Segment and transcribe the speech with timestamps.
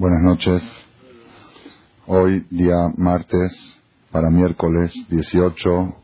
[0.00, 0.62] Buenas noches.
[2.06, 3.52] Hoy, día martes,
[4.10, 5.94] para miércoles 18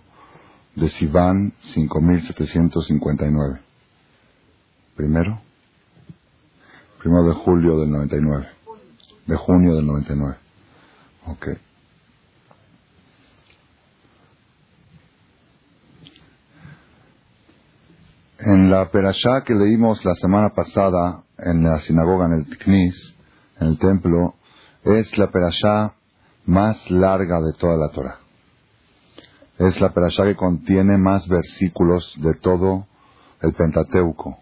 [0.74, 3.62] de Sivan, 5759.
[4.96, 5.40] Primero.
[6.98, 8.46] Primero de julio del 99.
[9.28, 10.36] De junio del 99.
[11.28, 11.48] Ok.
[18.40, 23.15] En la perashá que leímos la semana pasada en la sinagoga, en el Knis,
[23.60, 24.34] en el templo,
[24.82, 25.94] es la perashá
[26.44, 28.18] más larga de toda la Torah.
[29.58, 32.86] Es la perashá que contiene más versículos de todo
[33.40, 34.38] el Pentateuco.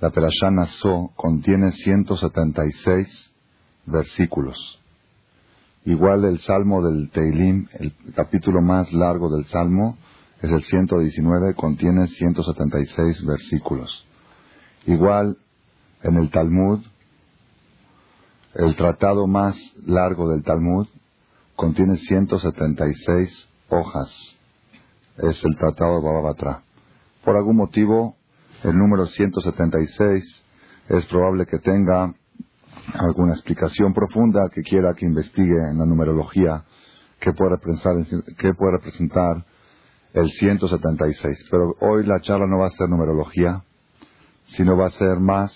[0.00, 3.32] La perashá Nassó contiene 176
[3.86, 4.80] versículos.
[5.84, 9.98] Igual el Salmo del Teilim, el capítulo más largo del Salmo,
[10.40, 14.04] es el 119, contiene 176 versículos.
[14.86, 15.36] Igual
[16.02, 16.80] en el Talmud,
[18.54, 19.56] el tratado más
[19.86, 20.86] largo del Talmud
[21.56, 24.36] contiene 176 hojas.
[25.16, 26.62] Es el tratado de Baba Batra.
[27.24, 28.16] Por algún motivo,
[28.62, 30.44] el número 176
[30.88, 32.14] es probable que tenga
[32.94, 36.64] alguna explicación profunda que quiera que investigue en la numerología
[37.20, 37.94] que puede representar,
[38.36, 39.46] que puede representar
[40.12, 41.48] el 176.
[41.50, 43.62] Pero hoy la charla no va a ser numerología,
[44.46, 45.52] sino va a ser más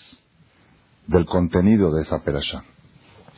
[1.07, 2.65] del contenido de esa perashá.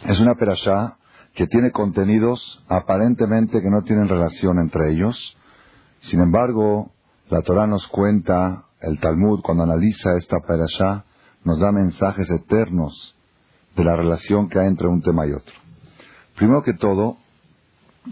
[0.04, 0.96] Es una perashá
[1.34, 5.36] que tiene contenidos aparentemente que no tienen relación entre ellos.
[6.00, 6.92] Sin embargo,
[7.30, 11.04] la Torah nos cuenta, el Talmud, cuando analiza esta perashá,
[11.44, 13.16] nos da mensajes eternos
[13.76, 15.54] de la relación que hay entre un tema y otro.
[16.36, 17.16] Primero que todo,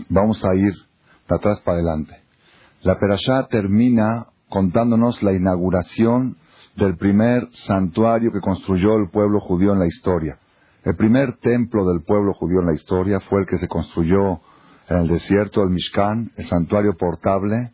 [0.09, 0.73] vamos a ir
[1.28, 2.21] de atrás para adelante.
[2.83, 6.37] La perashá termina contándonos la inauguración
[6.77, 10.39] del primer santuario que construyó el pueblo judío en la historia.
[10.87, 14.41] El primer templo del pueblo judío en la historia fue el que se construyó
[14.89, 17.73] en el desierto del Mishkan, el santuario portable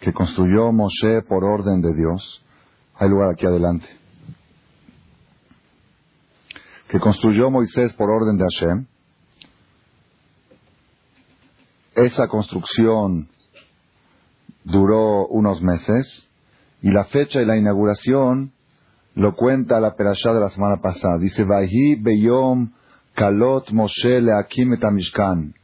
[0.00, 2.42] que construyó Moshe por orden de Dios.
[2.94, 3.86] Hay lugar aquí adelante.
[6.88, 8.86] Que construyó Moisés por orden de Hashem.
[11.96, 13.28] Esa construcción
[14.64, 16.26] duró unos meses
[16.80, 18.52] y la fecha y la inauguración
[19.14, 21.18] lo cuenta la perashá de la semana pasada.
[21.18, 22.72] Dice, Vahi beyom
[23.14, 25.54] kalot Moshe leakim mishkan.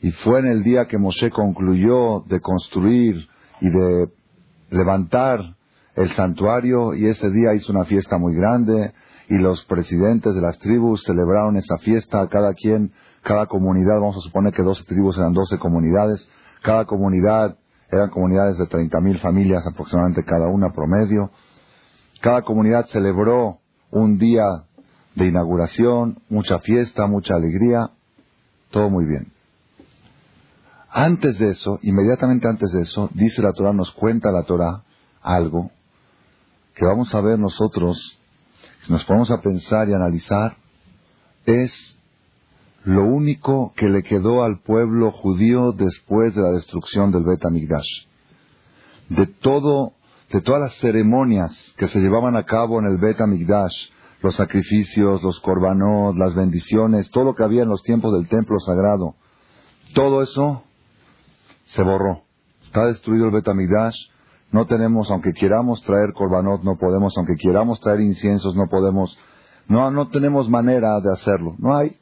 [0.00, 3.28] Y fue en el día que Moshe concluyó de construir
[3.60, 4.08] y de
[4.70, 5.40] levantar
[5.94, 8.92] el santuario y ese día hizo una fiesta muy grande
[9.28, 12.92] y los presidentes de las tribus celebraron esa fiesta, cada quien,
[13.22, 16.28] cada comunidad, vamos a suponer que 12 tribus eran 12 comunidades,
[16.62, 17.56] cada comunidad
[17.90, 21.30] eran comunidades de 30.000 familias aproximadamente cada una promedio.
[22.20, 23.58] Cada comunidad celebró
[23.90, 24.44] un día
[25.14, 27.90] de inauguración, mucha fiesta, mucha alegría,
[28.70, 29.32] todo muy bien.
[30.90, 34.82] Antes de eso, inmediatamente antes de eso, dice la Torah, nos cuenta la Torah
[35.22, 35.70] algo
[36.76, 38.18] que vamos a ver nosotros,
[38.82, 40.56] si nos ponemos a pensar y analizar,
[41.46, 41.96] es
[42.84, 48.06] lo único que le quedó al pueblo judío después de la destrucción del Bet Amigdash.
[49.08, 49.94] De todo,
[50.32, 53.90] de todas las ceremonias que se llevaban a cabo en el Bet Amigdash,
[54.22, 58.58] los sacrificios, los korbanot, las bendiciones, todo lo que había en los tiempos del templo
[58.60, 59.14] sagrado,
[59.94, 60.64] todo eso
[61.66, 62.22] se borró.
[62.64, 63.96] Está destruido el Bet Amigdash,
[64.50, 69.16] no tenemos, aunque queramos traer korbanot, no podemos, aunque queramos traer inciensos, no podemos,
[69.68, 71.96] no, no tenemos manera de hacerlo, no hay.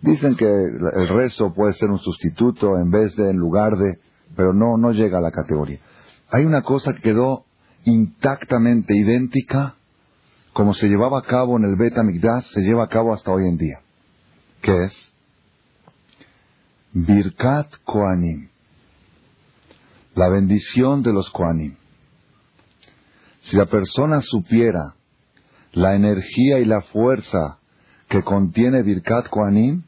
[0.00, 3.98] Dicen que el rezo puede ser un sustituto en vez de, en lugar de,
[4.36, 5.80] pero no, no llega a la categoría.
[6.30, 7.44] Hay una cosa que quedó
[7.84, 9.76] intactamente idéntica
[10.52, 13.46] como se llevaba a cabo en el Bet Amigdash, se lleva a cabo hasta hoy
[13.46, 13.80] en día.
[14.60, 15.12] que es?
[16.92, 18.48] Birkat Koanim.
[20.16, 21.76] La bendición de los Koanim.
[23.42, 24.96] Si la persona supiera
[25.72, 27.60] la energía y la fuerza
[28.08, 29.84] que contiene Birkat Koanim,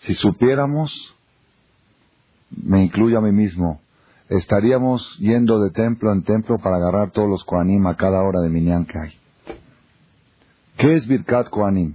[0.00, 0.90] si supiéramos,
[2.50, 3.80] me incluyo a mí mismo,
[4.28, 8.48] estaríamos yendo de templo en templo para agarrar todos los Koanim a cada hora de
[8.48, 9.12] Minyan que hay.
[10.76, 11.94] ¿Qué es Birkat Koanim?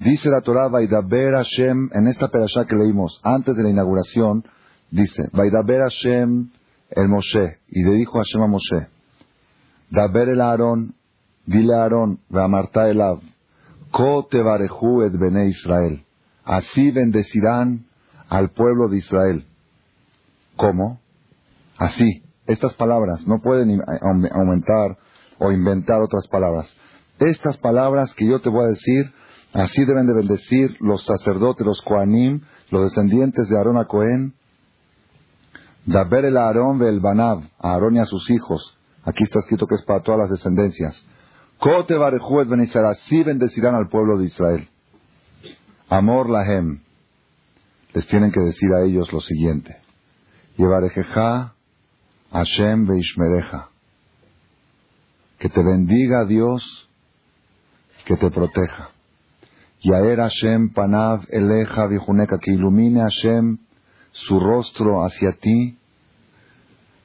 [0.00, 4.44] Dice la Torah, Vaidaber Hashem, en esta perashá que leímos antes de la inauguración,
[4.90, 6.50] dice, Vaidaber Hashem
[6.90, 8.88] el Moshe, y le dijo Hashem a Moshe,
[9.90, 10.94] Daber el Aarón,
[11.46, 13.20] dile a Aarón, Vamarta elav,
[13.90, 16.04] Ko tevarehu et bene Israel.
[16.44, 17.86] Así bendecirán
[18.28, 19.46] al pueblo de Israel.
[20.56, 21.00] ¿Cómo?
[21.78, 22.22] Así.
[22.46, 23.80] Estas palabras no pueden
[24.32, 24.98] aumentar
[25.38, 26.68] o inventar otras palabras.
[27.18, 29.12] Estas palabras que yo te voy a decir
[29.52, 34.34] Así deben de bendecir los sacerdotes, los Koanim, los descendientes de Aarón a Cohen.
[35.86, 38.76] Daber el Aarón el Banab, a Aarón y a sus hijos.
[39.04, 41.02] Aquí está escrito que es para todas las descendencias.
[41.58, 44.68] Kote Barejuet así bendecirán al pueblo de Israel.
[45.88, 46.82] Amor Lahem.
[47.94, 49.78] Les tienen que decir a ellos lo siguiente.
[50.56, 51.54] Yevarejeja
[52.32, 53.70] Hashem Veishmereja.
[55.38, 56.88] Que te bendiga Dios,
[58.04, 58.90] que te proteja.
[59.80, 63.58] Yaer Hashem Panav Eleja Vijuneka, que ilumine Hashem
[64.12, 65.78] su rostro hacia ti.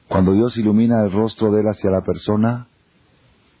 [0.08, 2.66] Cuando Dios ilumina el rostro de él hacia la persona,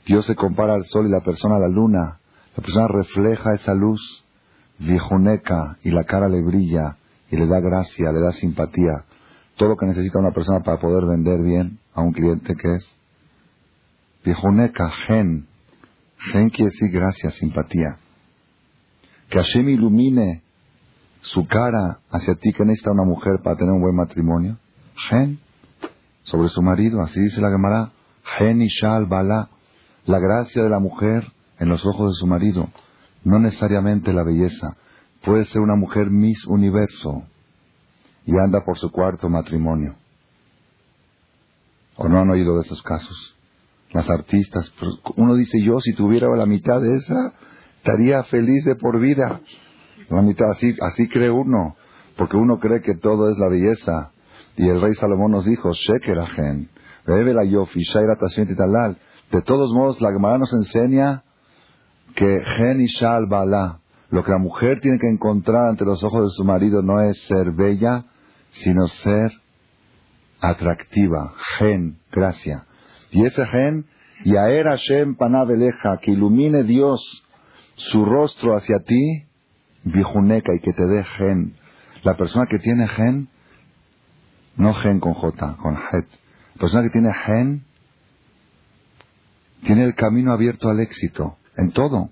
[0.06, 2.18] Dios se compara al sol y la persona a la luna.
[2.56, 4.24] La persona refleja esa luz,
[4.78, 6.98] Vijuneka, y la cara le brilla,
[7.30, 9.04] y le da gracia, le da simpatía.
[9.56, 12.94] Todo lo que necesita una persona para poder vender bien a un cliente que es
[14.24, 15.46] Vijuneka, gen.
[16.18, 17.98] Gen quiere decir gracia, simpatía.
[19.28, 20.42] Que Hashem ilumine
[21.20, 24.58] su cara hacia ti que necesita una mujer para tener un buen matrimonio.
[25.08, 25.38] Gen,
[26.24, 27.92] sobre su marido, así dice la Gemara.
[28.38, 29.50] Gen y Shal Bala,
[30.06, 32.70] la gracia de la mujer en los ojos de su marido.
[33.22, 34.76] No necesariamente la belleza.
[35.22, 37.24] Puede ser una mujer Miss Universo
[38.26, 39.96] y anda por su cuarto matrimonio.
[41.96, 43.36] ¿O no han oído de esos casos?
[43.92, 44.72] Las artistas,
[45.16, 47.32] uno dice yo si tuviera la mitad de esa,
[47.76, 49.40] estaría feliz de por vida.
[50.08, 51.76] La mitad, así, así cree uno,
[52.16, 54.10] porque uno cree que todo es la belleza.
[54.56, 56.68] Y el rey Salomón nos dijo, Shekeragen,
[57.06, 58.98] bebe la yofi, shaira talal.
[59.30, 61.22] De todos modos, la Gemara nos enseña
[62.14, 63.80] que gen y shal bala,
[64.10, 67.20] lo que la mujer tiene que encontrar ante los ojos de su marido no es
[67.26, 68.04] ser bella,
[68.54, 69.32] sino ser
[70.40, 72.66] atractiva, gen, gracia.
[73.10, 73.86] Y ese gen,
[74.24, 77.00] Yaer Hashem Panabeleja, que ilumine Dios
[77.76, 79.24] su rostro hacia ti,
[79.84, 81.56] vijuneca, y que te dé gen.
[82.02, 83.28] La persona que tiene gen,
[84.56, 86.06] no gen con J, con het.
[86.54, 87.64] La persona que tiene gen,
[89.64, 92.10] tiene el camino abierto al éxito, en todo.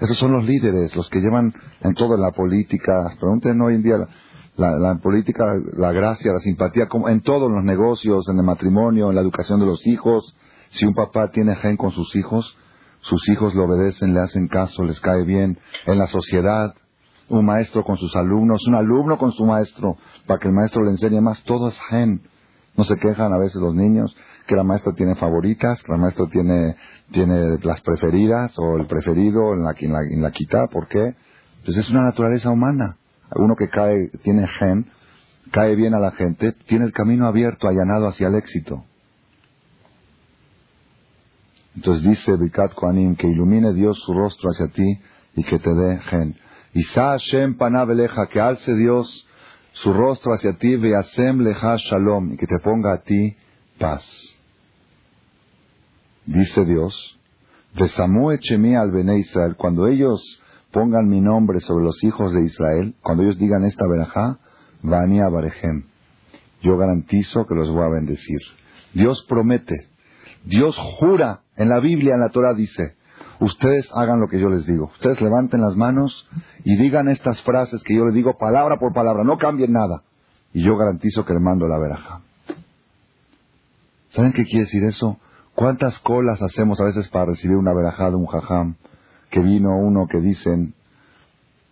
[0.00, 3.14] Esos son los líderes, los que llevan en todo, en la política.
[3.20, 3.98] Pregunten hoy en día
[4.56, 5.44] la, política,
[5.76, 9.60] la gracia, la simpatía, como en todos los negocios, en el matrimonio, en la educación
[9.60, 10.36] de los hijos.
[10.70, 12.56] Si un papá tiene gen con sus hijos,
[13.00, 15.58] sus hijos le obedecen, le hacen caso, les cae bien.
[15.86, 16.74] En la sociedad,
[17.28, 19.96] un maestro con sus alumnos, un alumno con su maestro,
[20.26, 22.22] para que el maestro le enseñe más, todo es gen.
[22.76, 24.14] No se quejan a veces los niños
[24.46, 26.76] que la maestra tiene favoritas, que la maestra tiene,
[27.10, 31.14] tiene las preferidas o el preferido en la, en la, en la quita, ¿por qué?
[31.64, 32.96] Pues es una naturaleza humana
[33.36, 34.90] uno que cae, tiene gen,
[35.50, 38.84] cae bien a la gente, tiene el camino abierto, allanado hacia el éxito.
[41.74, 45.00] Entonces dice Bikat Koanim, que ilumine Dios su rostro hacia ti
[45.36, 46.36] y que te dé gen.
[46.74, 49.26] Isa Hashem panabeleja, que alce Dios
[49.72, 53.36] su rostro hacia ti, veasem leja shalom, y que te ponga a ti
[53.78, 54.04] paz.
[56.26, 57.18] Dice Dios,
[57.74, 60.41] Besamu echemi al Bene Israel, cuando ellos
[60.72, 64.38] pongan mi nombre sobre los hijos de Israel, cuando ellos digan esta verajá,
[64.82, 65.84] Vani Barejem,
[66.62, 68.40] yo garantizo que los voy a bendecir.
[68.94, 69.88] Dios promete,
[70.44, 72.96] Dios jura, en la Biblia, en la Torah dice,
[73.40, 76.28] ustedes hagan lo que yo les digo, ustedes levanten las manos
[76.64, 80.02] y digan estas frases que yo les digo palabra por palabra, no cambien nada,
[80.52, 82.22] y yo garantizo que le mando la verajá.
[84.10, 85.18] ¿Saben qué quiere decir eso?
[85.54, 88.76] ¿Cuántas colas hacemos a veces para recibir una verajá de un jajam?
[89.32, 90.74] Que vino uno que dicen,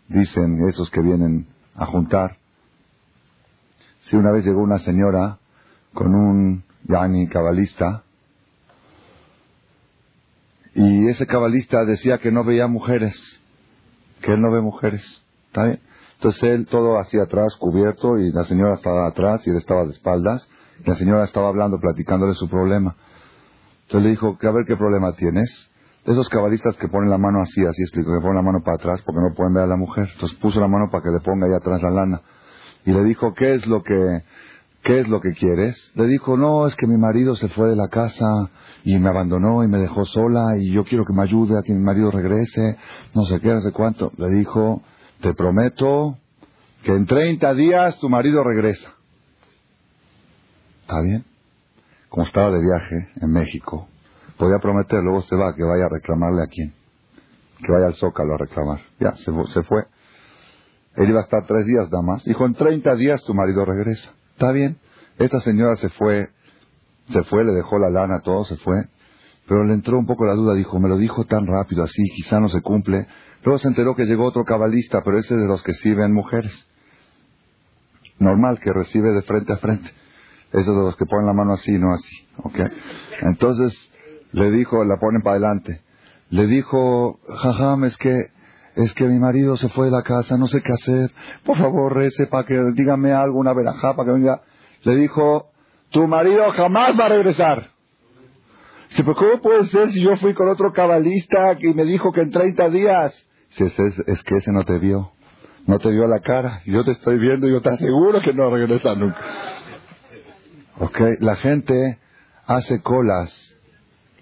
[0.08, 2.38] dicen esos que vienen a juntar.
[4.00, 5.38] Si una vez llegó una señora
[5.92, 8.02] con un yani cabalista
[10.74, 13.14] y ese cabalista decía que no veía mujeres,
[14.22, 15.22] que él no ve mujeres.
[15.48, 15.80] ¿Está bien?
[16.14, 19.90] Entonces él todo hacia atrás, cubierto, y la señora estaba atrás y él estaba de
[19.90, 20.48] espaldas.
[20.82, 22.96] Y la señora estaba hablando, platicándole su problema.
[23.82, 25.69] Entonces le dijo, a ver qué problema tienes
[26.12, 29.02] esos cabalistas que ponen la mano así, así explico, que ponen la mano para atrás
[29.04, 30.08] porque no pueden ver a la mujer.
[30.12, 32.22] Entonces puso la mano para que le ponga ahí atrás la lana.
[32.84, 34.22] Y le dijo, ¿qué es lo que,
[34.82, 35.92] qué es lo que quieres?
[35.94, 38.50] Le dijo, no, es que mi marido se fue de la casa
[38.84, 41.74] y me abandonó y me dejó sola y yo quiero que me ayude a que
[41.74, 42.78] mi marido regrese,
[43.14, 44.12] no sé qué, no sé cuánto.
[44.16, 44.82] Le dijo,
[45.20, 46.16] te prometo
[46.82, 48.90] que en 30 días tu marido regresa.
[50.82, 51.24] ¿Está bien?
[52.08, 53.86] Como estaba de viaje en México,
[54.40, 56.72] podía prometer, luego se va, que vaya a reclamarle a quién.
[57.64, 58.80] Que vaya al Zócalo a reclamar.
[58.98, 59.84] Ya, se, se fue.
[60.96, 62.24] Él iba a estar tres días nada más.
[62.24, 64.10] Dijo, en 30 días tu marido regresa.
[64.32, 64.78] Está bien.
[65.18, 66.28] Esta señora se fue,
[67.10, 68.86] se fue, le dejó la lana, todo se fue.
[69.46, 72.40] pero le entró un poco la duda, dijo, me lo dijo tan rápido así, quizá
[72.40, 73.06] no se cumple.
[73.44, 76.52] Luego se enteró que llegó otro cabalista, pero ese es de los que sirven mujeres.
[78.18, 79.90] Normal, que recibe de frente a frente.
[80.52, 82.28] Esos de los que ponen la mano así, no así.
[82.38, 82.58] ¿ok?
[83.22, 83.89] Entonces
[84.32, 85.82] le dijo, la ponen para adelante.
[86.30, 88.14] Le dijo, jajam, es que,
[88.76, 91.10] es que mi marido se fue de la casa, no sé qué hacer.
[91.44, 94.40] Por favor, rece para que dígame algo, una verajá, para que venga.
[94.82, 95.50] Le dijo,
[95.90, 97.70] tu marido jamás va a regresar.
[98.90, 102.30] Dice, ¿cómo puede ser si yo fui con otro cabalista y me dijo que en
[102.30, 103.26] 30 días?
[103.56, 105.12] Dice, es, es que ese no te vio.
[105.66, 106.62] No te vio la cara.
[106.66, 109.18] Yo te estoy viendo y yo te aseguro que no regresa nunca.
[110.78, 111.98] Ok, la gente
[112.46, 113.49] hace colas.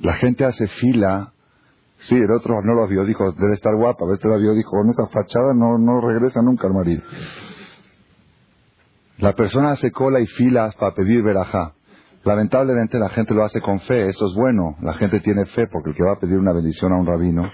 [0.00, 1.32] La gente hace fila.
[2.00, 4.04] Sí, el otro no lo vio, dijo, debe estar guapa.
[4.04, 7.02] A veces la vio, dijo, con esa fachada no, no regresa nunca el marido.
[9.18, 11.72] La persona hace cola y filas para pedir verajá.
[12.24, 14.76] Lamentablemente la gente lo hace con fe, eso es bueno.
[14.82, 17.50] La gente tiene fe porque el que va a pedir una bendición a un rabino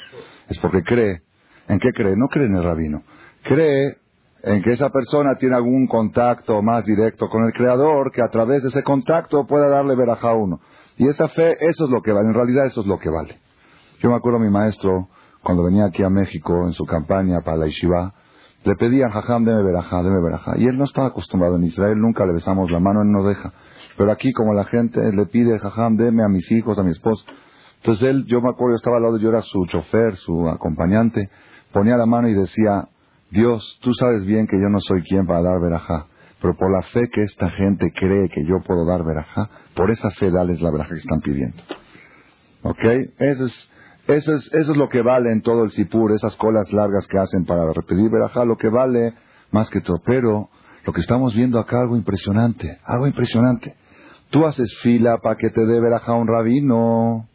[0.49, 1.23] es porque cree.
[1.69, 2.15] ¿En qué cree?
[2.17, 3.03] No cree en el rabino.
[3.43, 3.97] Cree
[4.43, 8.63] en que esa persona tiene algún contacto más directo con el Creador que a través
[8.63, 10.61] de ese contacto pueda darle verajá a uno.
[10.97, 12.29] Y esa fe, eso es lo que vale.
[12.29, 13.39] En realidad eso es lo que vale.
[14.01, 15.09] Yo me acuerdo a mi maestro,
[15.43, 18.15] cuando venía aquí a México en su campaña para la Yeshiva,
[18.65, 20.53] le pedían, jajam, deme verajá, deme verajá.
[20.57, 21.57] Y él no estaba acostumbrado.
[21.57, 23.53] En Israel nunca le besamos la mano, él no deja.
[23.97, 27.25] Pero aquí, como la gente le pide, jajam, deme a mis hijos, a mi esposo.
[27.77, 31.29] Entonces él, yo me acuerdo, yo estaba al lado, yo era su chofer, su acompañante,
[31.71, 32.89] ponía la mano y decía,
[33.31, 36.07] Dios, tú sabes bien que yo no soy quien para dar verajá,
[36.45, 40.11] pero por la fe que esta gente cree que yo puedo dar verajá, por esa
[40.11, 41.57] fe dales la verajá que están pidiendo.
[42.61, 42.85] ¿Ok?
[42.85, 43.71] Eso es,
[44.07, 47.17] eso es, eso es lo que vale en todo el Sipur, esas colas largas que
[47.17, 49.15] hacen para repetir verajá, lo que vale
[49.53, 50.03] más que todo.
[50.05, 50.51] Pero
[50.85, 53.75] lo que estamos viendo acá, algo impresionante, algo impresionante.
[54.29, 57.27] Tú haces fila para que te dé verajá un rabino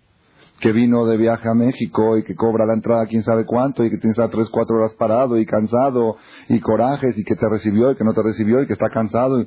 [0.60, 3.90] que vino de viaje a México y que cobra la entrada quién sabe cuánto y
[3.90, 6.18] que tienes a tres, cuatro horas parado y cansado
[6.50, 9.46] y corajes y que te recibió y que no te recibió y que está cansado.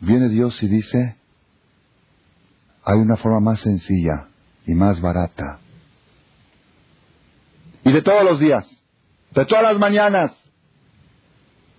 [0.00, 1.16] Viene Dios y dice,
[2.84, 4.28] hay una forma más sencilla
[4.66, 5.58] y más barata.
[7.82, 8.68] Y de todos los días,
[9.34, 10.32] de todas las mañanas,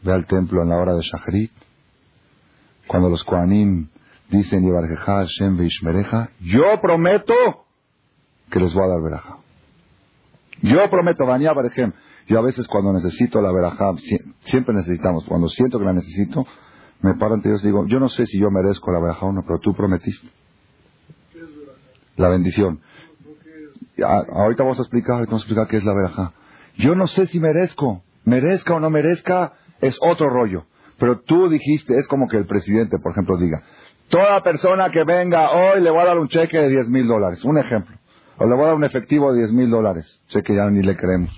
[0.02, 1.52] ve al templo en la hora de Shachrit,
[2.88, 3.90] cuando los Koanim
[4.30, 4.64] dicen,
[6.40, 7.67] yo prometo
[8.50, 9.38] que les voy a dar verajá.
[10.62, 11.94] Yo prometo, bañar Barejem.
[12.28, 13.94] Yo a veces cuando necesito la verajá,
[14.42, 16.46] siempre necesitamos, cuando siento que la necesito,
[17.02, 19.32] me paro ante Dios y digo, yo no sé si yo merezco la verajá o
[19.32, 20.28] no, pero tú prometiste.
[22.18, 22.82] La bendición.
[24.00, 26.34] ahorita vamos a explicar, explicar qué es la verajá.
[26.78, 30.66] Yo no sé si merezco, merezca o no merezca, es otro rollo.
[31.00, 33.64] Pero tú dijiste, es como que el presidente, por ejemplo, diga,
[34.10, 37.44] toda persona que venga hoy le voy a dar un cheque de 10 mil dólares.
[37.46, 37.97] Un ejemplo.
[38.38, 40.22] O le voy a dar un efectivo de 10 mil dólares.
[40.30, 41.32] Sé que ya ni le creemos.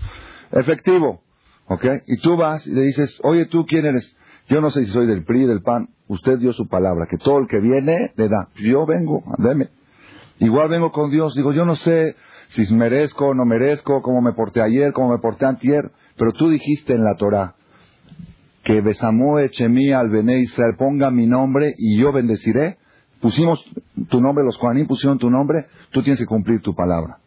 [0.52, 1.22] Efectivo.
[1.68, 1.86] ¿Ok?
[2.08, 4.16] Y tú vas y le dices, oye, ¿tú quién eres?
[4.50, 5.90] Yo no sé si soy del PRI, del PAN.
[6.08, 8.50] Usted dio su palabra, que todo el que viene le da.
[8.56, 9.70] Yo vengo, deme.
[10.40, 11.36] Igual vengo con Dios.
[11.36, 12.16] Digo, yo no sé
[12.48, 15.92] si merezco o no merezco, cómo me porté ayer, cómo me porté antier.
[16.18, 17.56] Pero tú dijiste en la Torah
[18.64, 22.78] que Besamó Echemí al Israel ponga mi nombre y yo bendeciré
[23.22, 23.64] pusimos
[24.10, 27.20] tu nombre, los Kohanim pusieron tu nombre, tú tienes que cumplir tu palabra.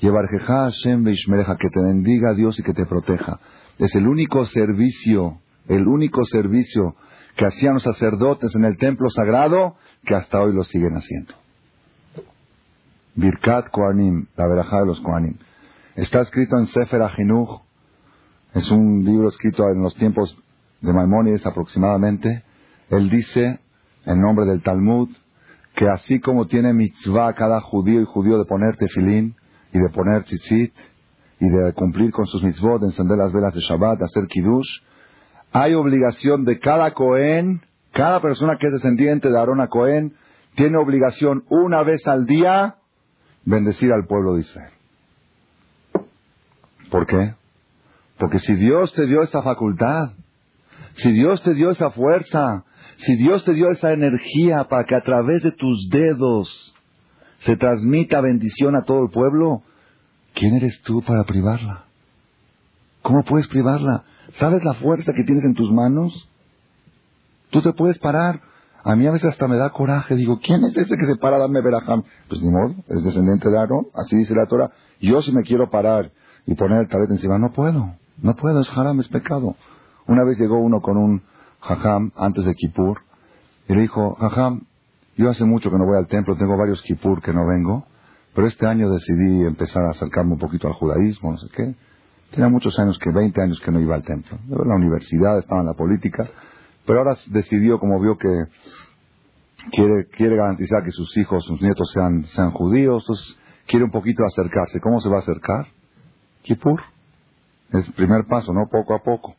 [0.00, 3.38] Llevarjeja Hashem que te bendiga Dios y que te proteja.
[3.78, 6.96] Es el único servicio, el único servicio
[7.36, 11.34] que hacían los sacerdotes en el templo sagrado que hasta hoy lo siguen haciendo.
[13.14, 15.36] Birkat Kohanim, la verajá de los Kohanim.
[15.96, 17.60] Está escrito en Sefer Ajinuch,
[18.54, 20.36] es un libro escrito en los tiempos
[20.80, 22.42] de Maimónides aproximadamente.
[22.88, 23.60] Él dice,
[24.06, 25.08] en nombre del Talmud,
[25.80, 29.34] que así como tiene mitzvah cada judío y judío de poner tefilín
[29.72, 30.74] y de poner tzitzit
[31.40, 34.80] y de cumplir con sus mitzvot, de encender las velas de Shabbat, de hacer kiddush,
[35.52, 40.12] hay obligación de cada Cohen, cada persona que es descendiente de Aarón a Cohen,
[40.54, 42.76] tiene obligación una vez al día
[43.46, 44.72] bendecir al pueblo de Israel.
[46.90, 47.36] ¿Por qué?
[48.18, 50.10] Porque si Dios te dio esa facultad,
[50.96, 52.66] si Dios te dio esa fuerza,
[53.02, 56.74] si Dios te dio esa energía para que a través de tus dedos
[57.40, 59.62] se transmita bendición a todo el pueblo,
[60.34, 61.84] ¿quién eres tú para privarla?
[63.02, 64.04] ¿Cómo puedes privarla?
[64.34, 66.28] ¿Sabes la fuerza que tienes en tus manos?
[67.50, 68.40] Tú te puedes parar.
[68.84, 70.14] A mí a veces hasta me da coraje.
[70.14, 72.02] Digo, ¿quién es ese que se para a darme verajam?
[72.28, 73.86] Pues ni modo, es descendiente de Aarón.
[73.94, 74.70] Así dice la Torah.
[75.00, 76.12] Yo si me quiero parar
[76.46, 77.94] y poner el talet encima, no puedo.
[78.22, 79.56] No puedo, es haram, es pecado.
[80.06, 81.22] Una vez llegó uno con un
[81.60, 83.00] Jajam antes de Kippur
[83.68, 84.62] y le dijo, Jajam,
[85.16, 87.84] yo hace mucho que no voy al templo, tengo varios Kippur que no vengo,
[88.34, 91.74] pero este año decidí empezar a acercarme un poquito al judaísmo, no sé qué.
[92.30, 94.38] Tenía muchos años, que 20 años que no iba al templo.
[94.48, 96.24] En la universidad, estaba en la política,
[96.86, 98.28] pero ahora decidió, como vio que
[99.72, 103.36] quiere, quiere garantizar que sus hijos, sus nietos sean, sean judíos, entonces
[103.66, 104.80] quiere un poquito acercarse.
[104.80, 105.66] ¿Cómo se va a acercar?
[106.42, 106.80] Kippur.
[107.70, 108.68] Es el primer paso, ¿no?
[108.70, 109.34] Poco a poco.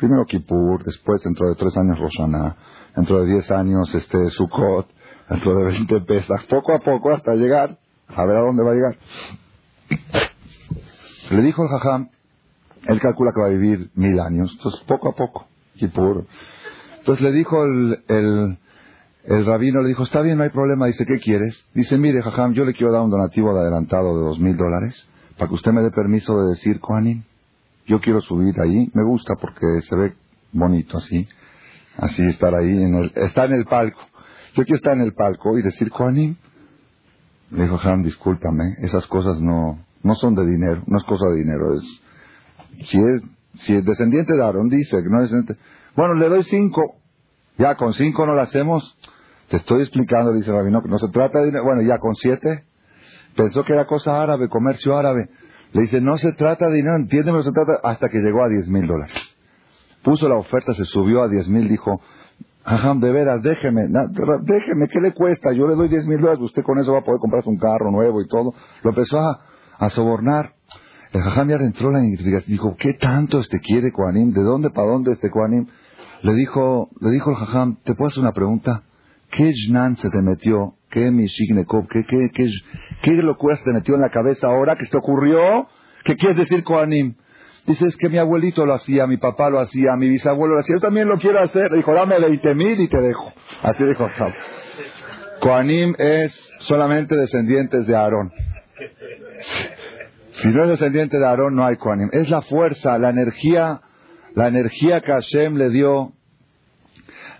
[0.00, 2.56] Primero Kippur, después dentro de tres años Roshaná,
[2.96, 4.88] dentro de diez años este Sukkot,
[5.28, 7.76] dentro de veinte pesas, poco a poco hasta llegar,
[8.08, 8.96] a ver a dónde va a llegar.
[11.30, 12.08] Le dijo el Jajam,
[12.86, 16.24] él calcula que va a vivir mil años, entonces poco a poco, Kippur.
[17.00, 17.98] Entonces le dijo el,
[19.28, 21.62] el, rabino, le dijo, está bien, no hay problema, dice, ¿qué quieres?
[21.74, 25.06] Dice, mire, Jajam, yo le quiero dar un donativo de adelantado de dos mil dólares
[25.36, 27.24] para que usted me dé permiso de decir Kohanim.
[27.90, 30.14] Yo quiero subir ahí, me gusta porque se ve
[30.52, 31.26] bonito así,
[31.96, 33.98] así estar ahí, en el, está en el palco.
[34.54, 36.36] Yo quiero estar en el palco y decir Kohanim.
[37.50, 41.38] Le dijo, Jajam, discúlpame, esas cosas no, no son de dinero, no es cosa de
[41.38, 43.22] dinero, es, si es,
[43.62, 45.60] si es descendiente de Aaron, dice que no es descendiente,
[45.96, 46.94] bueno, le doy cinco,
[47.58, 48.96] ya con cinco no lo hacemos,
[49.48, 52.66] te estoy explicando, dice Rabino, que no se trata de dinero, bueno, ya con siete,
[53.36, 55.28] Pensó que era cosa árabe, comercio árabe.
[55.72, 58.48] Le dice, no se trata de dinero, entiéndeme, no se trata, hasta que llegó a
[58.48, 59.14] diez mil dólares.
[60.02, 62.00] Puso la oferta, se subió a diez mil, dijo,
[62.64, 65.52] ajá, de veras, déjeme, déjeme, ¿qué le cuesta?
[65.52, 67.90] Yo le doy diez mil dólares, usted con eso va a poder comprarse un carro
[67.90, 68.54] nuevo y todo.
[68.82, 69.40] Lo empezó a,
[69.78, 70.54] a sobornar.
[71.12, 74.32] El jajam ya entró la identificación, dijo, ¿qué tanto este quiere Koanim?
[74.32, 75.66] ¿De dónde para dónde este Koanim?
[76.22, 78.84] Le dijo, le dijo el jajam, ¿te puedo hacer una pregunta?
[79.30, 81.86] ¿Qué jnan se te metió ¿Qué Mishignekov?
[81.88, 82.50] ¿Qué, qué, qué,
[83.02, 85.68] qué locura se te metió en la cabeza ahora que te ocurrió?
[86.04, 87.14] ¿Qué quieres decir Koanim?
[87.66, 90.76] Dice, es que mi abuelito lo hacía, mi papá lo hacía, mi bisabuelo lo hacía,
[90.76, 91.70] yo también lo quiero hacer.
[91.70, 93.32] Dijo, dame 20 mil y te dejo.
[93.62, 94.08] Así dijo
[95.40, 98.32] Koanim es solamente descendientes de Aarón.
[100.32, 102.08] Si no es descendiente de Aarón, no hay Koanim.
[102.12, 103.80] Es la fuerza, la energía,
[104.34, 106.14] la energía que Hashem le dio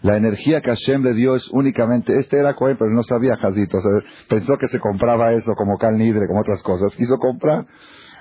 [0.03, 3.79] la energía que Hashem le dio es únicamente, este era Cohen, pero no sabía Jazito,
[4.29, 7.67] pensó que se compraba eso como cal nidre, como otras cosas, quiso comprar,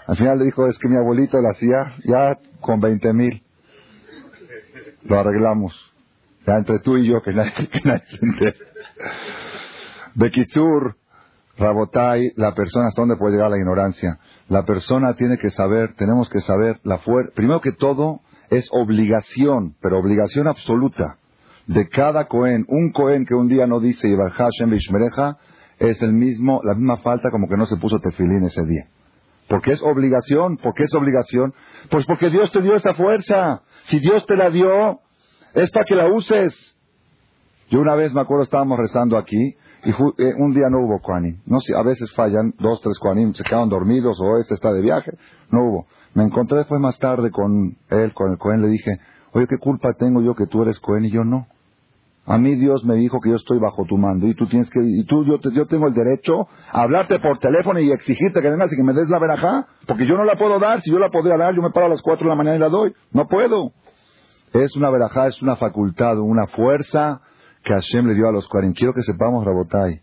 [0.07, 3.43] al final le dijo, es que mi abuelito lo hacía ya con 20 mil,
[5.03, 5.73] lo arreglamos,
[6.45, 8.57] ya entre tú y yo, que nadie, que nadie se entere.
[10.15, 10.97] Bekitsur,
[11.57, 14.17] Rabotai, la persona, ¿hasta dónde puede llegar la ignorancia?
[14.47, 19.75] La persona tiene que saber, tenemos que saber la fuerza, primero que todo, es obligación,
[19.81, 21.18] pero obligación absoluta
[21.69, 25.37] de cada Cohen, un Cohen que un día no dice Hashem Bishmereja,
[25.77, 28.87] es el mismo, la misma falta como que no se puso tefilín ese día.
[29.47, 31.53] Porque es obligación, ¿por qué es obligación?
[31.91, 33.61] Pues porque Dios te dio esa fuerza.
[33.83, 34.99] Si Dios te la dio,
[35.53, 36.75] es para que la uses.
[37.69, 39.55] Yo una vez me acuerdo, estábamos rezando aquí,
[39.85, 41.39] y eh, un día no hubo Kohanim.
[41.45, 44.81] No sé, a veces fallan, dos, tres Kohanim se quedaron dormidos, o este está de
[44.81, 45.11] viaje,
[45.51, 45.85] no hubo.
[46.15, 48.99] Me encontré después más tarde con él, con el Cohen, le dije,
[49.33, 51.45] oye, ¿qué culpa tengo yo que tú eres Cohen y yo no?
[52.29, 54.79] A mí Dios me dijo que yo estoy bajo tu mando y tú tienes que,
[54.83, 58.71] y tú, yo, yo tengo el derecho a hablarte por teléfono y exigirte que vengas
[58.71, 61.09] y que me des la verajá, porque yo no la puedo dar, si yo la
[61.09, 62.93] podría dar, yo me paro a las cuatro de la mañana y la doy.
[63.13, 63.71] No puedo.
[64.53, 67.19] Es una verajá, es una facultad, una fuerza
[67.63, 68.77] que Hashem le dio a los cuarenta.
[68.77, 69.99] Quiero que sepamos, Rabotai.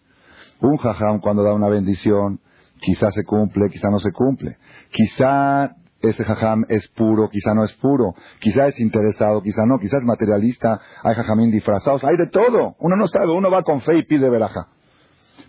[0.63, 2.41] Un jajam cuando da una bendición,
[2.81, 4.57] quizá se cumple, quizá no se cumple.
[4.91, 5.77] Quizá
[6.11, 10.05] ese jajam es puro, quizá no es puro, quizá es interesado, quizá no, quizá es
[10.05, 12.75] materialista, hay jajamín disfrazados, hay de todo.
[12.79, 14.69] Uno no sabe, uno va con fe y pide veraja.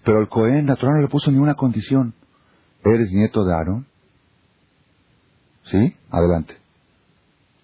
[0.03, 2.13] Pero el Cohen, natural, no le puso ni una condición.
[2.83, 3.87] ¿Eres nieto de Aarón?
[5.65, 5.95] ¿Sí?
[6.09, 6.55] Adelante.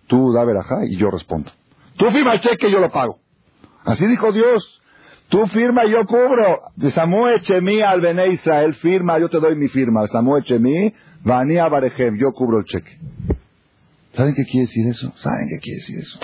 [0.08, 1.52] Tú da veraja y yo respondo.
[1.98, 3.20] Tú firma el cheque y yo lo pago.
[3.86, 4.82] Así dijo Dios.
[5.30, 6.92] Tú firma y yo cubro.
[6.94, 10.06] Samuel Echemí al Bene Israel firma, yo te doy mi firma.
[10.08, 12.98] Samuel Echemí Vanía Barejem, yo cubro el cheque.
[14.14, 15.14] ¿Saben qué quiere decir eso?
[15.18, 16.20] ¿Saben qué quiere decir eso?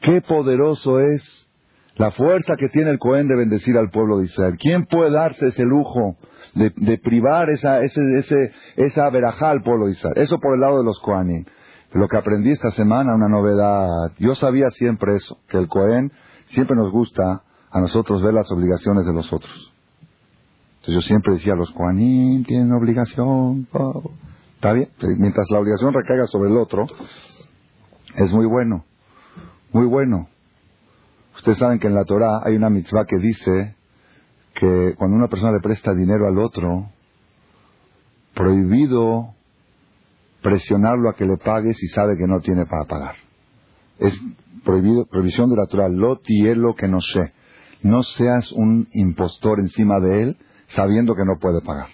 [0.00, 1.48] Qué poderoso es
[1.96, 4.56] la fuerza que tiene el Cohen de bendecir al pueblo de Israel.
[4.58, 6.16] ¿Quién puede darse ese lujo
[6.54, 10.14] de, privar esa, ese, ese, esa verajá al pueblo de Israel?
[10.16, 11.44] Eso por el lado de los Kohanim.
[11.92, 14.12] Lo que aprendí esta semana, una novedad.
[14.18, 16.10] Yo sabía siempre eso, que el Cohen
[16.46, 19.69] siempre nos gusta a nosotros ver las obligaciones de los otros.
[20.80, 23.68] Entonces yo siempre decía, los Juanín tienen obligación.
[24.54, 24.88] Está bien,
[25.18, 26.86] mientras la obligación recaiga sobre el otro,
[28.16, 28.86] es muy bueno,
[29.72, 30.28] muy bueno.
[31.36, 33.76] Ustedes saben que en la Torah hay una mitzvah que dice
[34.54, 36.88] que cuando una persona le presta dinero al otro,
[38.34, 39.34] prohibido
[40.40, 43.16] presionarlo a que le pague si sabe que no tiene para pagar.
[43.98, 44.18] Es
[44.64, 47.34] prohibido, prohibición de la Torah, lo tielo que no sé.
[47.82, 50.36] No seas un impostor encima de él
[50.70, 51.88] sabiendo que no puede pagar.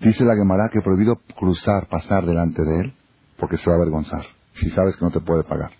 [0.00, 2.94] Dice la Gemara que prohibido cruzar, pasar delante de él,
[3.36, 4.24] porque se va a avergonzar,
[4.54, 5.72] si sabes que no te puede pagar.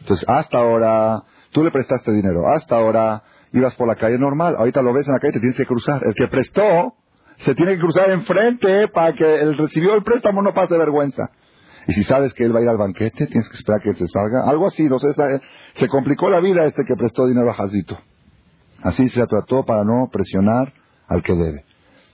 [0.00, 4.82] Entonces, hasta ahora, tú le prestaste dinero, hasta ahora ibas por la calle normal, ahorita
[4.82, 6.02] lo ves en la calle, te tienes que cruzar.
[6.04, 6.94] El que prestó,
[7.38, 11.30] se tiene que cruzar enfrente para que el recibió el préstamo no pase vergüenza.
[11.86, 14.08] Y si sabes que él va a ir al banquete, tienes que esperar que se
[14.08, 14.48] salga.
[14.48, 15.08] Algo así, no sé,
[15.74, 17.98] se complicó la vida este que prestó dinero a Jazito.
[18.82, 20.72] Así se trató para no presionar
[21.08, 21.64] al que debe.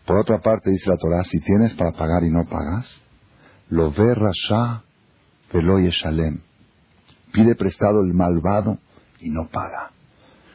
[0.07, 3.01] Por otra parte, dice la Torah, si tienes para pagar y no pagas,
[3.69, 4.83] lo ve Rasha
[5.53, 6.41] velo Shalem.
[7.33, 8.79] Pide prestado el malvado
[9.21, 9.93] y no paga.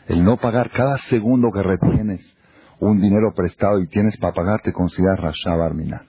[0.07, 2.37] El no pagar cada segundo que retienes
[2.79, 6.05] un dinero prestado y tienes para pagar, te considera Rasha Barmina.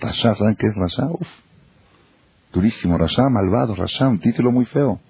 [0.00, 1.06] Rasha, ¿saben qué es Rasha?
[1.06, 1.28] Uf,
[2.52, 2.96] durísimo.
[2.96, 5.00] Rasha, malvado, Rasha, un título muy feo.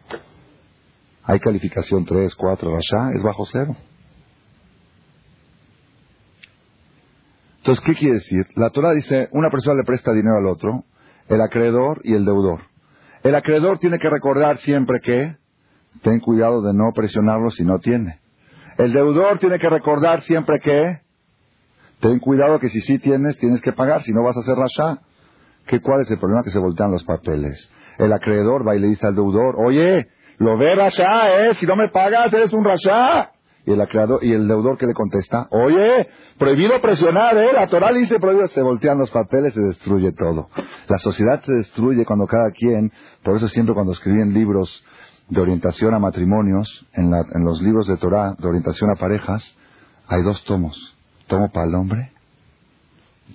[1.25, 3.77] Hay calificación 3, 4, Rasha es bajo cero.
[7.67, 8.47] Entonces, ¿qué quiere decir?
[8.55, 10.85] La Torah dice, una persona le presta dinero al otro,
[11.27, 12.61] el acreedor y el deudor.
[13.25, 15.35] El acreedor tiene que recordar siempre que
[16.01, 18.21] ten cuidado de no presionarlo si no tiene.
[18.79, 21.01] El deudor tiene que recordar siempre que
[21.99, 25.03] ten cuidado que si sí tienes, tienes que pagar, si no vas a hacer rasha.
[25.67, 26.45] ¿Qué, ¿Cuál es el problema?
[26.45, 27.69] Que se voltean los papeles.
[27.99, 30.07] El acreedor va y le dice al deudor, oye,
[30.39, 31.55] lo ve rasha, ¿eh?
[31.55, 33.33] Si no me pagas, eres un rasha.
[33.67, 37.49] Y el acreedor, y el deudor que le contesta, oye, prohibido presionar, ¿eh?
[37.53, 40.49] La Torah dice prohibido, se voltean los papeles, se destruye todo.
[40.89, 44.85] La sociedad se destruye cuando cada quien, por eso siempre cuando escriben libros
[45.29, 49.57] de orientación a matrimonios, en, en los libros de Torah, de orientación a parejas,
[50.07, 50.97] hay dos tomos.
[51.27, 52.13] Tomo para el hombre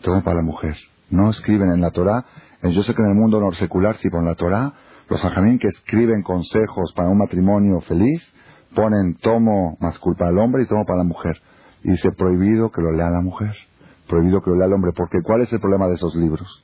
[0.01, 0.75] tomo para la mujer.
[1.09, 2.25] No escriben en la Torah,
[2.63, 4.73] yo sé que en el mundo no secular, si por la Torah,
[5.09, 8.33] los hajamín que escriben consejos para un matrimonio feliz,
[8.75, 11.37] ponen tomo más culpa al hombre y tomo para la mujer.
[11.83, 13.53] Y dice prohibido que lo lea la mujer,
[14.07, 16.63] prohibido que lo lea el hombre, porque ¿cuál es el problema de esos libros?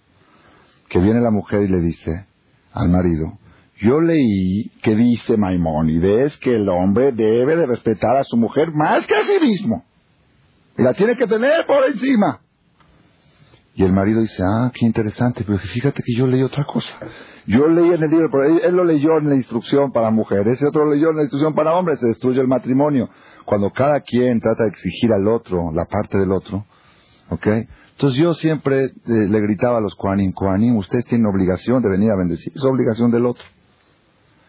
[0.89, 2.27] Que viene la mujer y le dice
[2.73, 3.37] al marido,
[3.79, 9.05] yo leí que dice Maimónides que el hombre debe de respetar a su mujer más
[9.05, 9.83] que a sí mismo.
[10.77, 12.41] Y la tiene que tener por encima.
[13.77, 16.97] Y el marido dice, ah, qué interesante, pero fíjate que yo leí otra cosa.
[17.45, 20.65] Yo leí en el libro, pero él, lo leyó en la instrucción para mujeres, ese
[20.67, 23.07] otro lo leyó en la instrucción para hombres, se destruye el matrimonio.
[23.45, 26.65] Cuando cada quien trata de exigir al otro, la parte del otro,
[27.29, 27.47] ¿ok?
[27.91, 32.09] Entonces yo siempre eh, le gritaba a los Koanim, Koanim, ustedes tienen obligación de venir
[32.09, 33.45] a bendecir, es obligación del otro.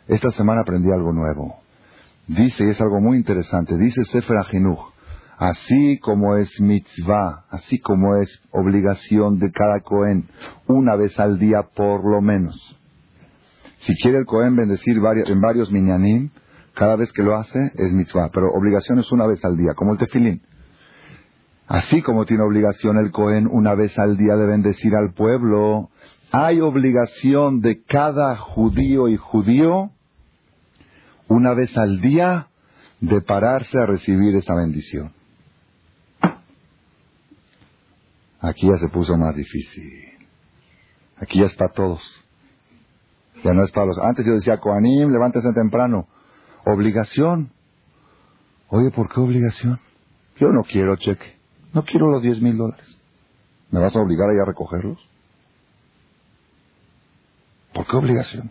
[0.07, 1.61] Esta semana aprendí algo nuevo.
[2.27, 4.81] Dice, y es algo muy interesante, dice Sefer Ajinuch,
[5.38, 10.29] así como es mitzvah, así como es obligación de cada Cohen,
[10.66, 12.57] una vez al día por lo menos.
[13.79, 16.31] Si quiere el Cohen bendecir en varios minyanim,
[16.74, 19.92] cada vez que lo hace es mitzvah, pero obligación es una vez al día, como
[19.92, 20.42] el tefilín.
[21.68, 25.90] Así como tiene obligación el Cohen una vez al día de bendecir al pueblo,
[26.33, 29.90] hay obligación de cada judío y judío
[31.29, 32.48] una vez al día
[33.01, 35.17] de pararse a recibir esa bendición.
[38.40, 39.92] Aquí ya se puso más difícil.
[41.16, 42.01] Aquí ya es para todos.
[43.42, 43.98] Ya no es para los...
[43.98, 46.07] Antes yo decía, Coanim, levántese temprano.
[46.64, 47.51] Obligación.
[48.68, 49.81] Oye, ¿por qué obligación?
[50.37, 51.37] Yo no quiero cheque.
[51.72, 52.87] No quiero los diez mil dólares.
[53.70, 54.98] ¿Me vas a obligar a ir a recogerlos?
[57.74, 58.51] ¿Por qué obligación?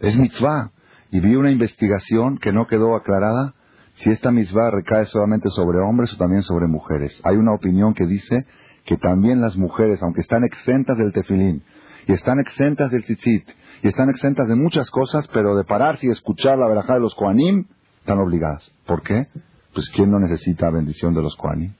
[0.00, 0.70] Es mitzvah.
[1.10, 3.54] Y vi una investigación que no quedó aclarada
[3.94, 7.20] si esta mitzvah recae solamente sobre hombres o también sobre mujeres.
[7.24, 8.46] Hay una opinión que dice
[8.84, 11.62] que también las mujeres, aunque están exentas del tefilín,
[12.06, 13.48] y están exentas del tzitzit,
[13.82, 17.14] y están exentas de muchas cosas, pero de pararse y escuchar la verajá de los
[17.14, 17.66] koanim,
[18.00, 18.74] están obligadas.
[18.86, 19.28] ¿Por qué?
[19.72, 21.72] Pues ¿quién no necesita bendición de los koanim?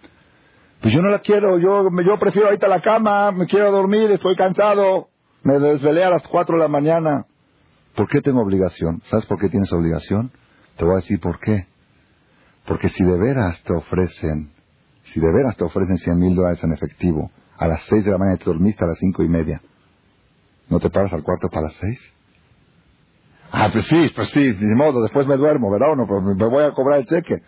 [0.80, 4.36] Pues yo no la quiero, yo, yo prefiero ahorita la cama, me quiero dormir, estoy
[4.36, 5.08] cansado,
[5.42, 7.26] me desvelé a las cuatro de la mañana.
[7.94, 9.02] ¿Por qué tengo obligación?
[9.06, 10.30] ¿Sabes por qué tienes obligación?
[10.76, 11.66] Te voy a decir por qué.
[12.66, 14.50] Porque si de veras te ofrecen,
[15.04, 18.18] si de veras te ofrecen cien mil dólares en efectivo, a las seis de la
[18.18, 19.60] mañana te dormiste a las cinco y media,
[20.68, 22.00] ¿no te paras al cuarto para las seis?
[23.52, 25.92] Ah, pues sí, pues sí, de modo, después me duermo, ¿verdad?
[25.92, 27.42] O no, pues me voy a cobrar el cheque.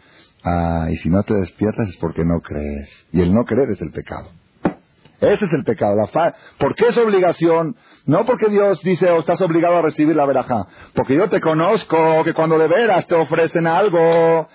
[0.44, 3.07] Ah, y si no te despiertas es porque no crees.
[3.11, 4.31] Y el no creer es el pecado.
[5.20, 5.96] Ese es el pecado.
[5.96, 7.74] La fa ¿Por qué es obligación?
[8.05, 10.66] No porque Dios dice, o oh, estás obligado a recibir la verajá.
[10.94, 14.46] Porque yo te conozco que cuando de veras te ofrecen algo,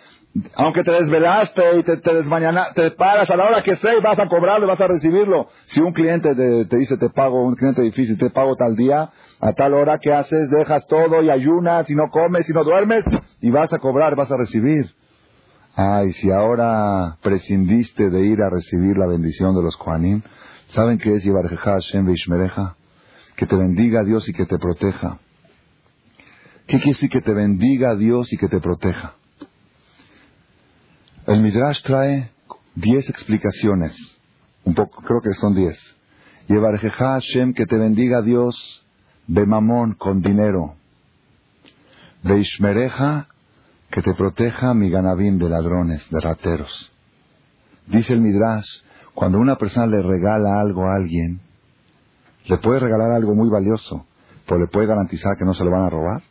[0.56, 2.12] aunque te desvelaste y te, te
[2.76, 5.48] te pagas a la hora que sea y vas a cobrarlo, vas a recibirlo.
[5.66, 9.10] Si un cliente te, dice te pago, un cliente difícil, te pago tal día,
[9.42, 13.04] a tal hora que haces, dejas todo y ayunas y no comes y no duermes
[13.42, 14.86] y vas a cobrar, vas a recibir.
[15.76, 20.22] Ay, si ahora prescindiste de ir a recibir la bendición de los Kohanim,
[20.70, 22.76] ¿saben qué es llevar Hashem Beishmereja?
[23.36, 25.20] Que te bendiga Dios y que te proteja.
[26.68, 29.16] ¿Qué quiere decir que te bendiga Dios y que te proteja?
[31.32, 32.30] El Midrash trae
[32.76, 33.96] diez explicaciones.
[34.66, 35.80] Un poco, creo que son diez.
[36.50, 38.86] Llevar Hashem, que te bendiga Dios,
[39.28, 40.76] Bemamón, con dinero.
[42.22, 43.30] Beishmereja,
[43.92, 46.92] que te proteja mi ganabín de ladrones, de rateros.
[47.88, 48.68] Dice el Midrash,
[49.14, 51.40] cuando una persona le regala algo a alguien,
[52.44, 54.06] le puede regalar algo muy valioso,
[54.46, 56.24] pero le puede garantizar que no se lo van a robar.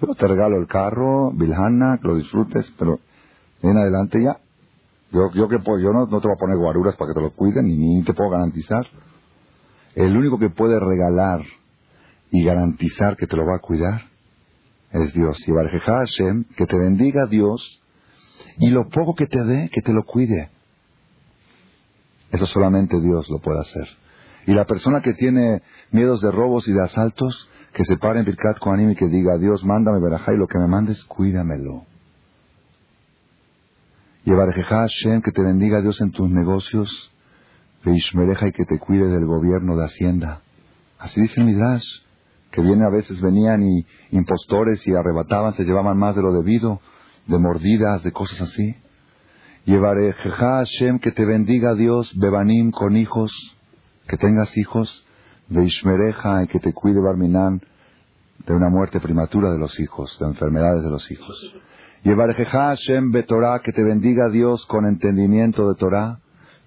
[0.00, 3.00] Yo te regalo el carro, Bilhana, que lo disfrutes, pero
[3.62, 4.38] en adelante ya.
[5.12, 7.66] Yo, yo, que, yo no, te voy a poner guaruras para que te lo cuiden,
[7.66, 8.86] ni, ni te puedo garantizar.
[9.94, 11.42] El único que puede regalar
[12.30, 14.02] y garantizar que te lo va a cuidar
[14.92, 15.36] es Dios.
[15.46, 17.82] Y Hashem, que te bendiga Dios
[18.58, 20.50] y lo poco que te dé, que te lo cuide.
[22.30, 23.88] Eso solamente Dios lo puede hacer.
[24.46, 28.24] Y la persona que tiene miedos de robos y de asaltos, que se pare en
[28.24, 31.84] Birkat Kohanim y que diga, Dios, mándame verajá y lo que me mandes, cuídamelo.
[34.24, 37.12] Y Hashem, que te bendiga Dios en tus negocios,
[37.84, 40.42] Veishmereja y que te cuide del gobierno de Hacienda.
[40.98, 42.00] Así dice el Midrash
[42.50, 46.80] que viene a veces venían y impostores y arrebataban, se llevaban más de lo debido,
[47.26, 48.76] de mordidas, de cosas así.
[49.64, 53.32] Llevaré Hashem, que te bendiga Dios, Bebanim con hijos,
[54.08, 55.06] que tengas hijos,
[55.48, 57.60] Veishmereja y que te cuide Barminan
[58.46, 61.54] de una muerte prematura de los hijos, de enfermedades de los hijos.
[62.02, 66.18] Llevaré Hashem, Betorah, que te bendiga Dios con entendimiento de Torah,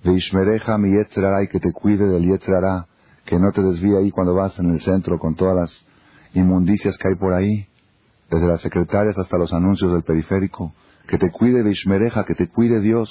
[0.03, 2.85] Veishmereja mi Yetzrara y que te cuide del Yetzrara
[3.25, 5.85] que no te desvíe ahí cuando vas en el centro con todas las
[6.35, 7.67] inmundicias que hay por ahí,
[8.29, 10.71] desde las secretarias hasta los anuncios del periférico,
[11.07, 13.09] que te cuide Vishmereja, que te cuide Dios,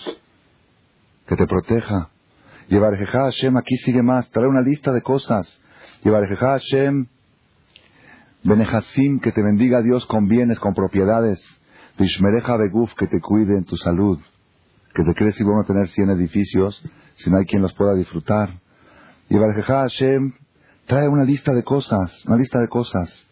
[1.26, 2.10] que te proteja.
[2.68, 5.60] Llevar Hashem, aquí sigue más, trae una lista de cosas.
[6.04, 7.06] Llevar Hashem,
[8.44, 11.40] Benehasim, que te bendiga Dios con bienes, con propiedades.
[11.98, 14.18] Vishmereja Beguf, que te cuide en tu salud.
[14.94, 16.82] Que te crees si van a tener cien edificios
[17.14, 18.60] si no hay quien los pueda disfrutar.
[19.28, 20.32] Y Hashem
[20.86, 23.26] trae una lista de cosas, una lista de cosas.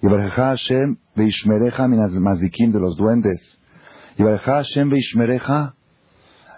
[0.00, 3.58] Y Hashem veishmereja mazikim de los duendes.
[4.16, 5.74] Y Hashem veishmereja,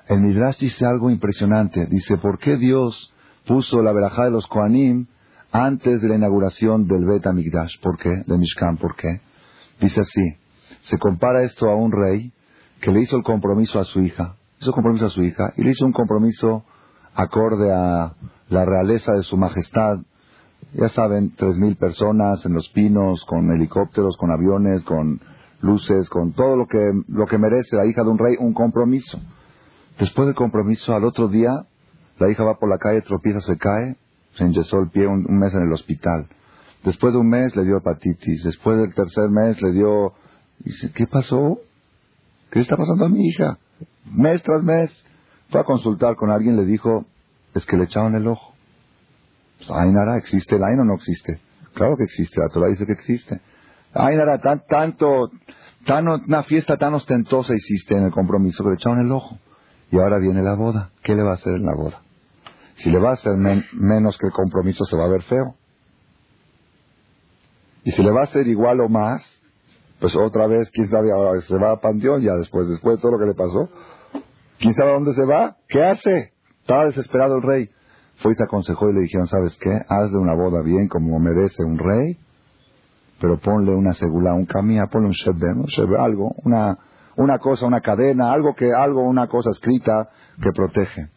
[0.09, 1.87] el Midrash dice algo impresionante.
[1.87, 3.13] Dice, ¿por qué Dios
[3.47, 5.07] puso la verajá de los Koanim
[5.51, 7.81] antes de la inauguración del Bet Amigdash?
[7.81, 8.23] ¿Por qué?
[8.27, 9.21] De Mishkan, ¿por qué?
[9.81, 10.37] Dice así,
[10.87, 12.33] se compara esto a un rey
[12.81, 15.71] que le hizo el compromiso a su hija, hizo compromiso a su hija y le
[15.71, 16.65] hizo un compromiso
[17.15, 18.15] acorde a
[18.49, 19.99] la realeza de su majestad.
[20.75, 25.21] Ya saben, tres mil personas en los pinos, con helicópteros, con aviones, con
[25.61, 29.19] luces, con todo lo que, lo que merece la hija de un rey, un compromiso.
[29.99, 31.51] Después del compromiso, al otro día,
[32.19, 33.97] la hija va por la calle, tropieza, se cae,
[34.37, 36.29] se enyesó el pie un, mes en el hospital.
[36.85, 38.45] Después de un mes le dio hepatitis.
[38.45, 40.13] Después del tercer mes le dio...
[40.67, 41.61] Dice, ¿qué pasó?
[42.51, 43.57] ¿Qué está pasando a mi hija?
[44.05, 44.91] Mes tras mes.
[45.49, 47.07] Fue a consultar con alguien, le dijo,
[47.55, 48.53] es que le echaron el ojo.
[49.59, 51.41] Pues, Ainara, ¿existe el Ain o no existe?
[51.73, 53.41] Claro que existe, la Torah dice que existe.
[53.95, 55.31] Ainara, tan, tanto,
[55.87, 59.39] tan, una fiesta tan ostentosa hiciste en el compromiso que le echaron el ojo.
[59.93, 60.91] Y ahora viene la boda.
[61.05, 62.03] ¿Qué le va a hacer en la boda?
[62.79, 63.37] Si le va a hacer
[63.73, 65.55] menos que el compromiso, se va a ver feo.
[67.85, 69.23] Y si le va a hacer igual o más,
[70.01, 73.13] pues otra vez, quién sabe, ahora se va a Panteón ya después, después de todo
[73.13, 73.69] lo que le pasó.
[74.59, 75.57] ¿Quién sabe dónde se va?
[75.69, 76.33] ¿Qué hace?
[76.61, 77.71] Estaba desesperado el rey.
[78.17, 79.71] Fue y se aconsejó y le dijeron, ¿sabes qué?
[79.89, 82.19] Hazle una boda bien como merece un rey,
[83.21, 86.79] pero ponle una segula, un camilla, ponle un shebem, un algo, una,
[87.17, 90.09] una cosa, una cadena, algo que, algo, una cosa escrita
[90.43, 91.09] que protege.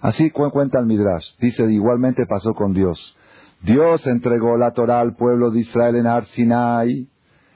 [0.00, 1.36] Así cuenta el Midrash.
[1.38, 3.16] Dice, igualmente pasó con Dios.
[3.62, 7.08] Dios entregó la Torah al pueblo de Israel en Arsinai.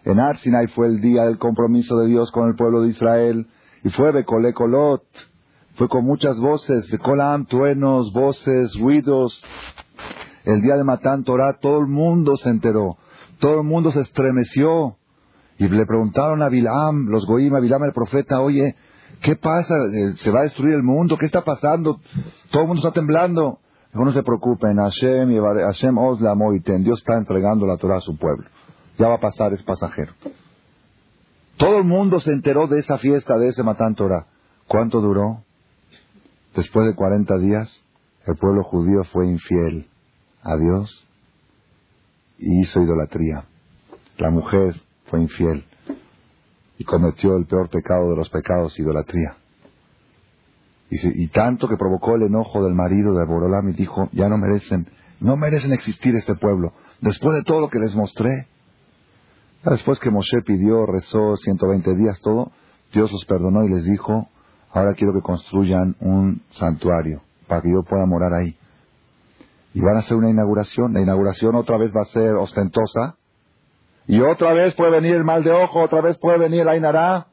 [0.04, 3.46] En Arsinai fue el día del compromiso de Dios con el pueblo de Israel.
[3.84, 5.02] Y fue Becolecolot
[5.80, 9.42] fue con muchas voces, de colam, truenos, voces, ruidos.
[10.44, 12.98] El día de Matán Torah, todo el mundo se enteró,
[13.38, 14.98] todo el mundo se estremeció.
[15.56, 18.76] Y le preguntaron a Bilam, los Goim, a Bilam el profeta, oye,
[19.22, 19.74] ¿qué pasa?
[19.74, 21.16] Eh, ¿Se va a destruir el mundo?
[21.18, 21.98] ¿Qué está pasando?
[22.50, 23.58] Todo el mundo está temblando.
[23.94, 26.34] no se preocupen, Hashem, Hashem os la
[26.80, 28.44] Dios está entregando la Torah a su pueblo.
[29.00, 30.12] Ya va a pasar, es pasajero.
[31.56, 34.26] Todo el mundo se enteró de esa fiesta, de ese Matán Torah.
[34.68, 35.42] ¿Cuánto duró?
[36.54, 37.82] Después de 40 días,
[38.26, 39.88] el pueblo judío fue infiel
[40.42, 41.08] a Dios
[42.36, 43.46] y hizo idolatría.
[44.18, 44.74] La mujer
[45.06, 45.64] fue infiel
[46.76, 49.34] y cometió el peor pecado de los pecados, idolatría.
[50.90, 54.36] Y, y tanto que provocó el enojo del marido de Borolam y dijo, ya no
[54.36, 54.88] merecen,
[55.20, 58.46] no merecen existir este pueblo, después de todo lo que les mostré.
[59.64, 62.50] Después que Moshe pidió, rezó 120 días, todo,
[62.92, 64.28] Dios los perdonó y les dijo,
[64.72, 68.56] ahora quiero que construyan un santuario para que yo pueda morar ahí.
[69.74, 70.94] Y van a hacer una inauguración.
[70.94, 73.16] La inauguración otra vez va a ser ostentosa.
[74.06, 77.26] Y otra vez puede venir el mal de ojo, otra vez puede venir el Ainará.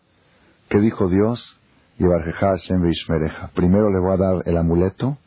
[0.69, 1.57] ¿Qué dijo Dios?
[3.55, 5.17] Primero le voy a dar el amuleto,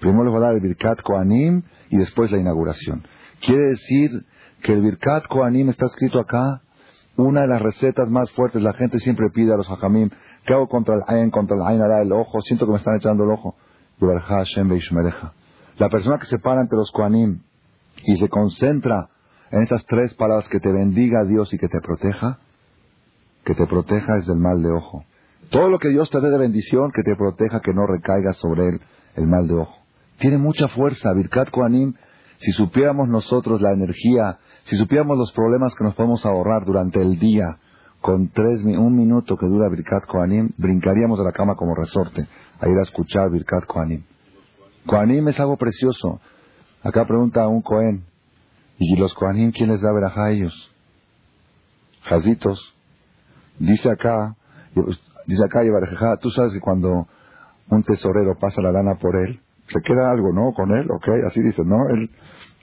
[0.00, 3.06] primero le voy a dar el Birkat Koanim y después la inauguración.
[3.40, 4.10] Quiere decir
[4.62, 6.62] que el Birkat Koanim está escrito acá,
[7.16, 8.62] una de las recetas más fuertes.
[8.62, 10.10] La gente siempre pide a los Hajamim,
[10.44, 12.40] ¿qué hago contra el Ain, contra el Ainará, el ojo?
[12.42, 13.56] Siento que me están echando el ojo.
[15.78, 17.40] La persona que se para ante los Koanim
[18.04, 19.08] y se concentra
[19.50, 22.38] en esas tres palabras que te bendiga Dios y que te proteja,
[23.44, 25.04] que te proteja es del mal de ojo.
[25.50, 28.68] Todo lo que Dios te dé de bendición, que te proteja, que no recaiga sobre
[28.68, 28.80] él
[29.14, 29.76] el mal de ojo.
[30.18, 31.12] Tiene mucha fuerza.
[31.12, 31.94] Birkat Koanim,
[32.38, 37.18] si supiéramos nosotros la energía, si supiéramos los problemas que nos podemos ahorrar durante el
[37.18, 37.58] día,
[38.00, 42.26] con tres, un minuto que dura Birkat Koanim, brincaríamos de la cama como resorte
[42.60, 44.04] a ir a escuchar Birkat Koanim.
[44.86, 46.20] Koanim es algo precioso.
[46.82, 48.04] Acá pregunta un Cohen,
[48.78, 50.54] ¿y los Koanim quién les da verajá a ellos?
[52.02, 52.74] Jazitos.
[53.58, 54.36] Dice acá,
[55.26, 57.08] dice acá tú sabes que cuando
[57.68, 60.52] un tesorero pasa la lana por él, se queda algo, ¿no?
[60.52, 61.08] Con él, ¿ok?
[61.26, 61.88] Así dice, ¿no?
[61.88, 62.10] Él,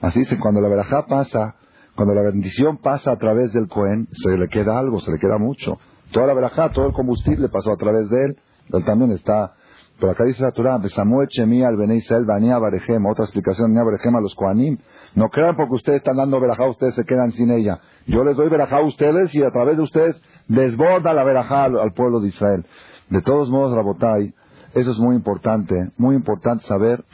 [0.00, 1.56] así dice, cuando la verajá pasa,
[1.94, 5.38] cuando la bendición pasa a través del Cohen, se le queda algo, se le queda
[5.38, 5.78] mucho.
[6.12, 8.38] Toda la verajá, todo el combustible pasó a través de él,
[8.72, 9.54] él también está
[9.98, 14.16] pero acá dice la Torah, Besamuel Chemí al Israel Bania Barejem, otra explicación, Bania Barejem
[14.16, 14.78] a los Koanim.
[15.14, 17.78] No crean porque ustedes están dando verajá, ustedes se quedan sin ella.
[18.06, 21.92] Yo les doy verajá a ustedes y a través de ustedes desborda la verajá al,
[21.92, 22.66] pueblo de Israel.
[23.08, 24.34] De todos modos, Rabotai,
[24.74, 27.04] eso es muy importante, muy importante saber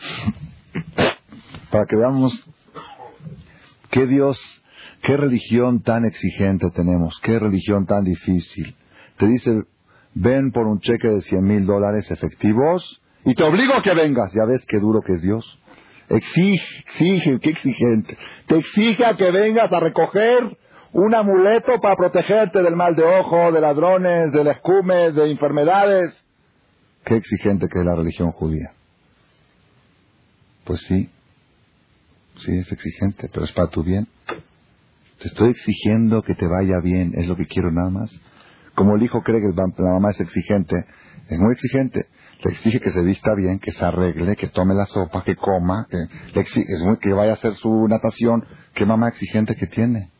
[1.71, 2.33] para que veamos
[3.91, 4.39] qué Dios,
[5.03, 8.75] qué religión tan exigente tenemos, qué religión tan difícil.
[9.17, 9.65] Te dice
[10.15, 14.33] ven por un cheque de cien mil dólares efectivos y te obligo a que vengas.
[14.33, 15.59] Ya ves qué duro que es Dios.
[16.09, 18.17] Exige, exige, qué exigente.
[18.47, 20.57] Te exige a que vengas a recoger
[20.93, 26.13] un amuleto para protegerte del mal de ojo, de ladrones, del escume, de enfermedades.
[27.05, 28.73] Qué exigente que es la religión judía.
[30.65, 31.11] Pues sí,
[32.39, 34.07] sí es exigente, pero es para tu bien.
[35.19, 38.11] Te estoy exigiendo que te vaya bien, es lo que quiero nada más.
[38.75, 40.77] Como el hijo cree que la mamá es exigente,
[41.29, 42.07] es muy exigente.
[42.43, 45.87] Le exige que se vista bien, que se arregle, que tome la sopa, que coma,
[45.91, 45.99] que,
[46.33, 48.47] le exige, es muy, que vaya a hacer su natación.
[48.75, 50.11] ¿Qué mamá exigente que tiene?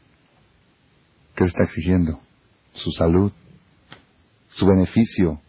[1.35, 2.21] ¿Qué le está exigiendo?
[2.73, 3.33] Su salud,
[4.49, 5.41] su beneficio.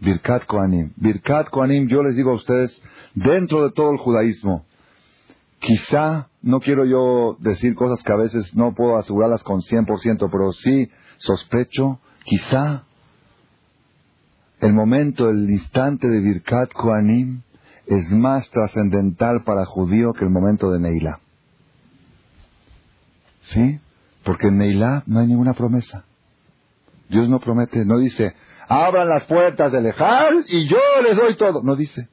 [0.00, 0.92] Birkat Koanim.
[0.96, 2.80] Birkat Koanim, yo les digo a ustedes,
[3.14, 4.64] dentro de todo el judaísmo,
[5.58, 10.52] quizá, no quiero yo decir cosas que a veces no puedo asegurarlas con 100%, pero
[10.52, 12.84] sí sospecho Quizá
[14.60, 17.42] el momento, el instante de Birkat Koanim
[17.86, 21.20] es más trascendental para judío que el momento de Neilá.
[23.42, 23.80] ¿Sí?
[24.22, 26.04] Porque en Neilá no hay ninguna promesa.
[27.08, 28.34] Dios no promete, no dice,
[28.70, 31.60] abran las puertas del Ejal y yo les doy todo.
[31.62, 32.08] No dice.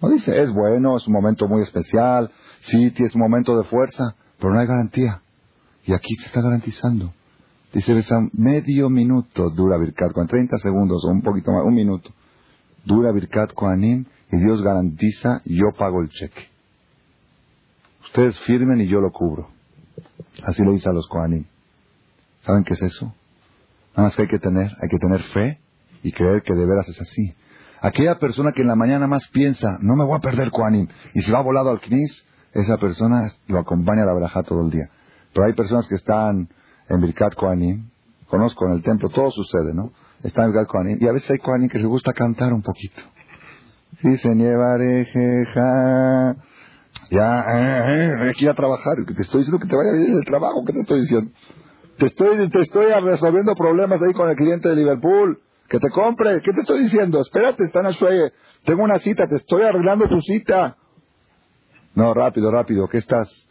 [0.00, 4.14] No dice, es bueno, es un momento muy especial, sí, es un momento de fuerza,
[4.38, 5.20] pero no hay garantía.
[5.84, 7.12] Y aquí se está garantizando.
[7.72, 7.94] Dice
[8.32, 12.10] medio minuto dura Birkat con 30 segundos o un poquito más, un minuto.
[12.84, 16.48] Dura Birkat Koanim y Dios garantiza, yo pago el cheque.
[18.04, 19.48] Ustedes firmen y yo lo cubro.
[20.44, 21.44] Así le dice a los Koanim.
[22.42, 23.12] ¿Saben qué es eso?
[23.96, 25.61] Nada más que hay que tener, hay que tener fe
[26.02, 27.34] y creer que de veras es así.
[27.80, 31.22] Aquella persona que en la mañana más piensa, no me voy a perder Koanim, y
[31.22, 34.88] se va volado al Knis, esa persona lo acompaña a la verajá todo el día.
[35.34, 36.48] Pero hay personas que están
[36.88, 37.88] en Birkat Koanim,
[38.28, 39.92] conozco en el templo, todo sucede, ¿no?
[40.22, 43.02] Está en Birkat Koanim, y a veces hay Koanim que les gusta cantar un poquito.
[44.02, 44.38] Dicen,
[45.54, 46.36] ja,
[47.10, 50.64] ya, eh, eh, aquí a trabajar, te estoy diciendo que te vaya bien el trabajo,
[50.66, 51.30] ¿qué te estoy diciendo?
[51.98, 55.40] Te estoy, te estoy resolviendo problemas ahí con el cliente de Liverpool,
[55.72, 57.22] que te compre, ¿qué te estoy diciendo?
[57.22, 57.92] Espérate, están a
[58.62, 60.76] tengo una cita, te estoy arreglando tu cita.
[61.94, 63.48] No, rápido, rápido, ¿qué estás,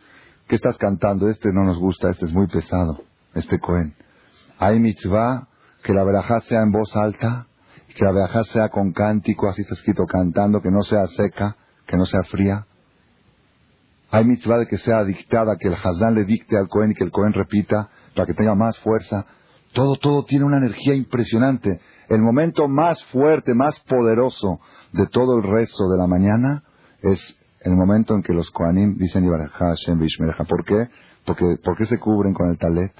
[0.48, 1.28] qué estás cantando?
[1.30, 3.04] Este no nos gusta, este es muy pesado
[3.34, 3.96] este Cohen.
[4.60, 5.48] Hay mitzvah
[5.84, 7.48] que la verajá sea en voz alta,
[7.96, 11.56] que la verajá sea con cántico, así está escrito, cantando, que no sea seca,
[11.88, 12.68] que no sea fría.
[14.12, 17.04] Hay mitzvah de que sea dictada, que el Hazán le dicte al Cohen y que
[17.04, 19.26] el Cohen repita para que tenga más fuerza.
[19.74, 21.80] Todo, todo tiene una energía impresionante.
[22.12, 24.60] El momento más fuerte, más poderoso
[24.92, 26.62] de todo el resto de la mañana
[27.02, 29.98] es el momento en que los Koanim dicen Hashem
[30.46, 30.90] ¿Por qué?
[31.26, 32.92] Porque, ¿Por qué se cubren con el talet?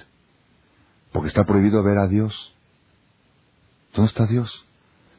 [1.12, 2.56] Porque está prohibido ver a Dios.
[3.94, 4.50] ¿Dónde está Dios?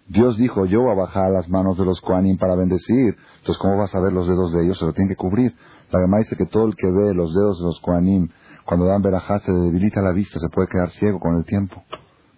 [0.07, 3.15] Dios dijo, yo voy a bajar las manos de los Koanim para bendecir.
[3.37, 4.79] Entonces, ¿cómo vas a ver los dedos de ellos?
[4.79, 5.53] Se lo tienen que cubrir.
[5.91, 8.27] La Gemara dice que todo el que ve los dedos de los Koanim,
[8.65, 11.83] cuando dan verajá, se debilita la vista, se puede quedar ciego con el tiempo.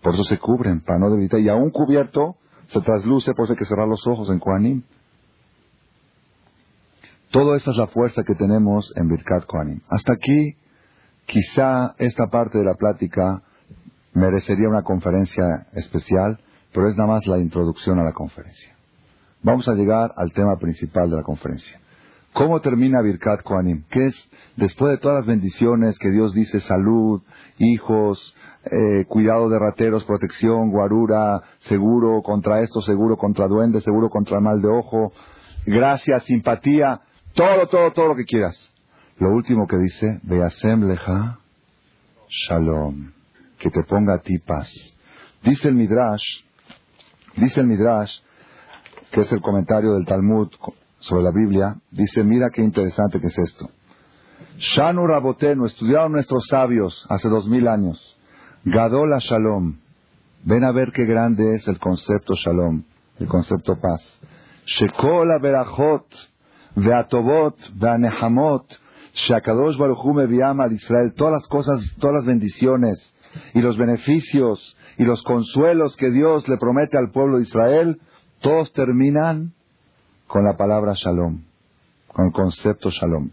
[0.05, 1.39] Por eso se cubren, para no debilitar.
[1.39, 2.35] Y aún cubierto,
[2.67, 4.83] se trasluce, por eso hay que cerrar los ojos en Koanim.
[7.31, 9.81] Toda esta es la fuerza que tenemos en Birkat Koanim.
[9.89, 10.57] Hasta aquí,
[11.25, 13.41] quizá esta parte de la plática
[14.13, 16.39] merecería una conferencia especial,
[16.71, 18.75] pero es nada más la introducción a la conferencia.
[19.41, 21.81] Vamos a llegar al tema principal de la conferencia.
[22.31, 23.85] ¿Cómo termina Birkat Koanim?
[23.89, 27.23] ¿Qué es, después de todas las bendiciones que Dios dice, salud,
[27.57, 28.35] hijos,
[28.65, 34.61] eh, cuidado de rateros, protección, guarura, seguro contra esto, seguro contra duende, seguro contra mal
[34.61, 35.11] de ojo,
[35.65, 37.01] gracia, simpatía,
[37.33, 38.73] todo, todo, todo lo que quieras.
[39.17, 41.39] Lo último que dice, Beasem leja
[42.27, 43.11] shalom,
[43.57, 44.69] que te ponga a ti paz.
[45.43, 46.43] Dice el Midrash,
[47.37, 48.19] dice el Midrash,
[49.11, 50.49] que es el comentario del Talmud
[50.99, 53.69] sobre la Biblia, dice, mira qué interesante que es esto.
[54.57, 58.17] Shanu Rabotenu, estudiaron nuestros sabios hace dos mil años.
[58.63, 59.77] Gadola Shalom.
[60.43, 62.83] Ven a ver qué grande es el concepto Shalom,
[63.19, 64.19] el concepto paz.
[64.65, 66.05] Shekola Berachot,
[66.75, 68.65] Veatobot, Veanehamot,
[69.13, 73.13] Shakadosh Baruchum al Israel, todas las cosas, todas las bendiciones
[73.53, 77.99] y los beneficios y los consuelos que Dios le promete al pueblo de Israel,
[78.39, 79.53] todos terminan
[80.27, 81.43] con la palabra Shalom,
[82.07, 83.31] con el concepto Shalom.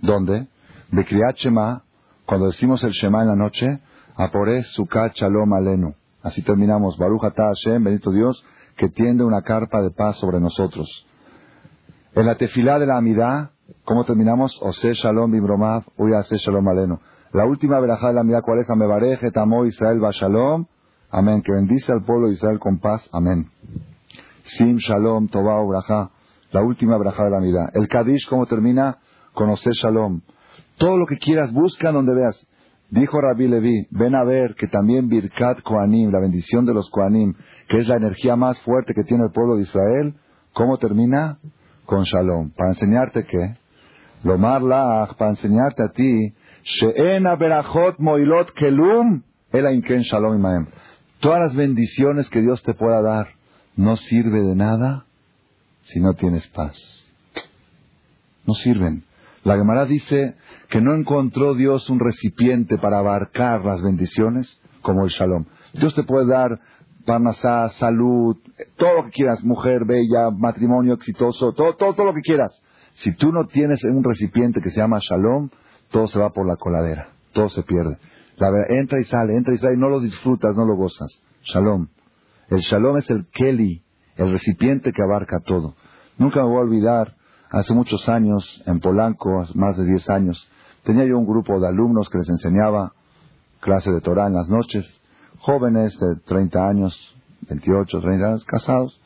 [0.00, 0.48] ¿Dónde?
[0.94, 1.82] De Kriyat Shema,
[2.24, 3.80] cuando decimos el Shema en la noche,
[4.14, 5.92] Apores Sukkot Shalom Alenu.
[6.22, 6.96] Así terminamos.
[6.96, 8.44] Baruch Atah Hashem, bendito Dios,
[8.76, 11.04] que tiende una carpa de paz sobre nosotros.
[12.14, 13.50] En la tefilá de la Amidá,
[13.84, 14.56] ¿cómo terminamos?
[14.62, 17.00] Ose Shalom Bimromav, Uya Ase Shalom Alenu.
[17.32, 18.70] La última verajá de la Amidá, ¿cuál es?
[18.70, 20.64] Amebareje, Tamo Israel va Shalom.
[21.10, 21.42] Amén.
[21.42, 23.02] Que bendice al pueblo de Israel con paz.
[23.12, 23.50] Amén.
[24.44, 26.12] Sim Shalom Tobao Braja.
[26.52, 27.70] La última verajá de la Amidá.
[27.74, 28.98] El Kadish, ¿cómo termina?
[29.32, 30.20] Con Ose Shalom.
[30.76, 32.46] Todo lo que quieras, busca donde veas.
[32.90, 37.34] Dijo Rabbi Levi, ven a ver que también Birkat Koanim, la bendición de los Koanim,
[37.68, 40.14] que es la energía más fuerte que tiene el pueblo de Israel,
[40.52, 41.38] ¿cómo termina?
[41.86, 42.50] con Shalom.
[42.50, 43.56] Para enseñarte que,
[44.22, 49.22] Lomar Lach, para enseñarte a ti, She'ena Berachot Moilot Kelum,
[49.52, 50.66] Inken Shalom Imaem.
[51.20, 53.28] Todas las bendiciones que Dios te pueda dar
[53.76, 55.06] no sirve de nada
[55.82, 57.04] si no tienes paz.
[58.46, 59.04] No sirven.
[59.44, 60.36] La Gemara dice
[60.70, 65.44] que no encontró Dios un recipiente para abarcar las bendiciones como el Shalom.
[65.74, 66.60] Dios te puede dar
[67.04, 68.36] Parnasá, salud,
[68.76, 72.62] todo lo que quieras, mujer bella, matrimonio exitoso, todo, todo, todo lo que quieras.
[72.94, 75.50] Si tú no tienes un recipiente que se llama Shalom,
[75.90, 77.98] todo se va por la coladera, todo se pierde.
[78.36, 81.20] La verdad, entra y sale, entra y sale, no lo disfrutas, no lo gozas.
[81.42, 81.88] Shalom.
[82.48, 83.82] El Shalom es el Keli,
[84.16, 85.74] el recipiente que abarca todo.
[86.16, 87.16] Nunca me voy a olvidar,
[87.54, 90.48] hace muchos años, en Polanco, más de 10 años,
[90.82, 92.92] tenía yo un grupo de alumnos que les enseñaba
[93.60, 95.02] clase de Torah en las noches
[95.38, 97.16] jóvenes de 30 años,
[97.48, 99.00] 28, 30 años, casados.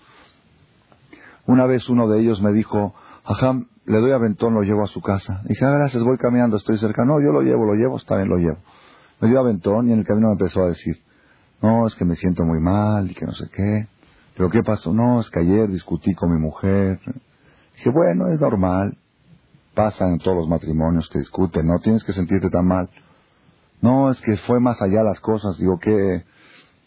[1.46, 2.94] Una vez uno de ellos me dijo,
[3.24, 5.42] ajá, le doy aventón, lo llevo a su casa.
[5.44, 7.04] Dije, ah, gracias, voy caminando, estoy cerca.
[7.04, 8.58] No, yo lo llevo, lo llevo, está bien, lo llevo.
[9.20, 10.96] Me dio aventón y en el camino me empezó a decir,
[11.60, 13.88] no, es que me siento muy mal y que no sé qué.
[14.36, 14.92] Pero ¿qué pasó?
[14.92, 17.00] No, es que ayer discutí con mi mujer.
[17.78, 18.98] Dije, bueno, es normal.
[19.74, 22.90] Pasa en todos los matrimonios que discuten, no tienes que sentirte tan mal.
[23.80, 25.56] No, es que fue más allá las cosas.
[25.58, 26.24] Digo, ¿qué,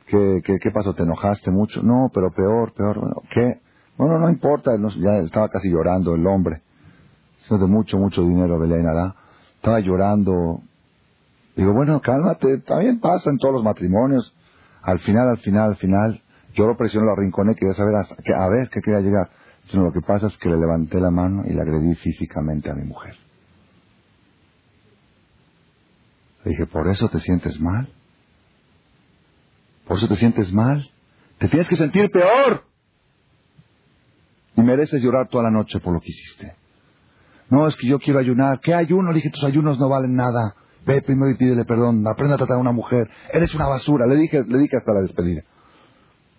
[0.07, 0.93] qué, qué, pasó?
[0.93, 1.81] ¿Te enojaste mucho?
[1.81, 2.99] No, pero peor, peor.
[2.99, 3.61] Bueno, ¿Qué?
[3.97, 4.71] Bueno, no importa.
[4.97, 6.61] ya estaba casi llorando el hombre.
[7.41, 9.15] Eso de mucho, mucho dinero, Belén, ¿verdad?
[9.55, 10.59] Estaba llorando.
[11.55, 12.57] Digo, bueno, cálmate.
[12.59, 14.35] También pasa en todos los matrimonios.
[14.81, 16.21] Al final, al final, al final,
[16.55, 19.29] yo lo presioné, lo arrinconé, quería saber a, a ver qué quería llegar.
[19.67, 22.73] Sino lo que pasa es que le levanté la mano y le agredí físicamente a
[22.73, 23.15] mi mujer.
[26.43, 27.87] Le dije, ¿por eso te sientes mal?
[29.87, 30.89] ¿Por eso te sientes mal?
[31.37, 32.65] Te tienes que sentir peor.
[34.55, 36.55] Y mereces llorar toda la noche por lo que hiciste.
[37.49, 38.59] No, es que yo quiero ayunar.
[38.61, 39.09] ¿Qué ayuno?
[39.09, 40.55] Le dije, tus ayunos no valen nada.
[40.85, 42.05] Ve primero y pídele perdón.
[42.07, 43.09] Aprende a tratar a una mujer.
[43.31, 44.07] Eres una basura.
[44.07, 45.43] Le dije, le dije hasta la despedida.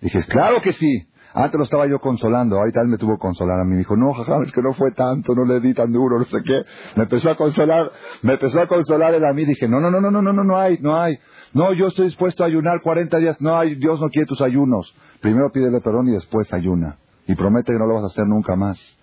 [0.00, 1.06] Dije, claro que sí.
[1.34, 3.72] Antes lo estaba yo consolando, ahorita él me tuvo que consolar a mí.
[3.72, 6.24] Me dijo, no, jaja, es que no fue tanto, no le di tan duro, no
[6.26, 6.62] sé qué.
[6.96, 7.90] Me empezó a consolar,
[8.22, 9.44] me empezó a consolar él a mí.
[9.44, 11.18] Dije, no, no, no, no, no, no, no hay, no hay.
[11.54, 13.40] No, yo estoy dispuesto a ayunar 40 días.
[13.40, 14.94] No, Dios no quiere tus ayunos.
[15.20, 16.98] Primero pídele perdón y después ayuna.
[17.26, 18.98] Y promete que no lo vas a hacer nunca más.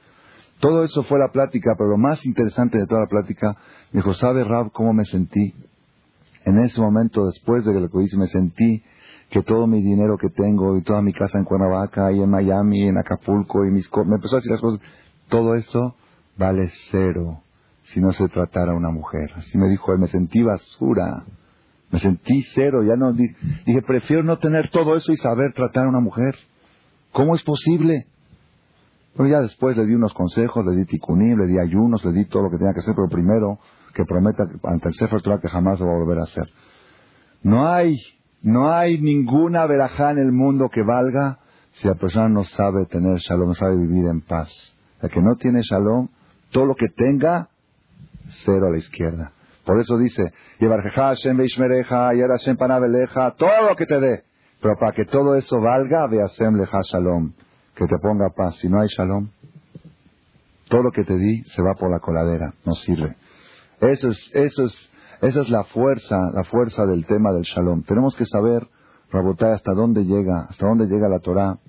[0.59, 3.55] Todo eso fue la plática, pero lo más interesante de toda la plática,
[3.91, 5.55] me dijo, ¿sabe Rab cómo me sentí?
[6.43, 8.83] En ese momento, después de lo que hice, me sentí
[9.29, 12.87] que todo mi dinero que tengo y toda mi casa en Cuernavaca y en Miami,
[12.87, 13.89] en Acapulco y mis...
[14.05, 14.81] Me empezó a decir las cosas.
[15.27, 15.95] Todo eso
[16.37, 17.43] vale cero
[17.83, 19.31] si no se tratara una mujer.
[19.35, 21.25] Así me dijo él, me sentí basura.
[21.91, 25.89] Me sentí cero, ya no dije, prefiero no tener todo eso y saber tratar a
[25.89, 26.35] una mujer.
[27.11, 28.05] ¿Cómo es posible?
[29.15, 32.25] Bueno, ya después le di unos consejos, le di ticuní, le di ayunos, le di
[32.25, 33.59] todo lo que tenía que hacer, pero primero
[33.93, 36.47] que prometa ante el Sefer que jamás lo va a volver a hacer.
[37.41, 37.95] No hay,
[38.41, 41.39] no hay ninguna verajá en el mundo que valga
[41.71, 44.51] si la persona no sabe tener shalom, no sabe vivir en paz.
[45.01, 46.09] El que no tiene shalom,
[46.51, 47.49] todo lo que tenga,
[48.43, 49.31] cero a la izquierda.
[49.65, 50.23] Por eso dice,
[53.37, 54.23] todo lo que te dé.
[54.61, 57.31] Pero para que todo eso valga, Beasem Leja Shalom,
[57.75, 58.55] que te ponga paz.
[58.55, 59.29] Si no hay Shalom,
[60.69, 63.15] todo lo que te di se va por la coladera, no sirve.
[63.79, 67.83] Eso es, eso es, esa es la fuerza, la fuerza del tema del Shalom.
[67.83, 68.67] Tenemos que saber,
[69.11, 71.59] Rabotay, hasta dónde llega, hasta dónde llega la Torah.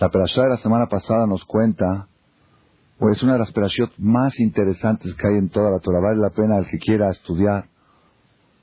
[0.00, 2.08] La Perashá de la semana pasada nos cuenta
[2.98, 6.00] pues es una de las perashot más interesantes que hay en toda la Torah.
[6.00, 7.68] Vale la pena al que quiera estudiar,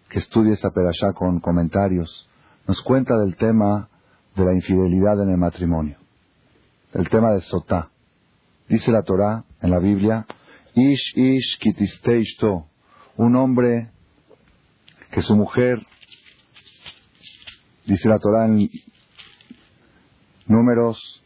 [0.10, 2.30] que estudie esa perashá con comentarios.
[2.68, 3.90] Nos cuenta del tema
[4.36, 5.98] de la infidelidad en el matrimonio.
[6.94, 7.90] El tema de Sotá.
[8.70, 10.26] Dice la Torah en la Biblia,
[10.76, 12.68] Ish Ish Kitisteishto,
[13.22, 13.92] un hombre
[15.12, 15.86] que su mujer,
[17.86, 18.68] dice la Torah en
[20.48, 21.24] números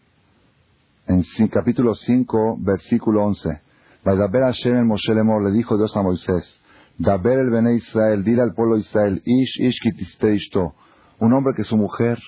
[1.08, 3.62] en capítulo 5, versículo 11.
[4.04, 6.62] Hashem el Moshe Lemor, le dijo Dios a Moisés,
[6.98, 10.76] Daber el Bene Israel, dile al pueblo Israel, Ish Ish Kitisteishto,
[11.20, 12.20] un hombre que su mujer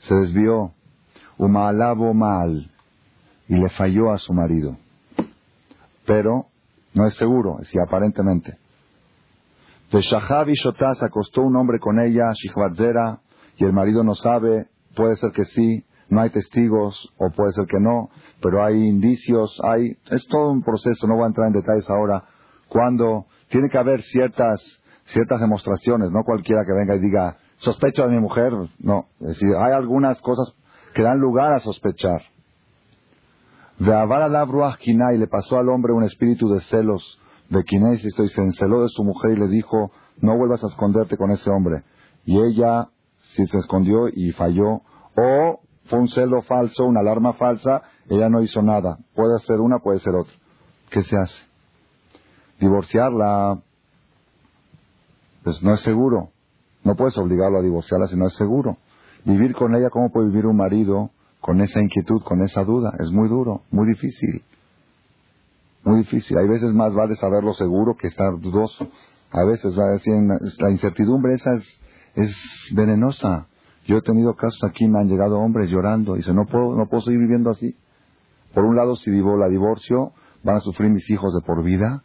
[0.00, 0.72] se desvió,
[1.38, 2.72] Umaalabo Maal,
[3.46, 4.76] y le falló a su marido.
[6.04, 6.49] Pero
[6.94, 8.58] no es seguro, es aparentemente.
[9.90, 13.20] De Shahab y Shotá acostó un hombre con ella, Shihvatzera,
[13.56, 17.66] y el marido no sabe, puede ser que sí, no hay testigos o puede ser
[17.66, 18.10] que no,
[18.42, 22.24] pero hay indicios, hay, es todo un proceso, no voy a entrar en detalles ahora,
[22.68, 24.60] cuando tiene que haber ciertas,
[25.06, 29.48] ciertas demostraciones, no cualquiera que venga y diga, sospecho de mi mujer, no, es decir,
[29.58, 30.54] hay algunas cosas
[30.94, 32.22] que dan lugar a sospechar.
[33.80, 34.30] De Avar
[34.84, 37.18] y le pasó al hombre un espíritu de celos,
[37.48, 41.16] de Kinesis, y se enceló de su mujer y le dijo, no vuelvas a esconderte
[41.16, 41.82] con ese hombre.
[42.26, 42.90] Y ella,
[43.34, 44.82] si se escondió y falló,
[45.16, 48.98] o fue un celo falso, una alarma falsa, ella no hizo nada.
[49.14, 50.34] Puede ser una, puede ser otra.
[50.90, 51.42] ¿Qué se hace?
[52.60, 53.62] Divorciarla,
[55.42, 56.28] pues no es seguro.
[56.84, 58.76] No puedes obligarlo a divorciarla si no es seguro.
[59.24, 62.92] Vivir con ella, ¿cómo puede vivir un marido con esa inquietud, con esa duda?
[62.98, 64.42] Es muy duro, muy difícil.
[65.84, 66.36] Muy difícil.
[66.38, 68.88] Hay veces más vale saberlo seguro que estar dudoso.
[69.32, 70.14] A veces va a decir,
[70.58, 71.80] la incertidumbre esa es,
[72.14, 72.36] es
[72.74, 73.46] venenosa.
[73.86, 76.86] Yo he tenido casos aquí, me han llegado hombres llorando y dicen, no puedo, no
[76.86, 77.76] puedo seguir viviendo así.
[78.54, 80.12] Por un lado, si la divorcio,
[80.42, 82.02] van a sufrir mis hijos de por vida,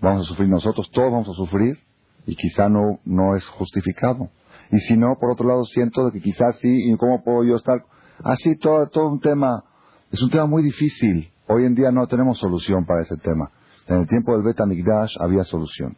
[0.00, 1.78] vamos a sufrir nosotros, todos vamos a sufrir,
[2.26, 4.30] y quizá no, no es justificado.
[4.70, 7.84] Y si no, por otro lado, siento que quizás sí, y cómo puedo yo estar.
[8.24, 9.62] Así, todo, todo un tema,
[10.10, 11.30] es un tema muy difícil.
[11.46, 13.50] Hoy en día no tenemos solución para ese tema.
[13.86, 15.94] En el tiempo del Beta Migdash había solución.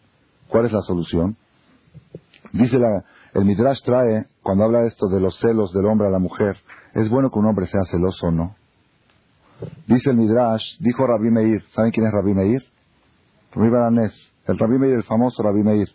[0.49, 1.37] ¿Cuál es la solución?
[2.53, 6.11] Dice la, el Midrash trae, cuando habla de esto de los celos del hombre a
[6.11, 6.57] la mujer,
[6.95, 8.57] ¿es bueno que un hombre sea celoso o no?
[9.87, 12.63] Dice el Midrash, dijo Rabbi Meir, ¿saben quién es Rabbi Meir?
[13.53, 15.89] Rabbi Baranés, el Rabbi Meir, el famoso Rabbi Meir,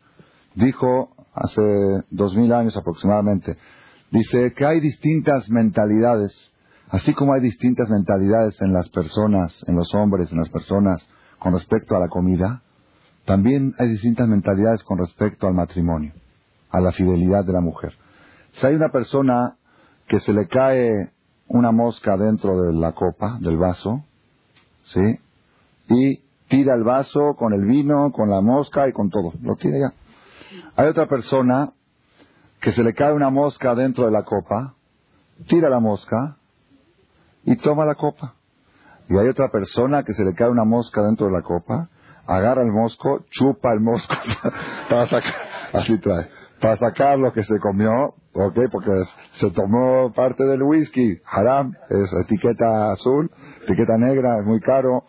[0.55, 1.61] dijo hace
[2.09, 3.57] dos mil años aproximadamente,
[4.12, 6.53] dice que hay distintas mentalidades,
[6.89, 11.07] así como hay distintas mentalidades en las personas, en los hombres, en las personas,
[11.39, 12.62] con respecto a la comida,
[13.26, 16.14] también hay distintas mentalidades con respecto al matrimonio
[16.72, 17.93] a la fidelidad de la mujer.
[18.53, 19.57] Si hay una persona
[20.07, 21.12] que se le cae
[21.47, 24.03] una mosca dentro de la copa, del vaso,
[24.86, 25.20] ¿sí?
[25.89, 29.34] Y tira el vaso con el vino, con la mosca y con todo.
[29.41, 29.93] Lo tira ya.
[30.76, 31.74] Hay otra persona
[32.62, 34.76] que se le cae una mosca dentro de la copa,
[35.47, 36.38] tira la mosca
[37.43, 38.36] y toma la copa.
[39.09, 41.89] Y hay otra persona que se le cae una mosca dentro de la copa,
[42.26, 44.16] agarra el mosco, chupa el mosco
[44.89, 45.36] para sacar,
[45.74, 46.30] así trae
[46.62, 48.59] para sacar lo que se comió, ¿ok?
[48.72, 48.91] Porque
[49.34, 53.32] se tomó parte del whisky, haram, es etiqueta azul,
[53.64, 55.03] etiqueta negra, es muy caro,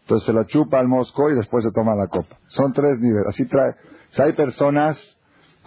[0.00, 2.36] entonces se lo chupa al mosco y después se toma la copa.
[2.48, 3.74] Son tres niveles, así trae.
[4.10, 5.15] Si hay personas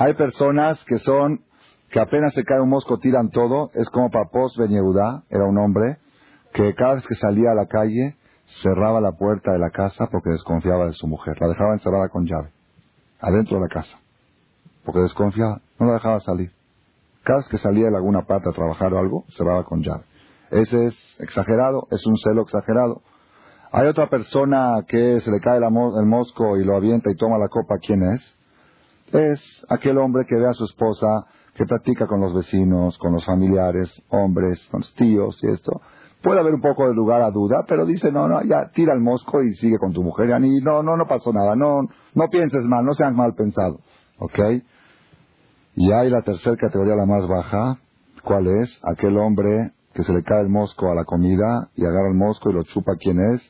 [0.01, 1.41] Hay personas que son,
[1.89, 3.69] que apenas se cae un mosco tiran todo.
[3.73, 5.97] Es como Papos Ben era un hombre
[6.53, 8.15] que cada vez que salía a la calle
[8.61, 11.35] cerraba la puerta de la casa porque desconfiaba de su mujer.
[11.41, 12.49] La dejaba encerrada con llave,
[13.19, 13.99] adentro de la casa,
[14.85, 16.53] porque desconfiaba, no la dejaba salir.
[17.23, 20.05] Cada vez que salía de alguna parte a trabajar o algo, cerraba con llave.
[20.49, 23.01] Ese es exagerado, es un celo exagerado.
[23.73, 27.49] Hay otra persona que se le cae el mosco y lo avienta y toma la
[27.49, 27.75] copa.
[27.85, 28.38] ¿Quién es?
[29.11, 33.25] Es aquel hombre que ve a su esposa, que practica con los vecinos, con los
[33.25, 35.81] familiares, hombres, con los tíos y esto.
[36.21, 38.99] Puede haber un poco de lugar a duda, pero dice, no, no, ya tira el
[38.99, 40.29] mosco y sigue con tu mujer.
[40.43, 41.55] Y no, no, no pasó nada.
[41.55, 41.81] No,
[42.13, 43.79] no pienses mal, no seas mal pensado.
[44.19, 44.39] ¿Ok?
[45.75, 47.77] Y hay la tercera categoría, la más baja.
[48.23, 48.79] ¿Cuál es?
[48.83, 52.49] Aquel hombre que se le cae el mosco a la comida y agarra el mosco
[52.49, 52.93] y lo chupa.
[52.99, 53.41] ¿Quién es?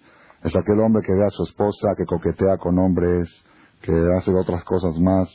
[0.44, 3.28] Es aquel hombre que ve a su esposa, que coquetea con hombres,
[3.82, 5.30] que hace otras cosas más,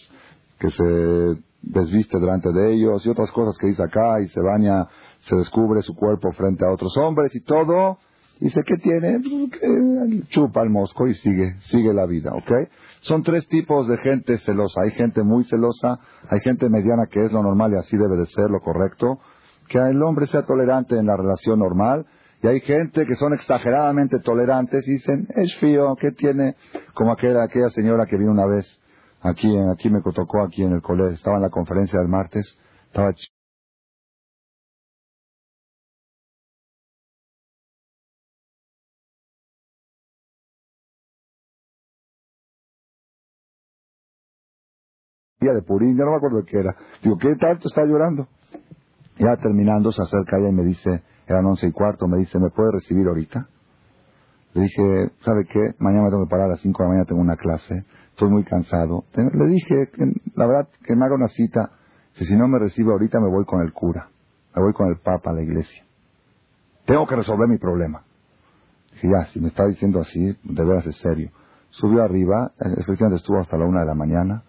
[0.58, 4.86] que se desviste delante de ellos y otras cosas que dice acá y se baña,
[5.20, 7.98] se descubre su cuerpo frente a otros hombres y todo.
[8.40, 9.20] Dice, ¿qué tiene?
[9.20, 12.68] Pues, chupa el mosco y sigue, sigue la vida, ¿ok?
[13.02, 14.80] Son tres tipos de gente celosa.
[14.82, 18.26] Hay gente muy celosa, hay gente mediana que es lo normal y así debe de
[18.26, 19.20] ser lo correcto.
[19.68, 22.06] Que el hombre sea tolerante en la relación normal
[22.44, 26.56] y hay gente que son exageradamente tolerantes y dicen, es fío, ¿qué tiene?
[26.92, 28.66] Como aquella, aquella señora que vino una vez
[29.22, 33.14] aquí, aquí me tocó aquí en el colegio, estaba en la conferencia del martes, estaba
[45.40, 46.76] de Purín, ya no me acuerdo de qué era.
[47.02, 48.28] Digo, ¿qué tanto está llorando?
[49.16, 52.50] Ya terminando, se acerca ella y me dice, eran once y cuarto, me dice, ¿me
[52.50, 53.48] puede recibir ahorita?
[54.54, 55.60] Le dije, ¿sabe qué?
[55.78, 58.30] Mañana me tengo que parar a las cinco de la mañana, tengo una clase, estoy
[58.30, 59.04] muy cansado.
[59.14, 59.90] Le dije,
[60.36, 61.70] la verdad, que me haga una cita.
[62.12, 64.08] si no me recibe ahorita, me voy con el cura,
[64.54, 65.84] me voy con el papa a la iglesia.
[66.86, 68.04] Tengo que resolver mi problema.
[68.92, 71.30] Dije, ya, si me está diciendo así, de veras es serio.
[71.70, 74.44] Subió arriba, efectivamente estuvo hasta la una de la mañana,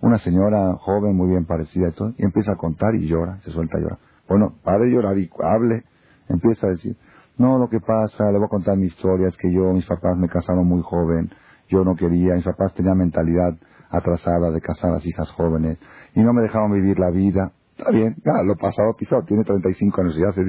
[0.00, 3.50] una señora joven, muy bien parecida y todo, y empieza a contar y llora, se
[3.50, 3.98] suelta a llorar.
[4.26, 5.84] Bueno, pare de llorar y hable
[6.30, 6.96] empieza a decir,
[7.38, 10.16] no, lo que pasa, le voy a contar mi historia, es que yo, mis papás
[10.16, 11.30] me casaron muy joven,
[11.68, 13.54] yo no quería, mis papás tenían mentalidad
[13.90, 15.78] atrasada de casar a las hijas jóvenes
[16.14, 17.52] y no me dejaban vivir la vida.
[17.76, 20.42] Está bien, ya, lo pasado pisado, tiene 35 años, ya se,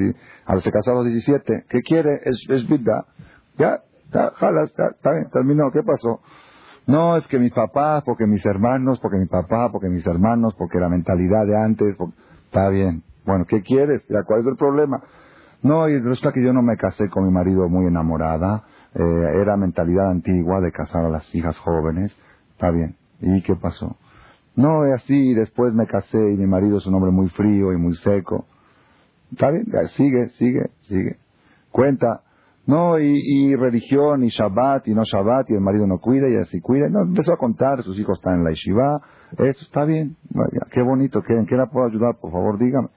[0.44, 2.10] a se casó a los 17, ¿qué quiere?
[2.24, 3.06] Es, vida.
[3.56, 3.80] Ya,
[4.12, 6.20] ya, jala, está bien, terminó, ¿qué pasó?
[6.86, 10.78] No, es que mis papás, porque mis hermanos, porque mi papá, porque mis hermanos, porque
[10.78, 11.96] la mentalidad de antes,
[12.44, 13.02] está bien.
[13.24, 14.02] Bueno, ¿qué quieres?
[14.08, 15.00] ¿Ya cuál es el problema?
[15.62, 18.64] No, y resulta que yo no me casé con mi marido muy enamorada.
[18.94, 22.16] Eh, era mentalidad antigua de casar a las hijas jóvenes.
[22.52, 22.96] Está bien.
[23.20, 23.96] ¿Y qué pasó?
[24.56, 25.34] No, es así.
[25.34, 28.46] Después me casé y mi marido es un hombre muy frío y muy seco.
[29.30, 29.66] Está bien.
[29.96, 31.16] Sigue, sigue, sigue.
[31.70, 32.22] Cuenta.
[32.64, 36.60] No, y, religión, y Shabbat, y no Shabbat, y el marido no cuida, y así
[36.60, 36.88] cuida.
[36.88, 39.00] No, empezó a contar, sus hijos están en la yeshiva.
[39.32, 40.16] Esto está bien.
[40.70, 41.22] qué bonito.
[41.28, 42.18] ¿En qué la puedo ayudar?
[42.20, 42.88] Por favor, dígame.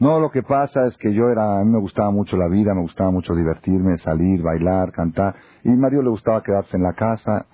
[0.00, 2.72] No, lo que pasa es que yo era, a mí me gustaba mucho la vida,
[2.72, 5.34] me gustaba mucho divertirme, salir, bailar, cantar,
[5.64, 7.46] y Mario le gustaba quedarse en la casa.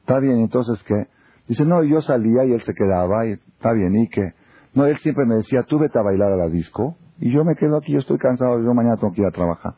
[0.00, 1.08] Está bien, entonces ¿qué?
[1.46, 4.32] Dice, no, yo salía y él se quedaba, y está bien, ¿y qué?
[4.72, 7.54] No, él siempre me decía, tú vete a bailar a la disco, y yo me
[7.54, 9.74] quedo aquí, yo estoy cansado, yo mañana tengo que ir a trabajar.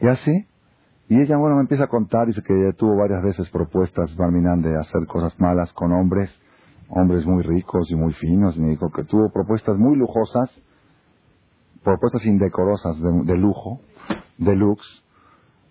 [0.00, 0.46] Y así,
[1.08, 4.76] y ella, bueno, me empieza a contar, dice que tuvo varias veces propuestas, Barminan, de
[4.76, 6.30] hacer cosas malas con hombres,
[6.90, 10.50] hombres muy ricos y muy finos, me dijo que tuvo propuestas muy lujosas,
[11.84, 13.80] propuestas indecorosas de, lujo,
[14.38, 14.82] de lux,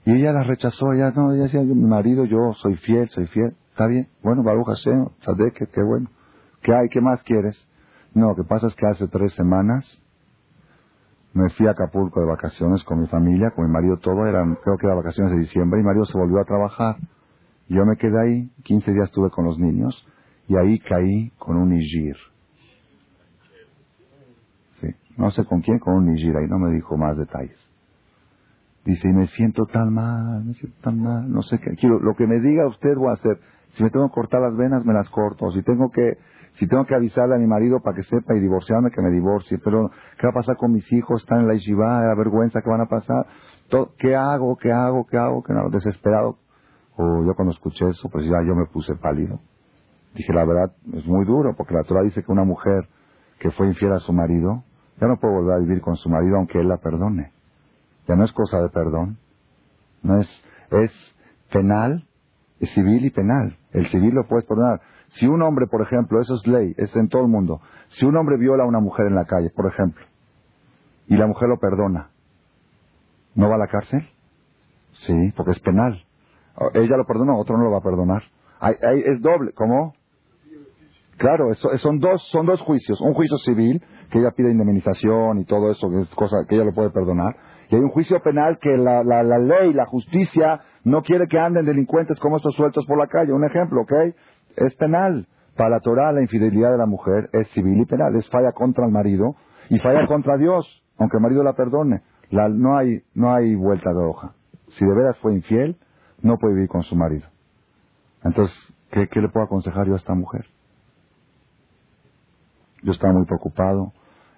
[0.06, 3.56] y ella las rechazó, ella no, ella decía, mi marido, yo soy fiel, soy fiel,
[3.72, 5.08] está bien, bueno, Baruch Hashem,
[5.54, 6.10] que qué bueno,
[6.62, 7.58] ¿qué hay, qué más quieres?
[8.14, 9.86] No, lo que pasa es que hace tres semanas
[11.34, 14.78] me fui a Acapulco de vacaciones con mi familia, con mi marido, todo, eran, creo
[14.78, 16.96] que eran vacaciones de diciembre, y mi marido se volvió a trabajar.
[17.68, 19.94] Yo me quedé ahí, 15 días estuve con los niños,
[20.50, 22.18] y ahí caí con un Nijir.
[24.82, 27.58] Sí, no sé con quién, con un Nijir, ahí no me dijo más detalles.
[28.84, 32.16] Dice, y me siento tan mal, me siento tan mal, no sé qué, quiero, lo
[32.16, 33.40] que me diga usted voy a hacer.
[33.76, 35.52] Si me tengo que cortar las venas, me las corto.
[35.52, 36.18] Si tengo que,
[36.54, 39.60] si tengo que avisarle a mi marido para que sepa y divorciarme, que me divorcie.
[39.64, 41.22] Pero, ¿qué va a pasar con mis hijos?
[41.22, 43.28] Están en la yeshiva, la vergüenza que van a pasar.
[44.00, 44.58] ¿Qué hago?
[44.58, 45.06] ¿Qué hago?
[45.06, 45.44] ¿Qué hago?
[45.44, 45.70] ¿Qué no?
[45.70, 46.38] Desesperado.
[46.96, 49.40] O yo cuando escuché eso, pues ya yo me puse pálido.
[50.16, 52.88] Dije, la verdad, es muy duro, porque la Torah dice que una mujer
[53.40, 54.64] que fue infiel a su marido,
[55.00, 57.32] ya no puede volver a vivir con su marido aunque él la perdone.
[58.08, 59.18] Ya no es cosa de perdón.
[60.02, 60.28] No es,
[60.72, 60.92] es
[61.52, 62.08] penal,
[62.60, 63.58] es civil y penal.
[63.72, 64.82] El civil lo puedes perdonar.
[65.10, 67.62] Si un hombre, por ejemplo, eso es ley, es en todo el mundo.
[67.90, 70.06] Si un hombre viola a una mujer en la calle, por ejemplo,
[71.08, 72.10] y la mujer lo perdona,
[73.36, 74.08] ¿no va a la cárcel?
[75.06, 76.04] Sí, porque es penal.
[76.74, 78.24] Ella lo perdonó, otro no lo va a perdonar.
[79.06, 79.94] es doble, ¿cómo?
[81.20, 83.02] Claro, eso, son, dos, son dos juicios.
[83.02, 86.64] Un juicio civil, que ella pide indemnización y todo eso, que es cosa que ella
[86.64, 87.36] lo puede perdonar.
[87.70, 91.38] Y hay un juicio penal que la, la, la ley, la justicia, no quiere que
[91.38, 93.34] anden delincuentes como estos sueltos por la calle.
[93.34, 93.92] Un ejemplo, ¿ok?
[94.56, 95.28] Es penal.
[95.58, 98.16] Para la Torah, la infidelidad de la mujer es civil y penal.
[98.16, 99.36] Es falla contra el marido
[99.70, 100.66] y falla contra Dios,
[100.98, 102.02] aunque el marido la perdone.
[102.32, 104.36] no, hay, no hay vuelta de hoja.
[104.70, 105.76] Si de veras fue infiel,
[106.22, 107.28] no puede vivir con su marido.
[108.24, 108.56] Entonces,
[108.90, 110.46] ¿qué, qué le puedo aconsejar yo a esta mujer?
[112.84, 113.94] Yo estaba muy preocupado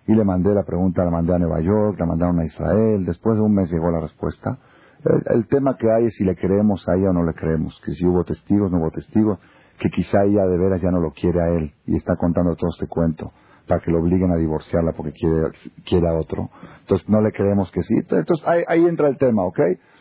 [0.08, 3.06] y le mandé la pregunta, la mandé a Nueva York, la mandaron a Israel.
[3.06, 4.58] Después de un mes llegó la respuesta.
[5.04, 7.92] El, tema que hay es si le creemos a ella o no le creemos, que
[7.92, 9.40] si hubo testigos, no hubo testigos,
[9.80, 12.70] que quizá ella de veras ya no lo quiere a él y está contando todo
[12.70, 13.32] este cuento
[13.68, 15.52] para que lo obliguen a divorciarla porque quiere,
[15.86, 16.50] quiere a otro.
[16.82, 17.96] Entonces no le creemos que sí.
[17.98, 19.60] Entonces ahí, ahí entra el tema, ¿ok?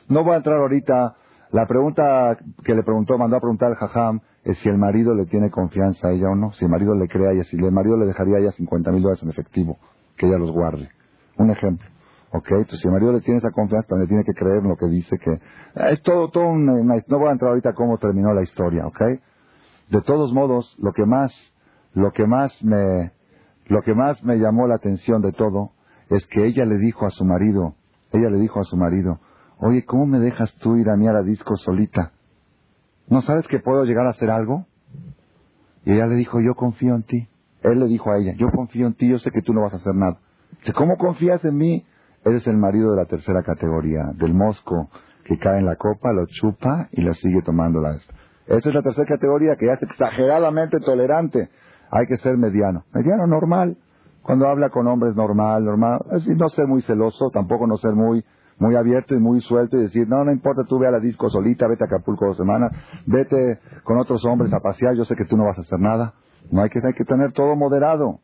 [0.09, 1.15] No voy a entrar ahorita.
[1.53, 5.27] La pregunta que le preguntó, mandó a preguntar al Jajam, es si el marido le
[5.27, 6.53] tiene confianza a ella o no.
[6.53, 8.91] Si el marido le cree a ella, si el marido le dejaría a ella 50
[8.91, 9.79] mil dólares en efectivo,
[10.17, 10.89] que ella los guarde.
[11.37, 11.87] Un ejemplo.
[12.33, 12.47] ¿Ok?
[12.51, 14.87] Entonces, si el marido le tiene esa confianza, también tiene que creer en lo que
[14.87, 15.33] dice que...
[15.33, 16.65] Eh, es todo, todo un...
[16.65, 19.01] No voy a entrar ahorita cómo terminó la historia, ¿ok?
[19.91, 21.33] De todos modos, lo que más,
[21.95, 23.11] lo que más me,
[23.67, 25.73] lo que más me llamó la atención de todo
[26.09, 27.75] es que ella le dijo a su marido,
[28.13, 29.19] ella le dijo a su marido,
[29.59, 32.13] oye, ¿cómo me dejas tú ir a mí a disco solita?
[33.11, 34.67] ¿No sabes que puedo llegar a hacer algo?
[35.85, 37.29] Y ella le dijo, yo confío en ti.
[37.63, 39.75] Él le dijo a ella, yo confío en ti, yo sé que tú no vas
[39.75, 40.19] a hacer nada.
[40.61, 41.85] Dice, ¿cómo confías en mí?
[42.25, 44.91] Eres el marido de la tercera categoría, del mosco,
[45.25, 47.97] que cae en la copa, lo chupa y lo sigue tomando la...
[48.47, 51.49] Esa es la tercera categoría, que ya es exageradamente tolerante.
[51.91, 52.85] Hay que ser mediano.
[52.95, 53.77] Mediano normal.
[54.23, 56.01] Cuando habla con hombres normal, normal.
[56.13, 58.25] Así no ser muy celoso, tampoco no ser muy
[58.61, 61.31] muy abierto y muy suelto y decir, no, no importa, tú ve a la disco
[61.31, 62.71] solita, vete a Acapulco dos semanas,
[63.07, 66.13] vete con otros hombres a pasear, yo sé que tú no vas a hacer nada.
[66.53, 68.21] No hay que, hay que tener todo moderado.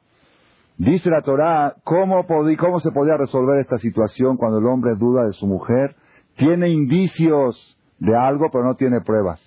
[0.77, 5.33] Dice la Torá, ¿cómo, ¿cómo se podía resolver esta situación cuando el hombre duda de
[5.33, 5.97] su mujer?
[6.37, 9.41] Tiene indicios de algo, pero no tiene pruebas.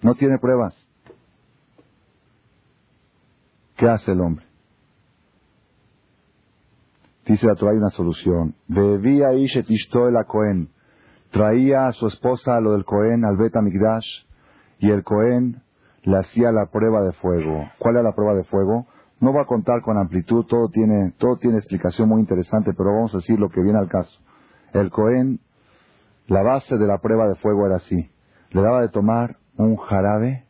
[0.00, 0.74] No tiene pruebas.
[3.76, 4.45] ¿Qué hace el hombre?
[7.26, 8.54] Dice la Torah, hay una solución.
[8.68, 10.70] Bebía Ishet el Cohen.
[11.32, 14.06] Traía a su esposa lo del Cohen al Bet Amigdash
[14.78, 15.60] y el Cohen
[16.04, 17.68] le hacía la prueba de fuego.
[17.78, 18.86] ¿Cuál era la prueba de fuego?
[19.18, 23.12] No va a contar con amplitud, todo tiene, todo tiene explicación muy interesante, pero vamos
[23.14, 24.16] a decir lo que viene al caso.
[24.72, 25.40] El Cohen,
[26.28, 28.08] la base de la prueba de fuego era así.
[28.50, 30.44] Le daba de tomar un jarabe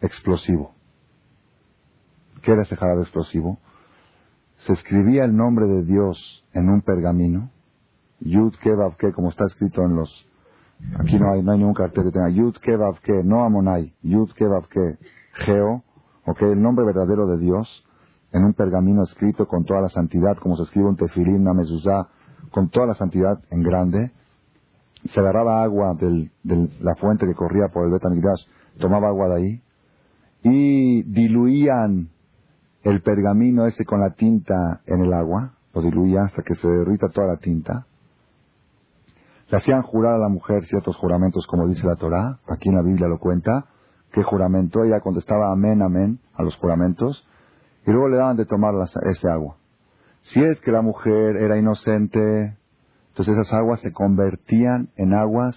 [0.00, 0.74] explosivo.
[2.42, 3.60] ¿Qué era ese jarabe explosivo?
[4.66, 7.50] Se escribía el nombre de Dios en un pergamino,
[8.20, 10.26] Yud Kevav Ke, como está escrito en los...
[10.98, 14.30] Aquí no hay, no hay ningún cartel que tenga Yud Kevav Ke, no Amonai, Yud
[14.32, 14.98] Kevav Ke,
[15.44, 15.82] Geo,
[16.26, 17.68] ok, el nombre verdadero de Dios,
[18.32, 22.08] en un pergamino escrito con toda la santidad, como se escribe un tefilín, una mezuzá,
[22.50, 24.12] con toda la santidad en grande.
[25.12, 26.30] Se agarraba agua de
[26.80, 28.44] la fuente que corría por el Betamigdash,
[28.78, 29.62] tomaba agua de ahí,
[30.42, 32.10] y diluían
[32.82, 37.08] el pergamino ese con la tinta en el agua, lo diluía hasta que se derrita
[37.08, 37.86] toda la tinta.
[39.48, 42.82] Le hacían jurar a la mujer ciertos juramentos, como dice la Torá, aquí en la
[42.82, 43.66] Biblia lo cuenta,
[44.12, 47.26] qué juramento, ella contestaba amén, amén a los juramentos,
[47.86, 48.74] y luego le daban de tomar
[49.10, 49.56] ese agua.
[50.22, 52.56] Si es que la mujer era inocente,
[53.08, 55.56] entonces esas aguas se convertían en aguas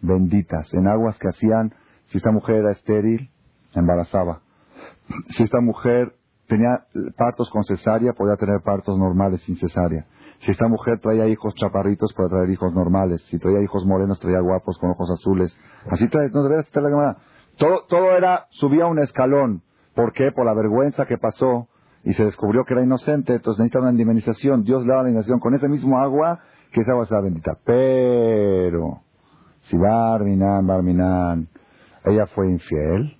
[0.00, 1.74] benditas, en aguas que hacían,
[2.06, 3.30] si esta mujer era estéril,
[3.74, 4.40] embarazaba.
[5.30, 6.15] Si esta mujer
[6.48, 6.84] tenía
[7.16, 10.06] partos con cesárea, podía tener partos normales sin cesárea.
[10.40, 13.22] Si esta mujer traía hijos chaparritos, podía traer hijos normales.
[13.30, 15.56] Si traía hijos morenos, traía guapos con ojos azules.
[15.90, 17.16] Así trae, no debería estar la cámara.
[17.58, 19.62] Todo, era, subía un escalón.
[19.94, 20.30] ¿Por qué?
[20.32, 21.68] Por la vergüenza que pasó
[22.04, 24.62] y se descubrió que era inocente, entonces necesitaba una indemnización.
[24.62, 26.40] Dios le daba la indemnización con ese mismo agua,
[26.70, 27.56] que esa agua sea bendita.
[27.64, 29.00] Pero,
[29.62, 31.48] si Barminan, Barminan,
[32.04, 33.15] ella fue infiel,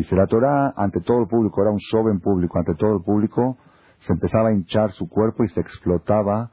[0.00, 3.02] Dice la Torah, ante todo el público, era un show en público, ante todo el
[3.02, 3.58] público,
[3.98, 6.50] se empezaba a hinchar su cuerpo y se explotaba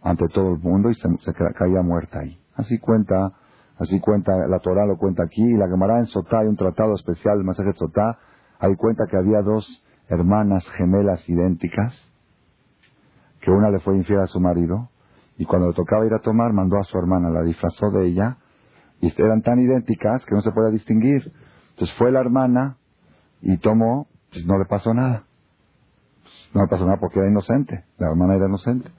[0.00, 2.40] ante todo el mundo y se, caía muerta ahí.
[2.54, 3.34] Así cuenta,
[3.78, 6.94] así cuenta, la Torah lo cuenta aquí, y la Gemara en Sotá, hay un tratado
[6.94, 8.18] especial, el mensaje de Sotá,
[8.60, 9.66] ahí cuenta que había dos
[10.08, 11.94] hermanas gemelas idénticas,
[13.42, 14.88] que una le fue infiel a su marido,
[15.36, 18.38] y cuando le tocaba ir a tomar, mandó a su hermana, la disfrazó de ella,
[19.02, 21.30] y eran tan idénticas que no se podía distinguir.
[21.72, 22.78] Entonces fue la hermana
[23.48, 25.22] y tomó, pues no le pasó nada.
[26.52, 28.90] no le pasó nada porque era inocente, la hermana era inocente.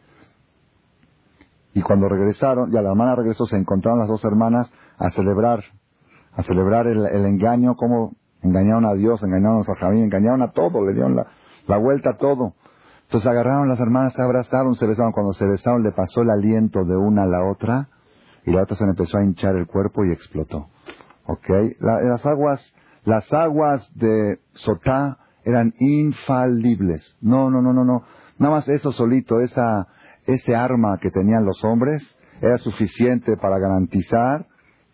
[1.73, 5.63] Y cuando regresaron, ya la hermana regresó, se encontraron las dos hermanas a celebrar,
[6.33, 10.93] a celebrar el, engaño, como engañaron a Dios, engañaron a Javín, engañaron a todo, le
[10.93, 11.27] dieron la,
[11.67, 12.53] la vuelta a todo.
[13.03, 15.11] Entonces agarraron las hermanas, se abrazaron, se besaron.
[15.11, 17.89] Cuando se besaron le pasó el aliento de una a la otra
[18.45, 20.67] y la otra se le empezó a hinchar el cuerpo y explotó.
[21.25, 21.49] ¿Ok?
[21.79, 22.61] las aguas,
[23.07, 27.15] las aguas de Sotá eran infalibles.
[27.21, 28.03] No, no, no, no, no.
[28.37, 29.87] Nada más eso solito, esa,
[30.25, 32.03] ese arma que tenían los hombres
[32.41, 34.45] era suficiente para garantizar,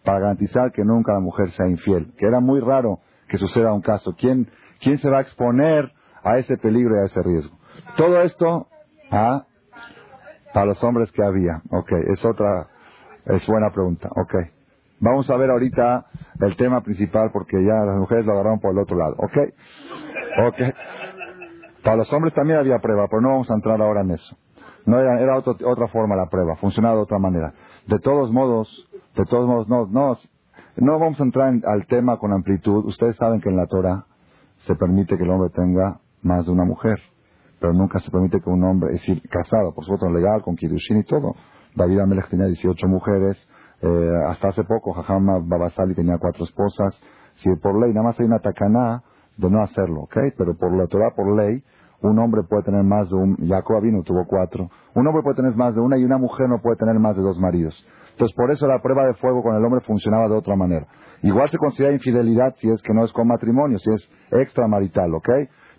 [0.04, 2.14] para garantizar que nunca la mujer sea infiel.
[2.16, 4.14] Que era muy raro que suceda un caso.
[4.16, 4.48] ¿Quién,
[4.80, 5.92] quién se va a exponer
[6.24, 7.58] a ese peligro y a ese riesgo?
[7.98, 8.68] Todo esto,
[9.10, 9.48] ¿ah?
[10.54, 11.64] Para los hombres que había.
[11.72, 12.68] Ok, es otra,
[13.26, 14.08] es buena pregunta.
[14.12, 14.36] Ok.
[15.00, 16.06] Vamos a ver ahorita
[16.40, 19.16] el tema principal porque ya las mujeres lo agarraron por el otro lado.
[19.18, 19.38] Ok.
[20.48, 20.58] Ok.
[21.84, 24.38] Para los hombres también había prueba, pero no vamos a entrar ahora en eso.
[24.86, 27.54] No era, era otra forma la prueba, funcionaba de otra manera.
[27.88, 30.18] De todos modos, de todos modos, no, no,
[30.78, 32.86] no vamos a entrar al tema con amplitud.
[32.86, 34.06] Ustedes saben que en la Torah
[34.66, 37.00] se permite que el hombre tenga más de una mujer
[37.64, 40.98] pero nunca se permite que un hombre, es decir, casado, por supuesto legal, con Kidushin
[40.98, 41.34] y todo.
[41.74, 43.38] David Amelech tenía 18 mujeres,
[43.84, 46.98] eh, hasta hace poco Jajama Babasali tenía cuatro esposas.
[47.36, 49.04] Si por ley, nada más hay una tacaná
[49.36, 50.18] de no hacerlo, ¿ok?
[50.38, 51.62] Pero por la Torah, por ley,
[52.02, 54.70] un hombre puede tener más de un, Jacob vino, tuvo cuatro.
[54.96, 57.24] Un hombre puede tener más de una y una mujer no puede tener más de
[57.24, 57.76] dos maridos.
[58.12, 60.88] Entonces, por eso la prueba de fuego con el hombre funcionaba de otra manera.
[61.22, 65.30] Igual se considera infidelidad si es que no es con matrimonio, si es extramarital, ¿ok?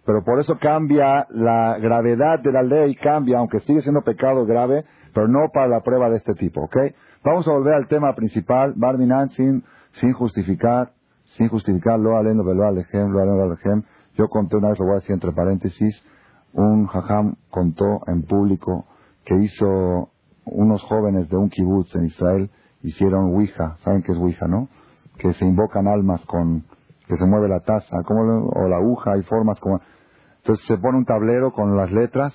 [0.04, 4.84] Pero por eso cambia la gravedad de la ley, cambia, aunque sigue siendo pecado grave,
[5.14, 6.76] pero no para la prueba de este tipo, ¿ok?
[7.24, 9.64] Vamos a volver al tema principal, Barminan, sin,
[9.98, 10.92] sin justificar,
[11.24, 13.82] sin justificar, lo aleno, lo alejem, lo aleno, alejem.
[14.12, 16.04] Yo conté una vez, lo voy a decir entre paréntesis,
[16.52, 18.84] un jajam contó en público
[19.24, 20.10] que hizo
[20.44, 22.50] unos jóvenes de un kibutz en Israel,
[22.82, 24.68] hicieron Ouija, ¿saben qué es Ouija, no?
[25.16, 26.64] Que se invocan almas con,
[27.08, 29.80] que se mueve la taza, como, o la aguja, hay formas como...
[30.42, 32.34] Entonces se pone un tablero con las letras.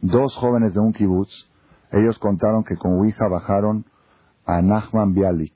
[0.00, 1.30] Dos jóvenes de un kibutz,
[1.92, 3.84] ellos contaron que con Ouija bajaron
[4.56, 5.54] a Nachman Bialik.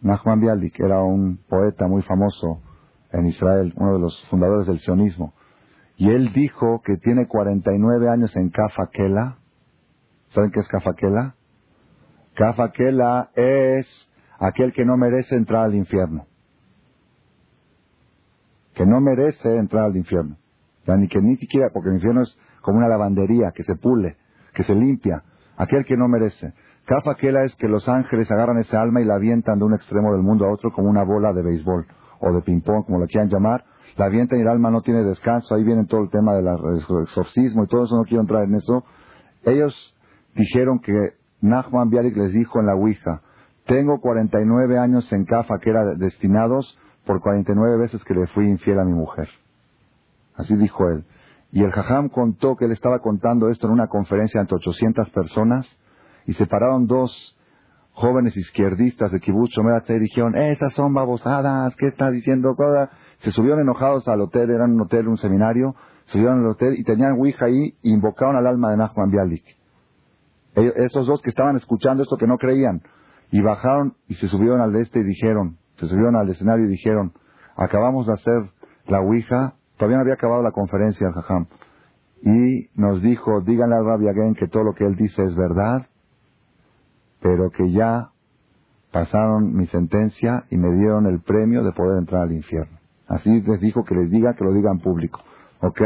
[0.00, 2.62] Nachman Bialik era un poeta muy famoso
[3.12, 5.34] en Israel, uno de los fundadores del sionismo.
[5.96, 9.38] Y él dijo que tiene 49 años en Kafakela.
[10.30, 11.34] ¿Saben qué es Kafakela?
[12.34, 13.86] Kafakela es
[14.38, 16.26] aquel que no merece entrar al infierno
[18.80, 20.38] que no merece entrar al infierno.
[20.86, 24.16] Ni que ni siquiera, porque el infierno es como una lavandería que se pule,
[24.54, 25.22] que se limpia.
[25.58, 26.54] Aquel que no merece.
[26.90, 30.22] Cafaquela es que los ángeles agarran esa alma y la avientan de un extremo del
[30.22, 31.86] mundo a otro como una bola de béisbol
[32.18, 33.64] o de ping-pong, como lo quieran llamar.
[33.96, 35.54] La avientan y el alma no tiene descanso.
[35.54, 36.48] Ahí viene todo el tema del
[37.04, 37.96] exorcismo y todo eso.
[37.96, 38.82] No quiero entrar en eso.
[39.44, 39.72] Ellos
[40.34, 40.92] dijeron que
[41.40, 43.20] Nachman Bialik les dijo en la Ouija,
[43.66, 46.76] tengo 49 años en Cafa que era destinados
[47.06, 49.28] por 49 veces que le fui infiel a mi mujer.
[50.34, 51.04] Así dijo él.
[51.52, 55.68] Y el Jajam contó que él estaba contando esto en una conferencia ante 800 personas
[56.26, 57.36] y se pararon dos
[57.92, 59.52] jóvenes izquierdistas de Kibbutz
[59.88, 62.56] y dijeron, esas son babosadas, ¿qué está diciendo?
[63.18, 65.74] Se subieron enojados al hotel, eran un hotel, un seminario,
[66.06, 69.44] subieron al hotel y tenían Ouija ahí e invocaron al alma de Nachman Bialik.
[70.54, 72.80] esos dos que estaban escuchando esto que no creían
[73.30, 77.12] y bajaron y se subieron al este y dijeron, se subieron al escenario y dijeron,
[77.56, 78.50] acabamos de hacer
[78.86, 81.46] la Ouija, todavía no había acabado la conferencia Jajam,
[82.22, 85.82] y nos dijo, díganle al Rabbi Again que todo lo que él dice es verdad,
[87.20, 88.10] pero que ya
[88.92, 92.78] pasaron mi sentencia y me dieron el premio de poder entrar al infierno.
[93.08, 95.20] Así les dijo que les diga, que lo diga en público.
[95.62, 95.80] ¿Ok?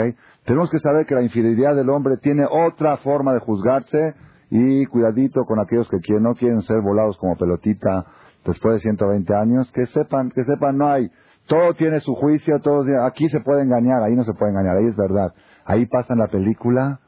[0.44, 4.14] Tenemos que saber que la infidelidad del hombre tiene otra forma de juzgarse
[4.50, 8.04] y cuidadito con aquellos que no quieren ser volados como pelotita
[8.44, 11.10] después de 120 años, que sepan, que sepan, no hay,
[11.46, 14.86] todo tiene su juicio, todo, aquí se puede engañar, ahí no se puede engañar, ahí
[14.86, 15.32] es verdad.
[15.64, 17.00] Ahí pasa la película,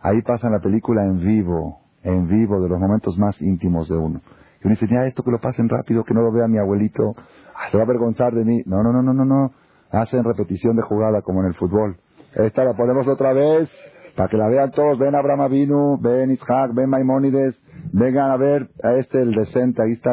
[0.00, 4.20] ahí pasa la película en vivo, en vivo, de los momentos más íntimos de uno.
[4.62, 7.14] Y uno dice, ya esto que lo pasen rápido, que no lo vea mi abuelito,
[7.54, 8.62] ah, se va a avergonzar de mí.
[8.66, 9.50] No, no, no, no, no, no.
[9.90, 11.96] Hacen repetición de jugada como en el fútbol.
[12.34, 13.68] Esta la ponemos otra vez,
[14.16, 14.98] para que la vean todos.
[14.98, 17.58] Ven Abraham Avinu, ven Isaac, ven Maimónides,
[17.92, 20.12] vengan a ver a este el decente, ahí está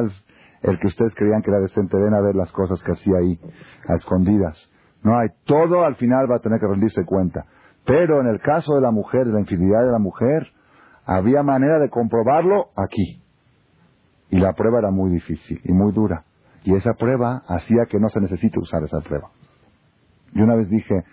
[0.61, 3.39] el que ustedes creían que era decente, ven a ver las cosas que hacía ahí,
[3.87, 4.71] a escondidas.
[5.03, 7.45] No hay, todo al final va a tener que rendirse cuenta.
[7.85, 10.47] Pero en el caso de la mujer, de la infidelidad de la mujer,
[11.07, 13.23] había manera de comprobarlo aquí.
[14.29, 16.25] Y la prueba era muy difícil y muy dura.
[16.63, 19.31] Y esa prueba hacía que no se necesite usar esa prueba.
[20.33, 21.05] Y una vez dije,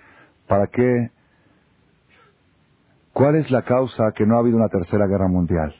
[0.48, 1.10] ¿para qué?
[3.12, 5.72] ¿Cuál es la causa que no ha habido una tercera guerra mundial?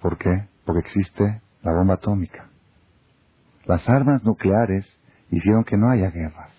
[0.00, 0.48] ¿Por qué?
[0.64, 2.48] Porque existe la bomba atómica.
[3.66, 4.86] Las armas nucleares
[5.30, 6.57] hicieron que no haya guerras.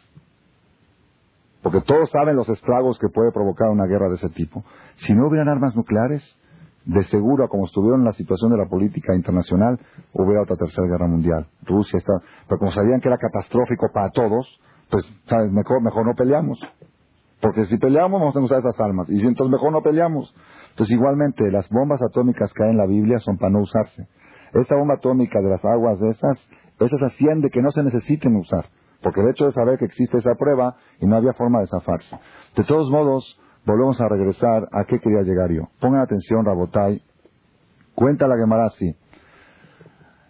[1.62, 4.64] Porque todos saben los estragos que puede provocar una guerra de ese tipo.
[5.06, 6.24] Si no hubieran armas nucleares,
[6.86, 9.80] de seguro, como estuvieron en la situación de la política internacional,
[10.14, 11.48] hubiera otra tercera guerra mundial.
[11.64, 12.14] Rusia está,
[12.48, 14.48] pero como sabían que era catastrófico para todos,
[14.90, 15.52] pues, ¿sabes?
[15.52, 16.60] Mejor, mejor no peleamos.
[17.42, 19.10] Porque si peleamos vamos a usar esas armas.
[19.10, 20.34] Y si entonces mejor no peleamos.
[20.72, 24.08] Entonces igualmente las bombas atómicas que hay en la Biblia son para no usarse.
[24.54, 26.40] Esta bomba atómica de las aguas de esas,
[26.80, 28.66] esas hacían de que no se necesiten usar.
[29.02, 32.20] Porque el hecho de saber que existe esa prueba y no había forma de zafarse.
[32.56, 35.64] De todos modos, volvemos a regresar a qué quería llegar yo.
[35.80, 37.02] Pongan atención, Rabotai.
[37.96, 38.96] Cuenta la Gemara así.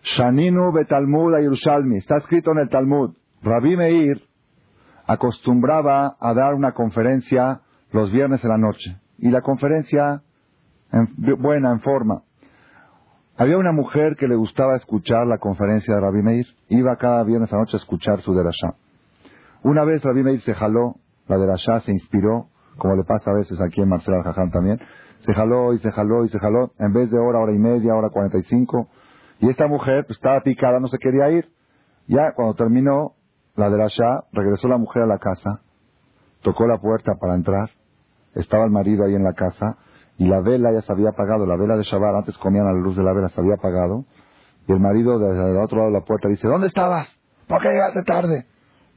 [0.02, 1.98] Shaninu betalmud Yerushalmi.
[1.98, 3.16] Está escrito en el Talmud.
[3.42, 4.22] Rabbi Meir
[5.06, 7.62] acostumbraba a dar una conferencia
[7.92, 8.98] los viernes en la noche.
[9.18, 10.22] Y la conferencia
[11.18, 12.24] buena, en forma.
[13.40, 16.46] Había una mujer que le gustaba escuchar la conferencia de Rabbi Meir.
[16.68, 18.76] Iba cada viernes a noche a escuchar su derashá.
[19.64, 23.58] Una vez Rabbi Meir se jaló, la derashá se inspiró, como le pasa a veces
[23.62, 24.82] aquí en Marcelo Jaján también.
[25.22, 27.96] Se jaló y se jaló y se jaló, en vez de hora, hora y media,
[27.96, 28.90] hora cuarenta y cinco.
[29.40, 31.48] Y esta mujer pues, estaba picada, no se quería ir.
[32.08, 33.14] Ya cuando terminó,
[33.56, 35.62] la de la Shah, regresó la mujer a la casa,
[36.42, 37.70] tocó la puerta para entrar,
[38.36, 39.78] estaba el marido ahí en la casa,
[40.20, 42.80] y la vela ya se había apagado, la vela de Shabbat, antes comían a la
[42.80, 44.04] luz de la vela, se había apagado,
[44.68, 47.08] y el marido desde el otro lado de la puerta dice, ¿dónde estabas?
[47.48, 48.46] ¿Por qué llegaste tarde?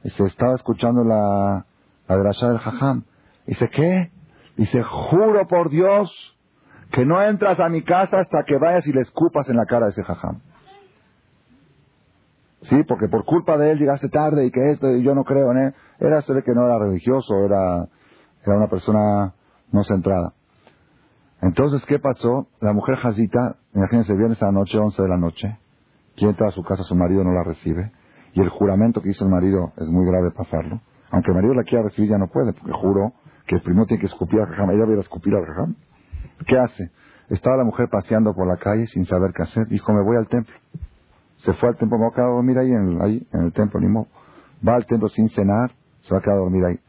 [0.03, 1.65] Y se estaba escuchando la,
[2.09, 3.05] la del Jajam.
[3.47, 4.11] Dice, ¿qué?
[4.57, 6.11] Dice, juro por Dios
[6.91, 9.85] que no entras a mi casa hasta que vayas y le escupas en la cara
[9.85, 10.41] a ese Jajam.
[12.63, 15.51] Sí, porque por culpa de él llegaste tarde y que esto, y yo no creo
[15.51, 15.73] en él.
[15.99, 17.87] Era ser que no era religioso, era,
[18.45, 19.33] era una persona
[19.71, 20.33] no centrada.
[21.43, 22.47] Entonces, ¿qué pasó?
[22.61, 25.57] La mujer Jazita, imagínense, viene esa noche, 11 de la noche,
[26.15, 27.91] quien entra a su casa, su marido no la recibe,
[28.31, 30.79] y el juramento que hizo el marido es muy grave pasarlo.
[31.11, 33.11] Aunque el marido la quiera recibir, ya no puede, porque juró
[33.45, 34.71] que primero tiene que escupir al jajam.
[34.71, 35.75] Ella viene a escupir al jajam.
[36.47, 36.91] ¿Qué hace?
[37.27, 39.67] Estaba la mujer paseando por la calle sin saber qué hacer.
[39.67, 40.55] Dijo, me voy al templo.
[41.39, 43.51] Se fue al templo, me voy a quedar a dormir ahí en el, en el
[43.51, 44.07] templo, ni modo.
[44.65, 45.71] Va al templo sin cenar,
[46.03, 46.79] se va a quedar a dormir ahí.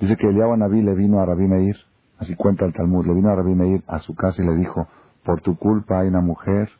[0.00, 1.76] Dice que Eliab Naví le vino a Rabí Meir,
[2.18, 4.88] así cuenta el Talmud, le vino a Rabí Meir a su casa y le dijo,
[5.24, 6.70] por tu culpa hay una mujer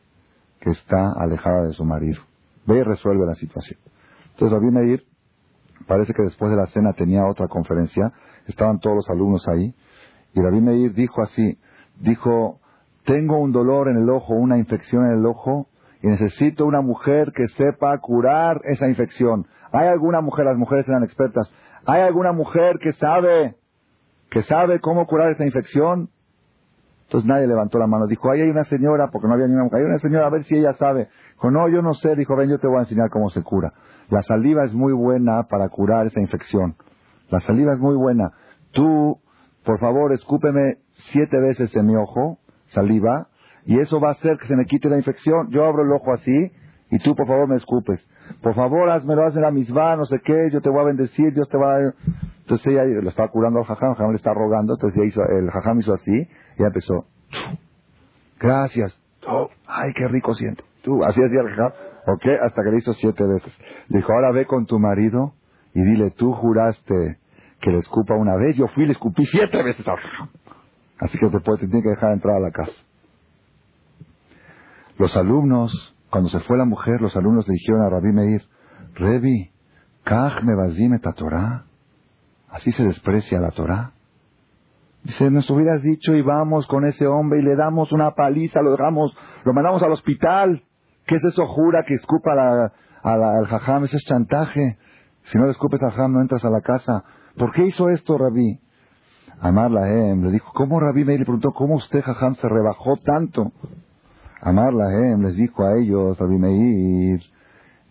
[0.59, 2.21] que está alejada de su marido.
[2.65, 3.79] Ve y resuelve la situación.
[4.31, 5.03] Entonces Rabí Meir,
[5.87, 8.11] parece que después de la cena tenía otra conferencia,
[8.47, 9.73] estaban todos los alumnos ahí,
[10.33, 11.57] y Rabí Meir dijo así,
[11.99, 12.59] dijo,
[13.05, 15.67] tengo un dolor en el ojo, una infección en el ojo,
[16.01, 19.47] y necesito una mujer que sepa curar esa infección.
[19.71, 21.49] ¿Hay alguna mujer, las mujeres eran expertas,
[21.85, 23.55] ¿hay alguna mujer que sabe,
[24.29, 26.09] que sabe cómo curar esa infección?
[27.03, 28.05] Entonces nadie levantó la mano.
[28.05, 30.29] Dijo, ahí hay una señora, porque no había ni una mujer, hay una señora, a
[30.29, 31.07] ver si ella sabe.
[31.33, 32.15] Dijo, no, yo no sé.
[32.15, 33.73] Dijo, ven, yo te voy a enseñar cómo se cura.
[34.09, 36.75] La saliva es muy buena para curar esa infección.
[37.29, 38.31] La saliva es muy buena.
[38.71, 39.19] Tú,
[39.63, 40.79] por favor, escúpeme
[41.11, 43.27] siete veces en mi ojo, saliva,
[43.65, 45.49] y eso va a hacer que se me quite la infección.
[45.49, 46.51] Yo abro el ojo así
[46.89, 48.05] y tú por favor me escupes.
[48.41, 51.49] Por favor, hazmelo, hazme la misma, no sé qué, yo te voy a bendecir, Dios
[51.49, 51.93] te va a...
[52.47, 55.51] Entonces ella lo estaba curando al jajam, el jajam le está rogando, entonces hizo, el
[55.51, 57.03] jajam hizo así y ella empezó.
[58.39, 58.97] Gracias.
[59.27, 60.63] Oh, ay, qué rico siento.
[60.81, 61.73] Tú, así hacía el jajam.
[62.07, 63.53] Ok, hasta que le hizo siete veces.
[63.89, 65.33] Le dijo, ahora ve con tu marido
[65.73, 67.17] y dile, tú juraste
[67.59, 69.85] que le escupa una vez, yo fui y le escupí siete veces.
[70.99, 72.71] Así que te, puede, te tiene que dejar entrar a la casa.
[74.97, 78.41] Los alumnos, cuando se fue la mujer, los alumnos le dijeron a Rabí Meir,
[78.93, 79.51] Rebi,
[80.05, 80.53] Kaj me
[80.95, 81.66] a Torah.
[82.57, 83.91] Así se desprecia la Torah.
[85.03, 88.71] Dice, nos hubieras dicho y vamos con ese hombre y le damos una paliza, lo
[88.71, 90.63] dejamos, lo mandamos al hospital.
[91.05, 91.45] ¿Qué es eso?
[91.45, 92.31] Jura que escupa
[93.03, 94.79] al jajam, eso es chantaje.
[95.25, 97.03] Si no le escupes al jajam, no entras a la casa.
[97.37, 98.59] ¿Por qué hizo esto, Rabí?
[99.39, 103.51] Amar la le dijo, ¿cómo Rabí Meir le preguntó, cómo usted, jajam, se rebajó tanto?
[104.41, 107.21] Amar Lahem les dijo a ellos, Meir,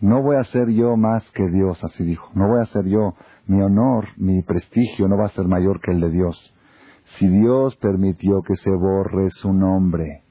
[0.01, 3.15] no voy a ser yo más que Dios, así dijo, no voy a ser yo,
[3.47, 6.53] mi honor, mi prestigio no va a ser mayor que el de Dios.
[7.17, 10.23] Si Dios permitió que se borre su nombre,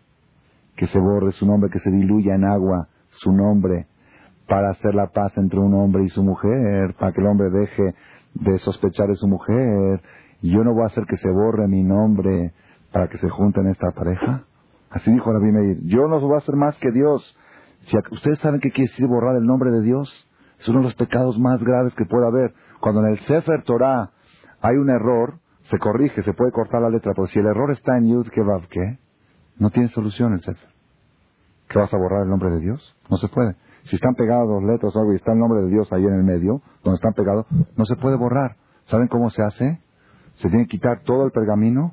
[0.76, 3.86] que se borre su nombre, que se diluya en agua su nombre,
[4.46, 7.94] para hacer la paz entre un hombre y su mujer, para que el hombre deje
[8.34, 10.00] de sospechar de su mujer,
[10.42, 12.52] yo no voy a hacer que se borre mi nombre
[12.92, 14.44] para que se junten esta pareja.
[14.90, 17.36] Así dijo Rabbi Meir, yo no voy a hacer más que Dios.
[17.80, 20.08] Si ustedes saben qué quiere decir borrar el nombre de Dios,
[20.60, 22.54] es uno de los pecados más graves que puede haber.
[22.80, 24.10] Cuando en el Sefer Torah
[24.60, 25.38] hay un error,
[25.70, 28.62] se corrige, se puede cortar la letra, pero si el error está en Yud Kevav.
[29.58, 30.68] No tiene solución el Sefer.
[31.68, 32.96] ¿Qué vas a borrar el nombre de Dios?
[33.10, 33.56] No se puede.
[33.84, 36.14] Si están pegadas dos letras o algo y está el nombre de Dios ahí en
[36.14, 37.46] el medio, donde están pegados,
[37.76, 38.56] no se puede borrar.
[38.88, 39.80] ¿Saben cómo se hace?
[40.36, 41.92] Se tiene que quitar todo el pergamino,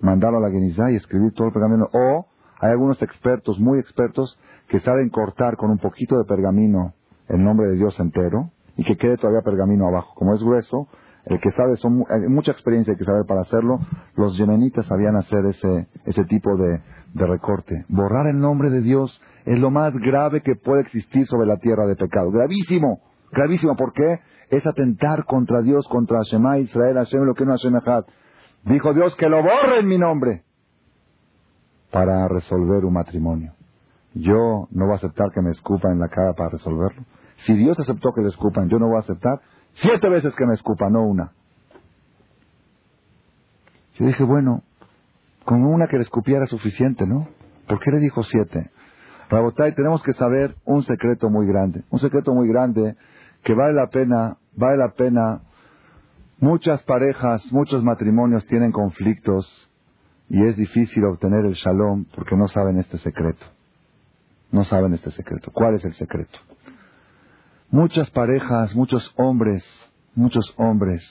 [0.00, 1.88] mandarlo a la Genizá y escribir todo el pergamino.
[1.92, 2.26] O
[2.60, 6.94] hay algunos expertos, muy expertos, que saben cortar con un poquito de pergamino
[7.28, 10.14] el nombre de Dios entero y que quede todavía pergamino abajo.
[10.14, 10.88] Como es grueso,
[11.24, 13.78] el que sabe, son hay mucha experiencia que saber para hacerlo.
[14.16, 16.80] Los yemenitas sabían hacer ese, ese tipo de,
[17.14, 17.84] de recorte.
[17.88, 21.86] Borrar el nombre de Dios es lo más grave que puede existir sobre la tierra
[21.86, 22.30] de pecado.
[22.30, 23.00] Gravísimo,
[23.30, 23.76] gravísimo.
[23.76, 24.20] ¿Por qué?
[24.50, 27.74] Es atentar contra Dios, contra Shema Israel, Hashem, lo que no Hashem
[28.64, 30.44] Dijo Dios que lo borre en mi nombre
[31.90, 33.52] para resolver un matrimonio.
[34.14, 37.02] Yo no voy a aceptar que me escupan en la cara para resolverlo.
[37.46, 39.40] Si Dios aceptó que le escupan, yo no voy a aceptar
[39.74, 41.32] siete veces que me escupan, no una.
[43.94, 44.62] Yo dije, bueno,
[45.44, 47.28] con una que le escupiera suficiente, ¿no?
[47.66, 48.70] ¿Por qué le dijo siete?
[49.28, 52.96] Rabotay, tenemos que saber un secreto muy grande, un secreto muy grande
[53.42, 55.40] que vale la pena, vale la pena.
[56.38, 59.70] Muchas parejas, muchos matrimonios tienen conflictos
[60.28, 63.44] y es difícil obtener el shalom porque no saben este secreto.
[64.50, 65.50] No saben este secreto.
[65.52, 66.38] ¿Cuál es el secreto?
[67.72, 69.64] Muchas parejas, muchos hombres,
[70.14, 71.02] muchos hombres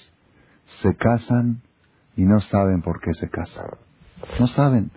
[0.83, 1.63] se casan
[2.15, 3.65] y no saben por qué se casan.
[4.39, 4.91] No saben.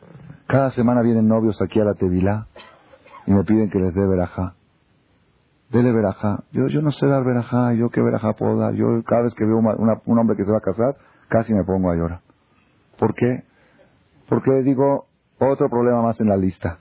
[0.47, 2.49] Cada semana vienen novios aquí a la Tevilá
[3.27, 4.57] y me piden que les dé verajá.
[5.71, 6.45] Dele verajá.
[6.53, 8.75] Yo, yo no sé dar verajá, yo qué verajá puedo dar.
[8.75, 10.97] Yo cada vez que veo un hombre que se va a casar,
[11.31, 12.21] casi me pongo a llorar.
[12.99, 13.45] ¿Por qué?
[14.29, 15.07] Porque digo,
[15.39, 16.79] otro problema más en la lista.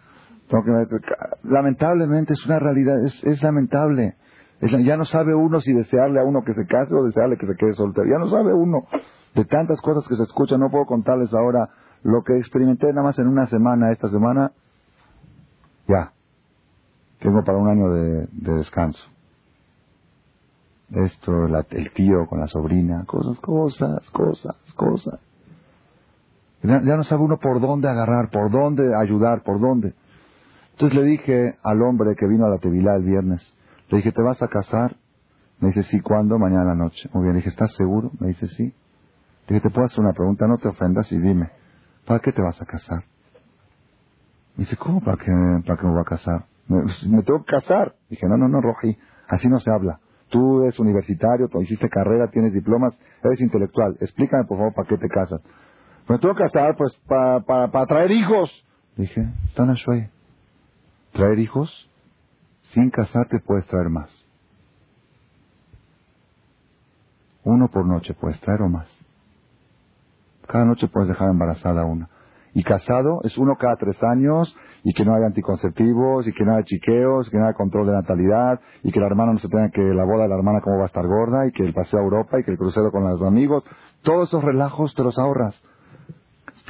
[1.43, 4.17] lamentablemente es una realidad, es, es lamentable.
[4.83, 7.55] Ya no sabe uno si desearle a uno que se case o desearle que se
[7.55, 8.07] quede soltero.
[8.07, 8.85] Ya no sabe uno.
[9.35, 11.69] De tantas cosas que se escuchan, no puedo contarles ahora
[12.03, 14.51] lo que experimenté nada más en una semana, esta semana,
[15.87, 16.11] ya.
[17.19, 19.03] Tengo para un año de, descanso.
[20.91, 25.19] Esto, el tío con la sobrina, cosas, cosas, cosas, cosas.
[26.61, 29.93] Ya, no sabe uno por dónde agarrar, por dónde ayudar, por dónde.
[30.71, 33.41] Entonces le dije al hombre que vino a la Tevilá el viernes,
[33.89, 34.95] le dije, ¿te vas a casar?
[35.59, 36.37] Me dice, sí, ¿cuándo?
[36.37, 37.09] Mañana a la noche.
[37.13, 38.11] Muy bien, le dije, ¿estás seguro?
[38.19, 38.63] Me dice, sí.
[38.63, 40.47] Le dije, ¿te puedo hacer una pregunta?
[40.47, 41.49] No te ofendas y dime.
[42.05, 43.03] ¿Para qué te vas a casar?
[44.55, 45.31] Me dice, ¿cómo para qué,
[45.65, 46.45] para qué me voy a casar?
[46.67, 47.95] Me, tengo que casar.
[48.09, 49.99] Dije, no, no, no, Roji, así no se habla.
[50.29, 53.97] Tú eres universitario, tú hiciste carrera, tienes diplomas, eres intelectual.
[53.99, 55.41] Explícame, por favor, para qué te casas.
[56.09, 58.49] Me tengo que casar, pues, para, para, traer hijos.
[58.97, 59.75] Dije, Tana
[61.13, 61.89] ¿traer hijos?
[62.73, 64.09] Sin casarte puedes traer más.
[67.43, 68.87] Uno por noche puedes traer o más.
[70.47, 72.09] Cada noche puedes dejar embarazada a una.
[72.55, 76.55] Y casado es uno cada tres años y que no haya anticonceptivos y que no
[76.55, 79.69] haya chiqueos, que no haya control de natalidad y que la hermana no se tenga
[79.69, 81.99] que la boda de la hermana cómo va a estar gorda y que el paseo
[81.99, 83.63] a Europa y que el crucero con los amigos.
[84.01, 85.59] Todos esos relajos te los ahorras.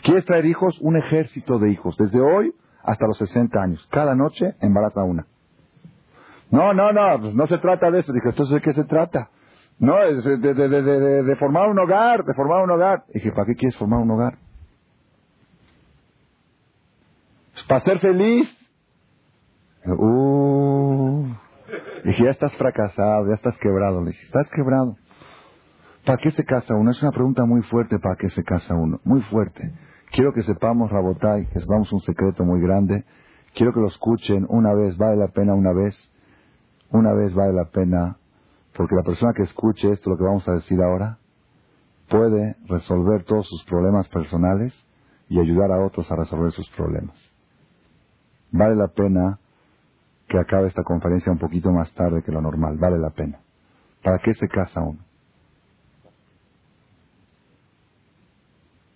[0.04, 0.78] ¿Quieres traer hijos?
[0.82, 1.96] Un ejército de hijos.
[1.98, 3.88] Desde hoy hasta los 60 años.
[3.90, 5.26] Cada noche embaraza una.
[6.54, 8.14] No, no, no, pues no se trata de eso.
[8.14, 9.32] Dije, entonces ¿de qué se trata?
[9.80, 13.06] No, es de, de, de, formar un hogar, de formar un hogar.
[13.12, 14.38] dije, ¿para qué quieres formar un hogar?
[17.54, 18.48] Pues para ser feliz.
[19.88, 21.26] Uh,
[22.06, 24.02] dije, ya estás fracasado, ya estás quebrado.
[24.02, 24.96] Le dije, estás quebrado.
[26.06, 26.92] ¿Para qué se casa uno?
[26.92, 29.00] Es una pregunta muy fuerte, ¿para qué se casa uno?
[29.06, 29.74] Muy fuerte.
[30.12, 33.06] Quiero que sepamos, Rabotai, que sepamos un secreto muy grande.
[33.56, 36.13] Quiero que lo escuchen una vez, vale la pena una vez.
[36.94, 38.18] Una vez vale la pena
[38.78, 41.18] porque la persona que escuche esto, lo que vamos a decir ahora,
[42.08, 44.74] puede resolver todos sus problemas personales
[45.28, 47.18] y ayudar a otros a resolver sus problemas.
[48.52, 49.40] Vale la pena
[50.28, 53.40] que acabe esta conferencia un poquito más tarde que lo normal, vale la pena.
[54.04, 55.00] ¿Para qué se casa uno?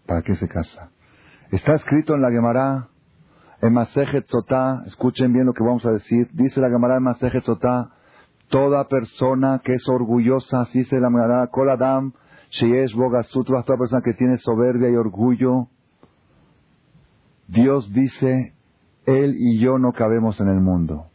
[0.06, 0.92] ¿Para qué se casa?
[1.52, 2.90] Está escrito en la Gemara,
[3.62, 3.78] en
[4.86, 7.92] escuchen bien lo que vamos a decir, dice la Gemara en Masejet Sotá,
[8.50, 12.14] Toda persona que es orgullosa, así se la llamará, Koladam,
[12.50, 15.68] Sheyesh Bogasutras, toda persona que tiene soberbia y orgullo,
[17.48, 18.54] Dios dice,
[19.06, 21.08] Él y yo no cabemos en el mundo.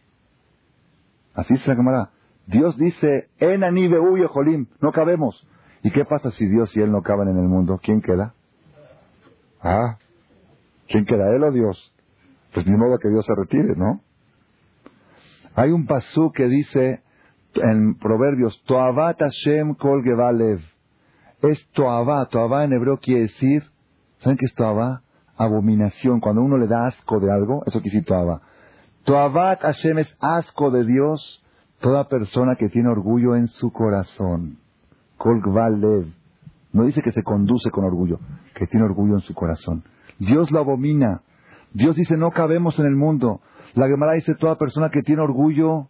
[1.34, 2.10] Así se la llamará.
[2.46, 5.46] Dios dice, Enani Beuye Jolim, no cabemos.
[5.82, 7.80] ¿Y qué pasa si Dios y Él no caben en el mundo?
[7.82, 8.34] ¿Quién queda?
[9.62, 9.96] Ah,
[10.88, 11.34] ¿quién queda?
[11.34, 11.94] ¿Él o Dios?
[12.52, 14.00] Pues ni modo que Dios se retire, ¿no?
[15.54, 17.02] Hay un pasú que dice
[17.54, 20.60] en Proverbios, Toavat Hashem kol gevalev.
[21.42, 22.26] Es Toavá.
[22.26, 23.62] Toavá en hebreo quiere decir,
[24.20, 25.02] ¿saben qué es Toavá?
[25.36, 26.20] Abominación.
[26.20, 28.42] Cuando uno le da asco de algo, eso quiere decir Toavá.
[29.04, 31.42] Toavat Hashem es asco de Dios,
[31.80, 34.58] toda persona que tiene orgullo en su corazón.
[35.18, 36.06] Kol gevalev.
[36.72, 38.18] No dice que se conduce con orgullo,
[38.54, 39.84] que tiene orgullo en su corazón.
[40.18, 41.22] Dios lo abomina.
[41.74, 43.40] Dios dice, no cabemos en el mundo.
[43.74, 45.88] La Gemara dice, toda persona que tiene orgullo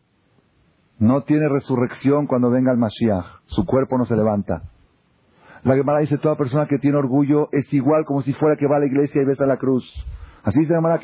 [0.98, 3.24] no tiene resurrección cuando venga el Mashiach.
[3.46, 4.62] Su cuerpo no se levanta.
[5.64, 8.76] La Gemara dice, toda persona que tiene orgullo es igual como si fuera que va
[8.76, 9.84] a la iglesia y besa la cruz.
[10.44, 11.00] Así dice la Gemara,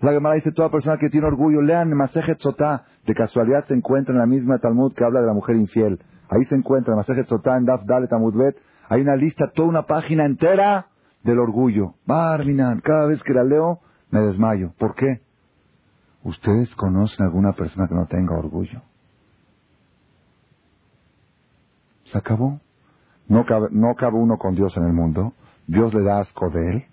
[0.00, 2.84] La Gemara dice, toda persona que tiene orgullo, lean Masejet Sotá.
[3.06, 6.00] De casualidad se encuentra en la misma Talmud que habla de la mujer infiel.
[6.28, 8.56] Ahí se encuentra, Masejet Sotá, en Daf Dalet Bet.
[8.88, 10.86] Hay una lista, toda una página entera
[11.22, 11.94] del orgullo.
[12.06, 13.80] Barminan, cada vez que la leo,
[14.10, 14.72] me desmayo.
[14.78, 15.20] ¿Por qué?
[16.22, 18.82] ¿Ustedes conocen alguna persona que no tenga orgullo?
[22.04, 22.60] Se acabó.
[23.28, 25.32] No cabe, no cabe uno con Dios en el mundo.
[25.66, 26.84] Dios le da asco de él.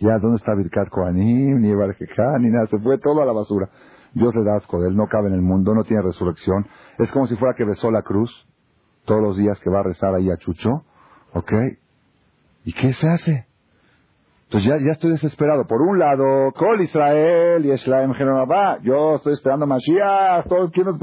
[0.00, 2.66] Ya, ¿dónde está Birkat Kohanim, ni Barjejá, ni nada?
[2.66, 3.68] Se fue todo a la basura.
[4.14, 6.66] Dios le da asco de él, no cabe en el mundo, no tiene resurrección.
[6.98, 8.30] Es como si fuera que besó la cruz
[9.04, 10.84] todos los días que va a rezar ahí a Chucho.
[11.34, 11.52] ¿Ok?
[12.64, 13.46] ¿Y qué se hace?
[14.52, 15.66] Entonces ya, ya estoy desesperado.
[15.66, 18.78] Por un lado, Col Israel y Eshlaem Genomabá.
[18.82, 20.46] Yo estoy esperando Mashiach.
[20.46, 20.94] Todos quieren,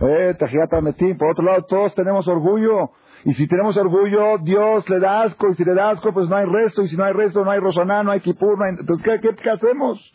[0.00, 1.16] eh, Metim.
[1.16, 2.90] Por otro lado, todos tenemos orgullo.
[3.24, 5.48] Y si tenemos orgullo, Dios le da asco.
[5.48, 6.82] Y si le da asco, pues no hay resto.
[6.82, 8.58] Y si no hay resto, no hay Rosaná, no hay Kipur.
[8.58, 8.72] No hay...
[8.78, 10.12] Entonces, ¿qué, qué, hacemos?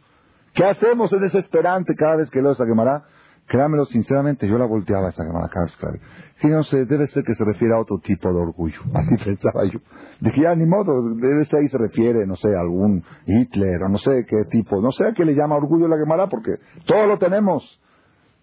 [0.54, 1.12] ¿Qué hacemos?
[1.12, 3.04] Es desesperante cada vez que leo esa quemará.
[3.48, 5.50] Créamelo sinceramente, yo la volteaba esa quemará.
[5.50, 6.00] Sí,
[6.44, 8.80] no sé, debe ser que se refiere a otro tipo de orgullo.
[8.94, 9.80] Así pensaba yo.
[10.20, 13.90] Dije, ya, ni modo, debe ser ahí se refiere, no sé, a algún Hitler o
[13.90, 14.82] no sé qué tipo.
[14.82, 16.52] No sé a qué le llama orgullo la Gemara porque
[16.86, 17.64] todo lo tenemos.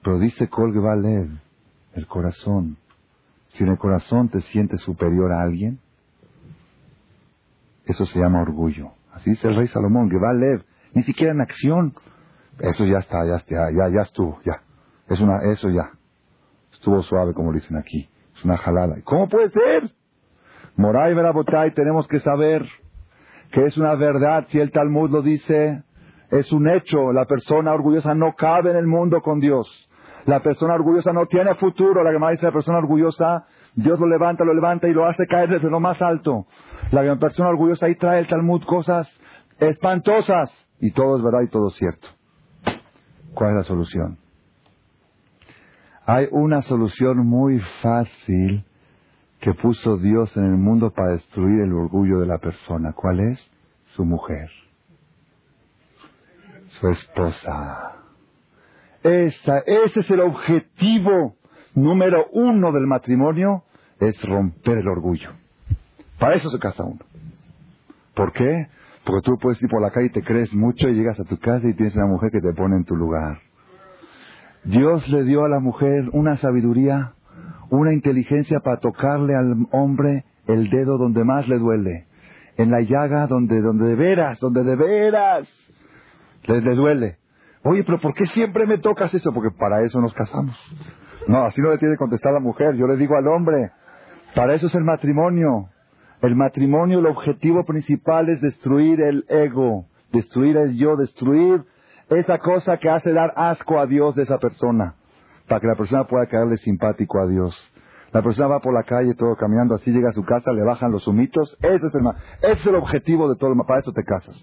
[0.03, 0.49] Pero dice
[1.01, 1.31] Lev,
[1.95, 2.77] el corazón.
[3.49, 5.79] Si en el corazón te sientes superior a alguien,
[7.85, 8.93] eso se llama orgullo.
[9.13, 10.65] Así dice el rey Salomón, Lev,
[10.95, 11.95] ni siquiera en acción.
[12.59, 14.63] Eso ya está, ya está, ya, ya estuvo, ya.
[15.09, 15.91] Es una, eso ya.
[16.83, 18.09] Estuvo suave, como dicen aquí.
[18.37, 18.97] Es una jalada.
[19.05, 19.89] ¿Cómo puede ser?
[20.75, 22.67] Moray Verabotay, tenemos que saber
[23.53, 24.49] que es una verdad.
[24.49, 25.85] Si el Talmud lo dice,
[26.33, 27.13] es un hecho.
[27.13, 29.69] La persona orgullosa no cabe en el mundo con Dios.
[30.27, 32.03] La persona orgullosa no tiene futuro.
[32.03, 33.47] La que más dice la persona orgullosa,
[33.77, 36.47] Dios lo levanta, lo levanta y lo hace caer desde lo más alto.
[36.91, 39.09] La persona orgullosa ahí trae el Talmud cosas
[39.61, 40.51] espantosas.
[40.81, 42.09] Y todo es verdad y todo es cierto.
[43.35, 44.22] ¿Cuál es la solución?
[46.07, 48.65] Hay una solución muy fácil
[49.41, 52.93] que puso Dios en el mundo para destruir el orgullo de la persona.
[52.93, 53.51] ¿Cuál es?
[53.95, 54.49] Su mujer.
[56.81, 57.93] Su esposa.
[59.03, 61.37] Esa, ese es el objetivo
[61.75, 63.65] número uno del matrimonio,
[63.99, 65.31] es romper el orgullo.
[66.19, 67.01] Para eso se casa uno.
[68.15, 68.69] ¿Por qué?
[69.05, 71.37] Porque tú puedes ir por la calle y te crees mucho y llegas a tu
[71.39, 73.41] casa y tienes una mujer que te pone en tu lugar.
[74.65, 77.15] Dios le dio a la mujer una sabiduría,
[77.71, 82.07] una inteligencia para tocarle al hombre el dedo donde más le duele,
[82.57, 85.49] en la llaga donde, donde de veras, donde de veras
[86.45, 87.17] le, le duele.
[87.65, 89.33] Oye, pero ¿por qué siempre me tocas eso?
[89.33, 90.57] Porque para eso nos casamos.
[91.29, 92.75] No, así no le tiene que contestar la mujer.
[92.77, 93.71] Yo le digo al hombre,
[94.35, 95.69] para eso es el matrimonio.
[96.21, 101.65] El matrimonio, el objetivo principal es destruir el ego, destruir el yo, destruir
[102.17, 104.95] esa cosa que hace dar asco a Dios de esa persona,
[105.49, 107.55] para que la persona pueda quedarle simpático a Dios.
[108.13, 110.93] La persona va por la calle todo caminando así, llega a su casa, le bajan
[110.93, 111.57] los humitos.
[111.63, 112.07] Ese es el,
[112.43, 113.55] ese es el objetivo de todo.
[113.67, 114.37] Para eso te casas.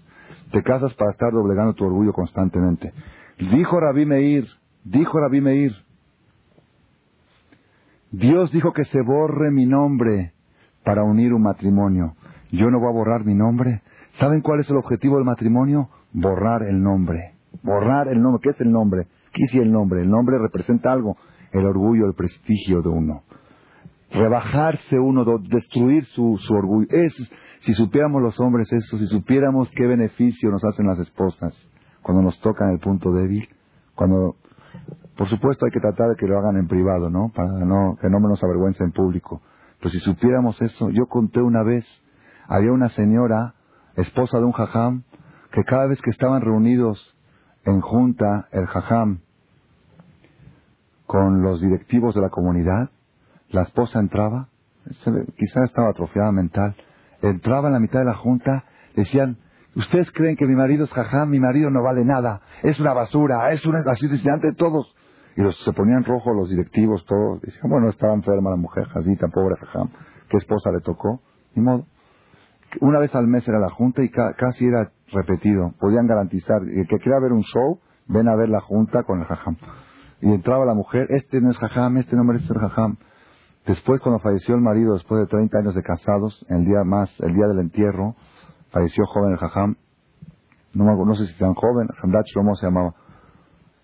[0.50, 2.92] Te casas para estar doblegando tu orgullo constantemente.
[3.38, 4.44] Dijo Rabí Meir,
[4.82, 5.72] dijo Rabí Meir,
[8.10, 10.32] Dios dijo que se borre mi nombre
[10.84, 12.16] para unir un matrimonio.
[12.50, 13.82] Yo no voy a borrar mi nombre.
[14.18, 15.88] ¿Saben cuál es el objetivo del matrimonio?
[16.12, 17.34] Borrar el nombre.
[17.62, 18.40] Borrar el nombre.
[18.42, 19.06] ¿Qué es el nombre?
[19.32, 20.02] ¿Qué es el nombre?
[20.02, 21.16] El nombre representa algo.
[21.52, 23.22] El orgullo, el prestigio de uno.
[24.10, 26.86] Rebajarse uno, destruir su, su orgullo.
[26.90, 27.14] Es,
[27.60, 31.54] si supiéramos los hombres eso, si supiéramos qué beneficio nos hacen las esposas
[32.02, 33.48] cuando nos tocan el punto débil,
[33.94, 34.36] cuando,
[35.16, 37.30] por supuesto hay que tratar de que lo hagan en privado, ¿no?
[37.34, 39.42] Para no, que no nos avergüence en público.
[39.78, 41.84] Pero si supiéramos eso, yo conté una vez,
[42.48, 43.54] había una señora,
[43.96, 45.02] esposa de un jajam,
[45.52, 47.16] que cada vez que estaban reunidos
[47.64, 49.20] en junta el jajam
[51.06, 52.90] con los directivos de la comunidad,
[53.50, 54.48] la esposa entraba,
[55.36, 56.76] quizá estaba atrofiada mental,
[57.22, 58.64] entraba en la mitad de la junta,
[58.94, 59.38] decían,
[59.76, 63.52] Ustedes creen que mi marido es jajam, mi marido no vale nada, es una basura,
[63.52, 64.94] es una así de todos.
[65.36, 67.40] Y los, se ponían rojos los directivos, todos.
[67.40, 69.88] Decían, bueno, estaba enferma la mujer, Jazita, pobre jajam.
[70.28, 71.20] ¿Qué esposa le tocó?
[71.54, 71.86] Ni modo.
[72.80, 75.72] Una vez al mes era la junta y casi era repetido.
[75.78, 79.26] Podían garantizar, el que quiera ver un show, ven a ver la junta con el
[79.26, 79.56] jajam.
[80.20, 82.96] Y entraba la mujer, este no es jajam, este no merece ser jajam.
[83.66, 87.34] Después, cuando falleció el marido, después de 30 años de casados, el día más, el
[87.34, 88.14] día del entierro,
[88.70, 89.76] falleció joven el jajam.
[90.74, 92.94] No, sé si tan joven, Hamdat Shlomo se llamaba.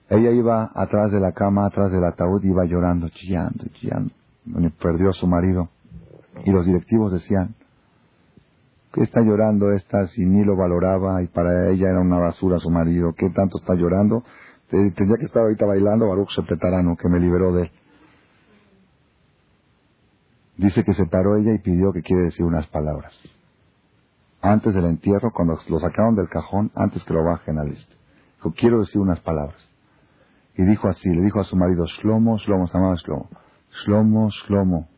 [0.09, 4.13] Ella iba atrás de la cama, atrás del ataúd, iba llorando, chillando, chillando.
[4.81, 5.69] Perdió a su marido.
[6.45, 7.57] Y los directivos decían,
[8.93, 12.71] ¿qué está llorando esta si ni lo valoraba y para ella era una basura su
[12.71, 13.13] marido?
[13.17, 14.25] ¿Qué tanto está llorando?
[14.69, 17.71] Tendría que estar ahorita bailando Baruch Shepetarano, que me liberó de él.
[20.57, 23.13] Dice que se paró ella y pidió que quiere decir unas palabras.
[24.41, 27.95] Antes del entierro, cuando lo sacaron del cajón, antes que lo bajen a lista.
[28.37, 29.61] Dijo, quiero decir unas palabras.
[30.57, 33.29] Y dijo así, le dijo a su marido, Shlomo, Shlomo, se Shlomo.
[33.85, 34.89] Shlomo, Shlomo,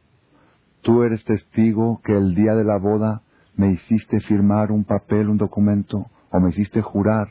[0.83, 3.23] tú eres testigo que el día de la boda
[3.59, 7.29] me hiciste firmar un papel, un documento, o me hiciste jurar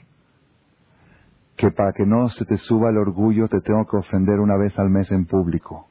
[1.56, 4.78] que para que no se te suba el orgullo te tengo que ofender una vez
[4.78, 5.88] al mes en público.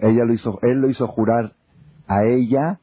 [0.00, 1.52] Ella lo hizo, él lo hizo jurar
[2.08, 2.80] a ella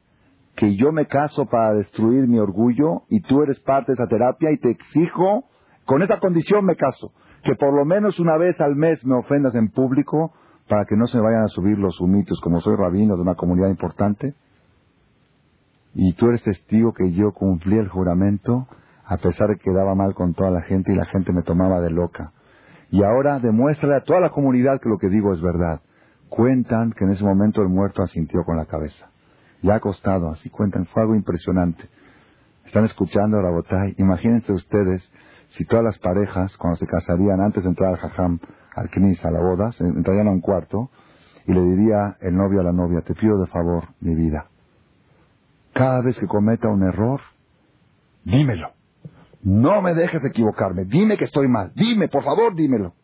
[0.54, 4.52] que yo me caso para destruir mi orgullo y tú eres parte de esa terapia
[4.52, 5.44] y te exijo,
[5.84, 9.56] con esa condición me caso, que por lo menos una vez al mes me ofendas
[9.56, 10.32] en público
[10.68, 13.70] para que no se vayan a subir los humitos, como soy rabino de una comunidad
[13.70, 14.34] importante.
[15.94, 18.68] Y tú eres testigo que yo cumplí el juramento
[19.04, 21.80] a pesar de que quedaba mal con toda la gente y la gente me tomaba
[21.80, 22.32] de loca.
[22.90, 25.80] Y ahora demuéstrale a toda la comunidad que lo que digo es verdad.
[26.28, 29.10] Cuentan que en ese momento el muerto asintió con la cabeza.
[29.62, 31.88] Ya acostado, así cuentan, fue algo impresionante.
[32.66, 33.96] Están escuchando a Rabotay.
[33.98, 35.02] Imagínense ustedes
[35.50, 38.38] si todas las parejas, cuando se casarían antes de entrar al jajam,
[38.76, 40.90] al knis, a la boda, entrarían a un cuarto
[41.46, 44.49] y le diría el novio a la novia, te pido de favor mi vida.
[45.72, 47.20] Cada vez que cometa un error,
[48.24, 48.72] dímelo.
[49.42, 50.84] No me dejes equivocarme.
[50.84, 51.72] Dime que estoy mal.
[51.74, 52.94] Dime, por favor, dímelo.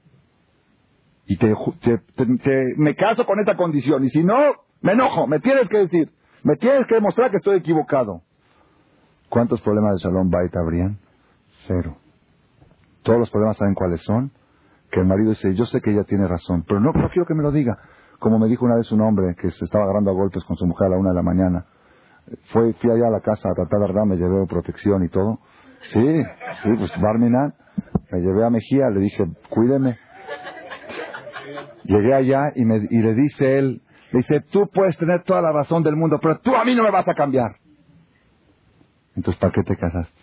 [1.27, 1.55] Y te,
[2.77, 4.05] me caso con esta condición.
[4.05, 4.37] Y si no,
[4.81, 5.27] me enojo.
[5.27, 6.13] Me tienes que decir.
[6.45, 8.23] Me tienes que demostrar que estoy equivocado.
[9.29, 10.99] ¿Cuántos problemas de Shalom Bait habrían?
[11.67, 11.97] Cero.
[13.03, 14.31] Todos los problemas saben cuáles son.
[14.91, 17.35] Que el marido dice, yo sé que ella tiene razón, pero no, no quiero que
[17.35, 17.77] me lo diga.
[18.21, 20.67] Como me dijo una vez un hombre que se estaba agarrando a golpes con su
[20.67, 21.67] mujer a la una de la mañana.
[22.53, 25.39] Fue, fui allá a la casa a tratar de verdad, me llevé protección y todo.
[25.93, 26.23] Sí,
[26.63, 27.55] sí, pues Barminan.
[28.11, 29.99] Me llevé a Mejía, le dije, cuídeme.
[31.85, 33.83] Llegué allá y, me, y le dice él,
[34.13, 36.83] le dice, tú puedes tener toda la razón del mundo, pero tú a mí no
[36.83, 37.57] me vas a cambiar.
[39.15, 40.21] Entonces, ¿para qué te casaste?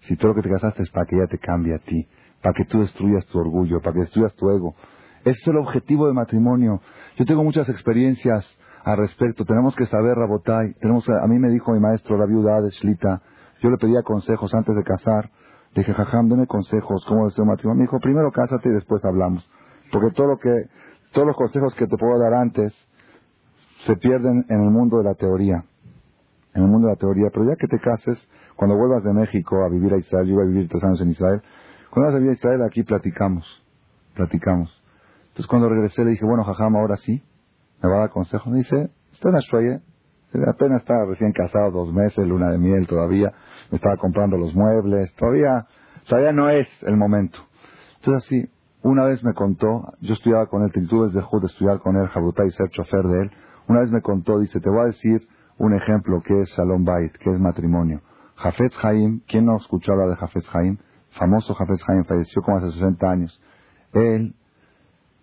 [0.00, 2.06] Si todo lo que te casaste es para que ella te cambie a ti,
[2.42, 4.74] para que tú destruyas tu orgullo, para que destruyas tu ego.
[5.20, 6.80] Ese es el objetivo del matrimonio.
[7.16, 8.44] Yo tengo muchas experiencias
[8.84, 9.44] al respecto.
[9.44, 10.74] Tenemos que saber, Rabotay.
[10.74, 13.22] Tenemos, a mí me dijo mi maestro, la viuda de Shlita,
[13.60, 15.30] yo le pedía consejos antes de casar.
[15.74, 17.80] Dije, jajam, deme consejos, ¿cómo es el matrimonio?
[17.80, 19.48] Me dijo, primero cásate y después hablamos.
[19.90, 20.50] Porque todo lo que,
[21.12, 22.72] todos los consejos que te puedo dar antes
[23.86, 25.64] se pierden en el mundo de la teoría.
[26.54, 27.28] En el mundo de la teoría.
[27.32, 30.42] Pero ya que te cases, cuando vuelvas de México a vivir a Israel, yo iba
[30.42, 31.42] a vivir tres años en Israel,
[31.90, 33.44] cuando vas a vivir a Israel, aquí platicamos.
[34.14, 34.70] Platicamos.
[35.28, 37.22] Entonces cuando regresé le dije, bueno, jajam, ahora sí,
[37.84, 38.50] me va a dar consejos.
[38.50, 39.80] Me dice, está en Ashwaye,
[40.48, 43.32] apenas estaba recién casado, dos meses, luna de miel todavía,
[43.70, 45.66] me estaba comprando los muebles, todavía,
[46.08, 47.38] todavía no es el momento.
[47.96, 48.50] Entonces así,
[48.82, 52.44] una vez me contó, yo estudiaba con él, tuve de de estudiar con él, Jabutá
[52.44, 53.30] y ser chofer de él,
[53.68, 55.26] una vez me contó, dice, te voy a decir
[55.58, 58.00] un ejemplo que es Salón Bait, que es matrimonio.
[58.36, 60.78] Jafet Haim, ¿quién no escuchó hablar de Jafet Haim?
[61.10, 63.40] Famoso Jafet Haim, falleció como hace 60 años.
[63.92, 64.34] Él,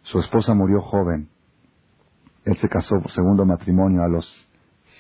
[0.04, 1.30] su esposa murió joven.
[2.46, 4.26] Él se casó por segundo matrimonio a los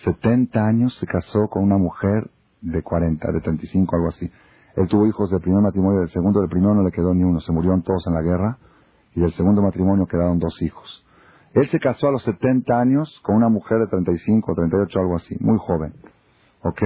[0.03, 2.29] 70 años se casó con una mujer
[2.61, 4.31] de 40, de 35, algo así.
[4.75, 7.39] Él tuvo hijos del primer matrimonio, del segundo, del primero no le quedó ni uno,
[7.41, 8.57] se murieron todos en la guerra,
[9.13, 11.05] y del segundo matrimonio quedaron dos hijos.
[11.53, 15.35] Él se casó a los 70 años con una mujer de 35, 38, algo así,
[15.39, 15.93] muy joven.
[16.63, 16.81] ¿Ok?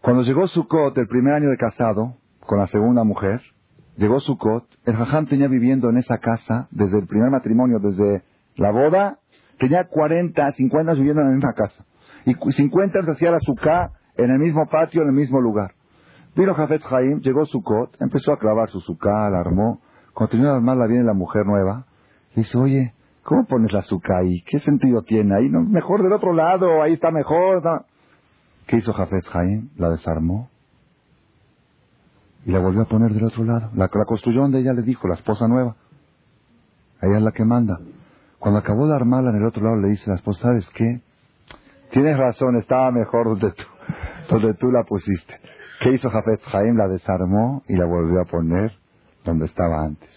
[0.00, 3.40] Cuando llegó Sukkot, el primer año de casado, con la segunda mujer,
[3.96, 8.24] llegó Sukkot, el Jajam tenía viviendo en esa casa desde el primer matrimonio, desde
[8.56, 9.18] la boda
[9.62, 11.84] Tenía 40, 50 años viviendo en la misma casa.
[12.24, 15.70] Y 50 años hacía la suká en el mismo patio, en el mismo lugar.
[16.34, 19.80] Vino Jafet Jaim, llegó Sukkot, empezó a clavar su suká, la armó.
[20.14, 21.86] Cuando terminó de la viene la mujer nueva.
[22.34, 22.92] Y dice, oye,
[23.22, 24.42] ¿cómo pones la suká ahí?
[24.50, 25.48] ¿Qué sentido tiene ahí?
[25.48, 27.62] No, mejor del otro lado, ahí está mejor.
[28.66, 29.68] ¿Qué hizo Jafet Jaim?
[29.76, 30.48] La desarmó
[32.44, 33.70] y la volvió a poner del otro lado.
[33.76, 35.76] La, la construyó donde ella le dijo, la esposa nueva.
[37.00, 37.78] Ella es la que manda.
[38.42, 41.00] Cuando acabó de armarla en el otro lado, le dice la esposa, ¿sabes qué?
[41.92, 43.62] Tienes razón, estaba mejor donde tú,
[44.30, 45.38] donde tú la pusiste.
[45.80, 46.76] ¿Qué hizo Jafet Jaim?
[46.76, 48.72] La desarmó y la volvió a poner
[49.24, 50.10] donde estaba antes.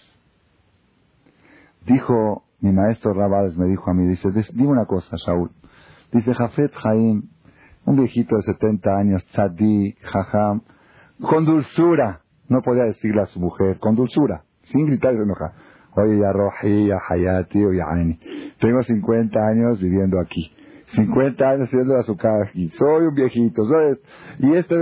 [1.86, 5.52] Dijo mi maestro Rabades, me dijo a mí, dice, dime una cosa, Shaul.
[6.10, 7.28] Dice Jafet Jaim,
[7.84, 10.62] un viejito de 70 años, tzadí, jajam,
[11.20, 15.52] con dulzura, no podía decirle a su mujer, con dulzura, sin gritar y enojar.
[15.96, 17.86] Oye, ya Roji, ya Hayati, o ya
[18.60, 20.52] Tengo 50 años viviendo aquí.
[20.94, 22.68] 50 años viviendo a su casa aquí.
[22.70, 23.98] Soy un viejito, soy...
[24.40, 24.76] Y este...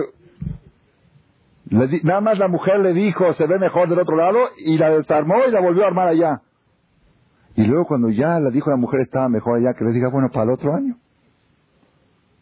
[1.71, 5.37] nada más la mujer le dijo, se ve mejor del otro lado, y la desarmó
[5.47, 6.43] y la volvió a armar allá.
[7.57, 10.29] Y luego cuando ya la dijo la mujer estaba mejor allá, que le diga, bueno,
[10.31, 10.97] para el otro año.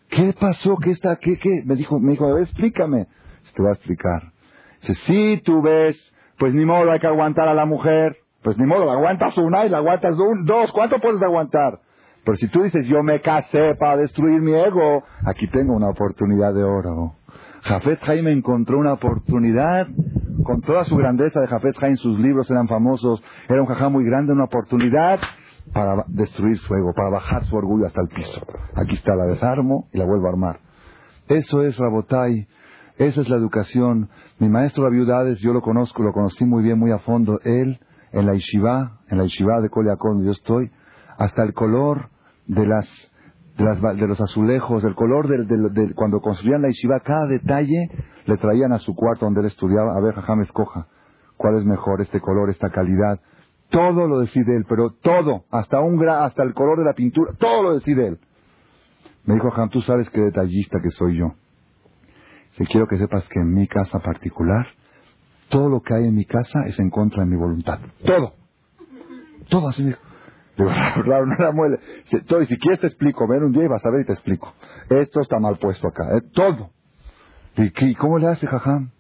[0.09, 0.77] ¿Qué pasó?
[0.77, 1.17] ¿Qué está?
[1.17, 1.39] ¿Qué?
[1.39, 1.63] ¿Qué?
[1.65, 3.07] Me dijo, me dijo, explícame.
[3.45, 4.33] Se te va a explicar.
[4.81, 5.97] Dice, si tú ves,
[6.39, 8.22] pues ni modo hay que aguantar a la mujer.
[8.43, 10.73] Pues ni modo, aguantas una y la aguantas dos.
[10.73, 11.79] ¿Cuánto puedes aguantar?
[12.25, 16.55] Pero si tú dices, yo me casé para destruir mi ego, aquí tengo una oportunidad
[16.55, 17.15] de oro.
[17.63, 19.87] Jafet Jaime encontró una oportunidad
[20.45, 24.05] con toda su grandeza de Jafet Jaime, sus libros eran famosos, era un jajá muy
[24.05, 25.21] grande, una oportunidad
[25.73, 28.41] para destruir su ego, para bajar su orgullo hasta el piso.
[28.75, 30.61] Aquí está, la desarmo y la vuelvo a armar.
[31.29, 32.49] Eso es Rabotai,
[32.99, 34.11] esa es la educación.
[34.39, 37.39] Mi maestro Viudades, yo lo conozco, lo conocí muy bien, muy a fondo.
[37.45, 37.79] Él,
[38.13, 40.71] en la Ishiva, en la Ishiva de Koliakon, donde yo estoy,
[41.19, 42.11] hasta el color
[42.47, 42.87] de las
[43.57, 47.91] de, las, de los azulejos, el color de, cuando construían la Ishiva, cada detalle
[48.25, 50.87] le traían a su cuarto donde él estudiaba, a ver, jajam, escoja,
[51.37, 53.21] cuál es mejor, este color, esta calidad.
[53.71, 57.33] Todo lo decide él, pero todo, hasta un gra, hasta el color de la pintura,
[57.39, 58.19] todo lo decide él.
[59.25, 61.29] Me dijo, Jajam, tú sabes qué detallista que soy yo.
[62.53, 64.67] Si quiero que sepas que en mi casa particular,
[65.53, 67.79] todo lo que hay en mi casa es en contra de mi voluntad.
[68.07, 68.33] Todo.
[69.51, 69.85] Todo así.
[69.85, 70.71] Digo,
[71.07, 71.79] no la muele.
[72.11, 74.55] Y si quieres te explico, ven un día y vas a ver y te explico.
[74.89, 76.05] Esto está mal puesto acá.
[76.17, 76.23] ¿eh?
[76.33, 76.71] Todo.
[77.57, 78.91] ¿Y cómo le hace Jajam?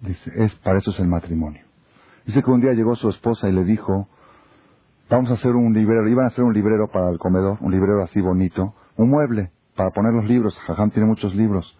[0.00, 1.64] Dice, es, para eso es el matrimonio.
[2.24, 4.08] Dice que un día llegó su esposa y le dijo,
[5.10, 8.04] vamos a hacer un librero, iban a hacer un librero para el comedor, un librero
[8.04, 11.76] así bonito, un mueble para poner los libros, Jajam tiene muchos libros.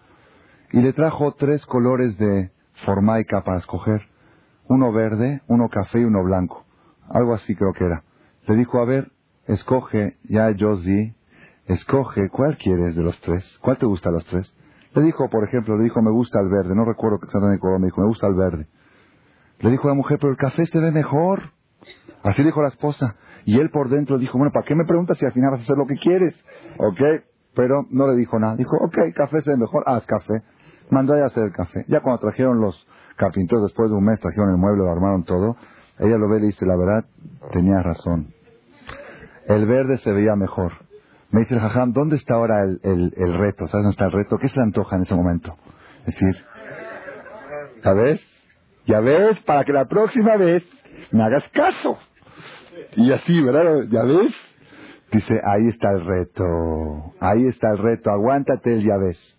[0.73, 2.51] Y le trajo tres colores de
[2.85, 4.01] formaica para escoger,
[4.67, 6.65] uno verde, uno café y uno blanco,
[7.09, 8.03] algo así creo que era.
[8.47, 9.11] Le dijo, a ver,
[9.47, 11.15] escoge, ya Josie,
[11.67, 13.45] escoge, ¿cuál quieres de los tres?
[13.61, 14.53] ¿Cuál te gusta de los tres?
[14.95, 16.75] Le dijo, por ejemplo, le dijo, me gusta el verde.
[16.75, 17.79] No recuerdo exactamente el color.
[17.79, 18.67] Me dijo, me gusta el verde.
[19.59, 21.51] Le dijo la mujer, pero el café se ve mejor.
[22.23, 23.15] Así dijo la esposa.
[23.45, 25.63] Y él por dentro dijo, bueno, ¿para qué me preguntas si al final vas a
[25.63, 26.33] hacer lo que quieres?
[26.77, 27.23] ¿Ok?
[27.55, 28.55] Pero no le dijo nada.
[28.55, 30.43] Dijo, ok, café se ve mejor, haz café.
[30.89, 31.85] Mandó a hacer el café.
[31.87, 35.55] Ya cuando trajeron los carpinteros, después de un mes, trajeron el mueble, lo armaron todo.
[35.99, 37.05] Ella lo ve y le dice, la verdad,
[37.51, 38.33] tenía razón.
[39.47, 40.73] El verde se veía mejor.
[41.31, 43.67] Me dice el jajam, ¿dónde está ahora el, el, reto?
[43.67, 44.37] ¿Sabes dónde está el reto?
[44.37, 45.55] ¿Qué se le antoja en ese momento?
[46.05, 46.45] Es decir,
[47.83, 48.21] ¿ya ves?
[48.85, 50.63] Ya ves, para que la próxima vez
[51.11, 51.97] me hagas caso.
[52.95, 53.87] Y así, ¿verdad?
[53.89, 54.33] ¿Ya ves?
[55.11, 56.45] Dice, ahí está el reto,
[57.19, 59.37] ahí está el reto, aguántate el ya ves.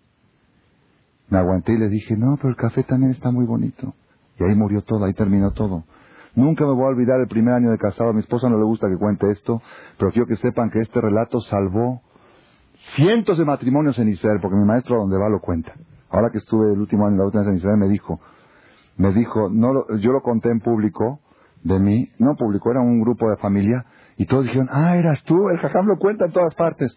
[1.29, 3.95] Me aguanté y le dije, no, pero el café también está muy bonito.
[4.39, 5.85] Y ahí murió todo, ahí terminó todo.
[6.35, 8.11] Nunca me voy a olvidar el primer año de casado.
[8.11, 9.63] A mi esposa no le gusta que cuente esto,
[9.99, 12.03] pero quiero que sepan que este relato salvó
[12.97, 15.73] cientos de matrimonios en Israel, porque mi maestro a donde va lo cuenta.
[16.11, 18.21] Ahora que estuve el último año la última vez en Israel me dijo,
[18.97, 21.21] me dijo, no yo lo conté en público
[21.63, 23.85] de mí, no público, era un grupo de familia,
[24.17, 26.97] y todos dijeron, ah, eras tú, el jajam lo cuenta en todas partes.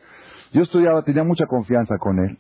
[0.52, 2.38] Yo estudiaba, tenía mucha confianza con él.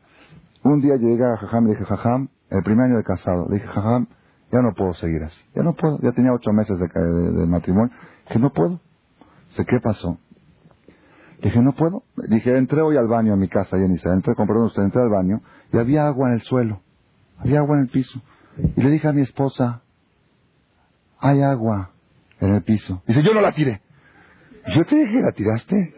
[0.68, 3.56] Un día llegué a jajam y le dije, jajam, el primer año de casado, le
[3.56, 4.08] dije, jajam,
[4.52, 5.42] ya no puedo seguir así.
[5.56, 5.98] Ya no puedo.
[6.02, 7.94] Ya tenía ocho meses de, matrimonio.
[8.28, 8.82] Dije, no puedo.
[9.52, 10.20] Dije, ¿qué pasó?
[11.42, 12.04] Dije, no puedo.
[12.30, 15.10] Dije, entré hoy al baño en mi casa, y dice, entré, compré usted, entré al
[15.10, 15.42] baño
[15.72, 16.82] y había agua en el suelo.
[17.38, 18.22] Había agua en el piso.
[18.76, 19.84] Y le dije a mi esposa,
[21.20, 21.92] hay agua
[22.42, 23.02] en el piso.
[23.08, 23.82] Dice, yo no la tiré.
[24.76, 25.94] Yo te dije, ¿la tiraste?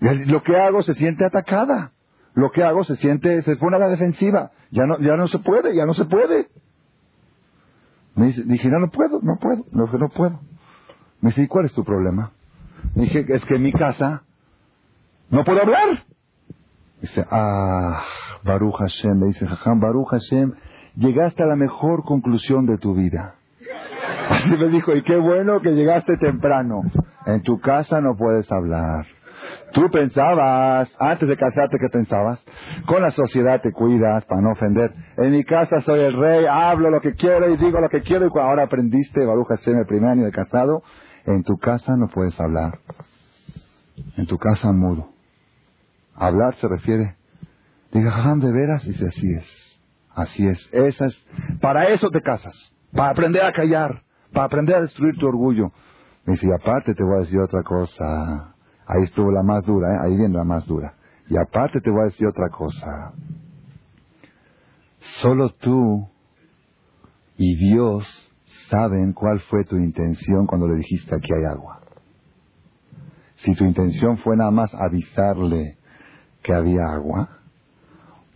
[0.00, 1.92] Y lo que hago se siente atacada.
[2.36, 4.50] Lo que hago se siente, se pone a la defensiva.
[4.70, 6.48] Ya no, ya no se puede, ya no se puede.
[8.14, 10.38] Me dice, dije, no, no puedo, no puedo, no, no puedo.
[11.22, 12.32] Me dice, ¿y cuál es tu problema?
[12.94, 14.22] Me dije, es que en mi casa
[15.30, 16.04] no puedo hablar.
[17.00, 18.02] Dice, ah,
[18.44, 20.52] Baruch Hashem, le dice, Jajam, Baruch Hashem,
[20.96, 23.36] llegaste a la mejor conclusión de tu vida.
[24.28, 26.82] Así me dijo, y qué bueno que llegaste temprano.
[27.24, 29.06] En tu casa no puedes hablar.
[29.72, 32.42] Tú pensabas, antes de casarte, ¿qué pensabas?
[32.86, 34.92] Con la sociedad te cuidas para no ofender.
[35.16, 38.26] En mi casa soy el rey, hablo lo que quiero y digo lo que quiero.
[38.26, 40.82] Y ahora aprendiste, Baruch en el primer año de casado,
[41.26, 42.78] en tu casa no puedes hablar.
[44.16, 45.10] En tu casa mudo.
[46.14, 47.16] Hablar se refiere.
[47.92, 48.84] Diga, Jajam, ¿de veras?
[48.84, 49.80] Dice, así es.
[50.14, 50.68] Así es.
[50.72, 51.26] Esa es.
[51.60, 52.54] Para eso te casas.
[52.92, 54.02] Para aprender a callar.
[54.32, 55.72] Para aprender a destruir tu orgullo.
[56.26, 58.55] Dice, y aparte te voy a decir otra cosa.
[58.86, 59.98] Ahí estuvo la más dura, ¿eh?
[60.02, 60.94] ahí viene la más dura.
[61.28, 63.12] Y aparte te voy a decir otra cosa.
[65.20, 66.08] Solo tú
[67.36, 68.06] y Dios
[68.70, 71.80] saben cuál fue tu intención cuando le dijiste aquí hay agua.
[73.36, 75.76] Si tu intención fue nada más avisarle
[76.42, 77.40] que había agua,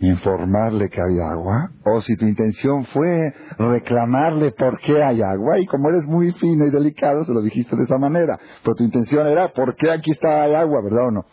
[0.01, 5.67] informarle que había agua, o si tu intención fue reclamarle por qué hay agua, y
[5.67, 9.27] como eres muy fino y delicado, se lo dijiste de esa manera, pero tu intención
[9.27, 11.25] era por qué aquí está hay agua, ¿verdad o no?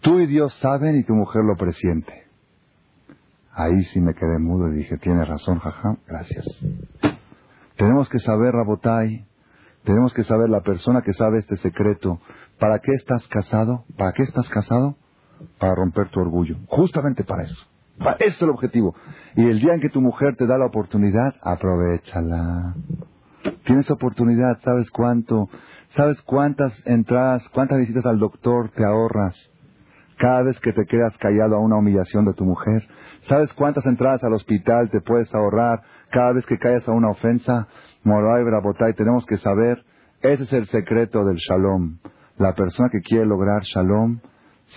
[0.00, 2.24] Tú y Dios saben y tu mujer lo presiente.
[3.52, 6.44] Ahí sí me quedé mudo y dije, tiene razón, jaja, gracias.
[7.76, 9.24] Tenemos que saber, Rabotai,
[9.84, 12.18] tenemos que saber la persona que sabe este secreto.
[12.58, 13.84] ¿Para qué estás casado?
[13.96, 14.96] ¿Para qué estás casado?
[15.58, 16.56] Para romper tu orgullo.
[16.66, 17.73] Justamente para eso.
[18.18, 18.94] Ese es el objetivo.
[19.36, 22.74] Y el día en que tu mujer te da la oportunidad, aprovechala.
[23.64, 25.48] Tienes oportunidad, ¿sabes cuánto?
[25.96, 29.34] ¿Sabes cuántas entradas, cuántas visitas al doctor te ahorras?
[30.18, 32.86] Cada vez que te quedas callado a una humillación de tu mujer.
[33.28, 37.68] ¿Sabes cuántas entradas al hospital te puedes ahorrar cada vez que caes a una ofensa?
[38.02, 39.84] Moray Brabotay, tenemos que saber,
[40.20, 41.98] ese es el secreto del shalom.
[42.38, 44.20] La persona que quiere lograr shalom,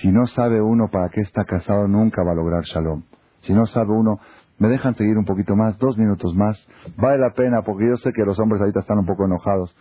[0.02, 3.04] si no sabe uno para qué está casado, nunca va a lograr shalom.
[3.42, 4.20] Si no sabe uno,
[4.60, 6.58] me dejan seguir un poquito más, dos minutos más.
[6.98, 9.76] Vale la pena, porque yo sé que los hombres ahorita están un poco enojados.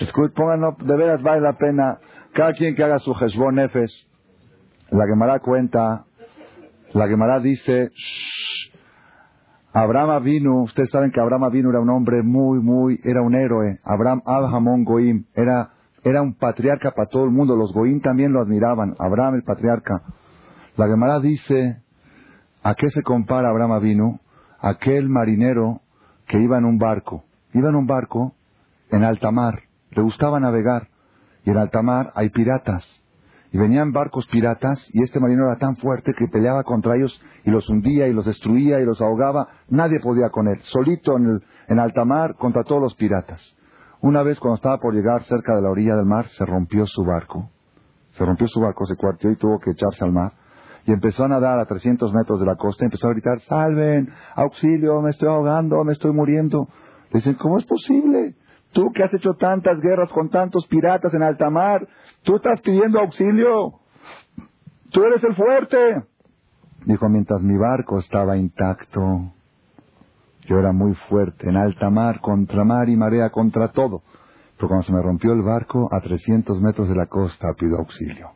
[0.00, 1.98] Escuchen, pónganlo, de veras vale la pena.
[2.34, 4.08] Cada quien que haga su Heshbon Nefesh.
[4.90, 6.04] La Gemara cuenta,
[6.92, 7.90] la Gemara dice,
[9.72, 13.78] Abraham vino, ustedes saben que Abraham vino era un hombre muy, muy, era un héroe.
[13.84, 15.70] Abraham Abrahamón Goim, era
[16.04, 17.56] era un patriarca para todo el mundo.
[17.56, 18.94] Los Goín también lo admiraban.
[18.98, 20.02] Abraham, el patriarca.
[20.76, 21.82] La Gemara dice,
[22.62, 24.20] ¿a qué se compara Abraham Avinu?
[24.60, 25.80] Aquel marinero
[26.26, 27.24] que iba en un barco.
[27.52, 28.34] Iba en un barco
[28.90, 29.62] en alta mar.
[29.90, 30.88] Le gustaba navegar.
[31.44, 32.88] Y en alta mar hay piratas.
[33.52, 37.50] Y venían barcos piratas y este marinero era tan fuerte que peleaba contra ellos y
[37.50, 39.48] los hundía y los destruía y los ahogaba.
[39.68, 40.58] Nadie podía con él.
[40.62, 43.56] Solito en, el, en alta mar contra todos los piratas.
[44.02, 47.04] Una vez cuando estaba por llegar cerca de la orilla del mar, se rompió su
[47.04, 47.50] barco.
[48.14, 50.32] Se rompió su barco, se cuarteó y tuvo que echarse al mar.
[50.84, 54.12] Y empezó a nadar a 300 metros de la costa y empezó a gritar, salven,
[54.34, 56.66] auxilio, me estoy ahogando, me estoy muriendo.
[57.12, 58.34] Le dicen, ¿cómo es posible?
[58.72, 61.86] Tú que has hecho tantas guerras con tantos piratas en alta mar,
[62.24, 63.74] tú estás pidiendo auxilio.
[64.90, 66.02] Tú eres el fuerte.
[66.86, 69.32] Dijo, mientras mi barco estaba intacto,
[70.46, 74.02] yo era muy fuerte, en alta mar, contra mar y marea, contra todo.
[74.56, 78.30] Pero cuando se me rompió el barco, a 300 metros de la costa, pido auxilio.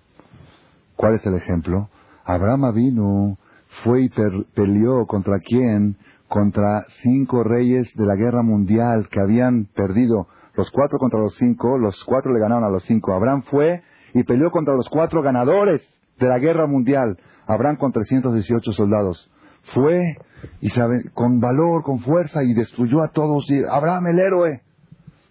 [0.96, 1.88] ¿Cuál es el ejemplo?
[2.24, 3.38] Abraham vino,
[3.84, 4.10] fue y
[4.54, 5.96] peleó contra quién?
[6.28, 10.26] Contra cinco reyes de la guerra mundial que habían perdido
[10.56, 13.12] los cuatro contra los cinco, los cuatro le ganaron a los cinco.
[13.12, 13.82] Abraham fue
[14.14, 15.82] y peleó contra los cuatro ganadores
[16.18, 17.18] de la guerra mundial.
[17.46, 19.30] Abraham con 318 soldados.
[19.74, 20.16] Fue
[20.60, 20.70] y
[21.12, 23.48] con valor, con fuerza y destruyó a todos.
[23.50, 24.62] Y Abraham el héroe.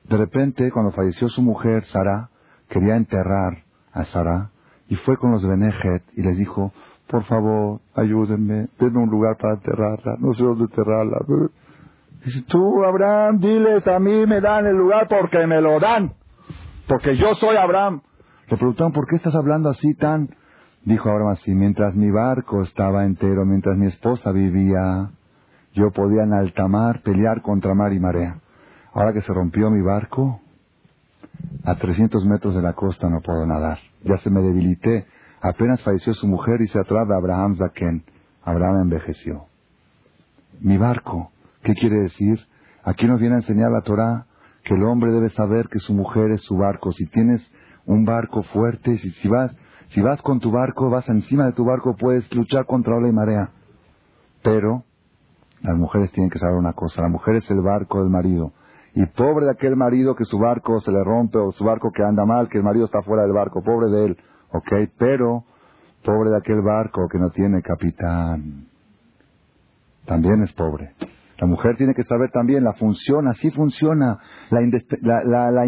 [0.03, 2.29] De repente, cuando falleció su mujer, Sara,
[2.69, 4.51] quería enterrar a Sara
[4.87, 6.71] y fue con los Benejet y les dijo,
[7.07, 11.17] por favor, ayúdenme, denme un lugar para enterrarla, no sé dónde enterrarla.
[12.23, 16.13] Dice, tú, Abraham, diles a mí me dan el lugar porque me lo dan,
[16.87, 18.01] porque yo soy Abraham.
[18.47, 20.29] Le preguntaron, ¿por qué estás hablando así tan
[20.85, 25.09] Dijo Abraham así, mientras mi barco estaba entero, mientras mi esposa vivía,
[25.73, 28.39] yo podía en alta mar pelear contra mar y marea.
[28.93, 30.39] Ahora que se rompió mi barco,
[31.63, 33.79] a 300 metros de la costa no puedo nadar.
[34.03, 35.07] Ya se me debilité.
[35.41, 38.03] Apenas falleció su mujer y se atrás Abraham Zaken.
[38.43, 39.45] Abraham envejeció.
[40.61, 41.31] Mi barco,
[41.63, 42.39] ¿qué quiere decir?
[42.83, 44.27] Aquí nos viene a enseñar la Torah
[44.63, 46.91] que el hombre debe saber que su mujer es su barco.
[46.91, 47.41] Si tienes
[47.85, 49.55] un barco fuerte, si, si vas,
[49.89, 53.11] si vas con tu barco, vas encima de tu barco, puedes luchar contra ola y
[53.11, 53.51] marea.
[54.43, 54.83] Pero
[55.61, 58.53] las mujeres tienen que saber una cosa, la mujer es el barco del marido.
[58.93, 62.03] Y pobre de aquel marido que su barco se le rompe o su barco que
[62.03, 64.17] anda mal, que el marido está fuera del barco, pobre de él,
[64.51, 64.89] ¿ok?
[64.97, 65.43] Pero
[66.03, 68.67] pobre de aquel barco que no tiene capitán.
[70.05, 70.93] También es pobre.
[71.39, 74.17] La mujer tiene que saber también la función, así funciona.
[74.49, 74.61] La,
[75.23, 75.65] la, la,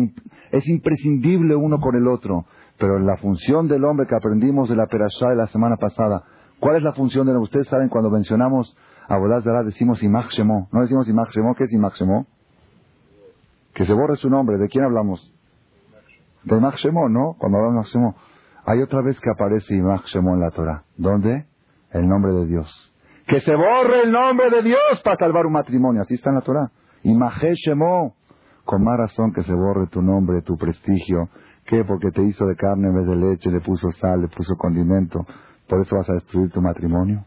[0.52, 2.46] es imprescindible uno con el otro.
[2.78, 6.24] Pero la función del hombre que aprendimos de la perashá de la semana pasada,
[6.60, 8.76] ¿cuál es la función de Ustedes saben cuando mencionamos
[9.08, 10.68] a Zara decimos Imach Shemo.
[10.72, 11.56] ¿No decimos Imach Shemo?
[11.56, 12.28] ¿Qué es Imach Shemo?
[13.74, 14.58] Que se borre su nombre.
[14.58, 15.34] ¿De quién hablamos?
[16.44, 17.36] De Imach Shemo, ¿no?
[17.38, 18.16] Cuando hablamos de.
[18.66, 20.84] Hay otra vez que aparece Imach Shemo en la Torah.
[20.98, 21.46] ¿Dónde?
[21.92, 22.94] El nombre de Dios.
[23.28, 26.02] Que se borre el nombre de Dios para salvar un matrimonio.
[26.02, 26.72] Así está en la Torah.
[27.04, 28.16] Imach Shemo.
[28.66, 31.30] Con más razón que se borre tu nombre, tu prestigio.
[31.68, 31.84] ¿Qué?
[31.84, 35.26] Porque te hizo de carne en vez de leche, le puso sal, le puso condimento.
[35.68, 37.26] ¿Por eso vas a destruir tu matrimonio?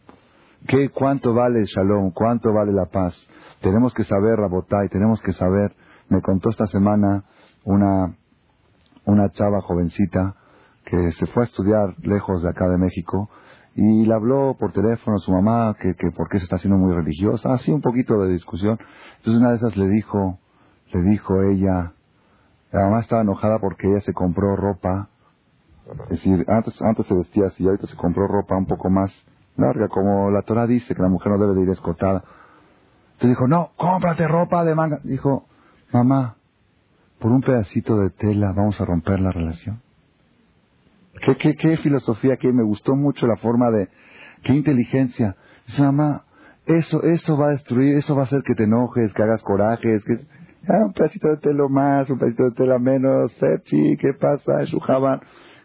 [0.67, 2.11] ¿Qué, ¿Cuánto vale el shalom?
[2.13, 3.15] ¿Cuánto vale la paz?
[3.61, 5.75] Tenemos que saber, Rabotai, tenemos que saber.
[6.09, 7.25] Me contó esta semana
[7.65, 8.17] una,
[9.05, 10.35] una chava jovencita
[10.87, 13.29] que se fue a estudiar lejos de acá de México
[13.75, 16.79] y le habló por teléfono a su mamá que, que por qué se está haciendo
[16.79, 18.79] muy religiosa, así un poquito de discusión.
[19.19, 20.39] Entonces una de esas le dijo,
[20.95, 21.93] le dijo ella,
[22.73, 25.09] la mamá estaba enojada porque ella se compró ropa,
[26.05, 29.11] es decir, antes, antes se vestía así, ahorita se compró ropa un poco más
[29.57, 32.23] larga, como la Torah dice que la mujer no debe de ir escotada.
[33.13, 35.01] Entonces dijo, no, cómprate ropa de manga.
[35.03, 35.47] Dijo,
[35.93, 36.37] mamá,
[37.19, 39.83] por un pedacito de tela vamos a romper la relación.
[41.23, 43.89] ¿Qué, qué, qué filosofía que me gustó mucho la forma de,
[44.43, 45.37] qué inteligencia.
[45.67, 46.25] Dice, mamá,
[46.67, 50.05] eso, eso va a destruir, eso va a hacer que te enojes, que hagas corajes,
[50.05, 50.21] que
[50.69, 53.35] un pedacito de tela más, un pedacito de tela menos,
[53.65, 54.65] ¿qué pasa?
[54.65, 55.21] Shuhaban.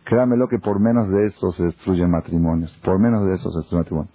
[0.05, 2.71] Créamelo que por menos de eso se destruyen matrimonios.
[2.83, 4.13] Por menos de eso se destruyen matrimonios.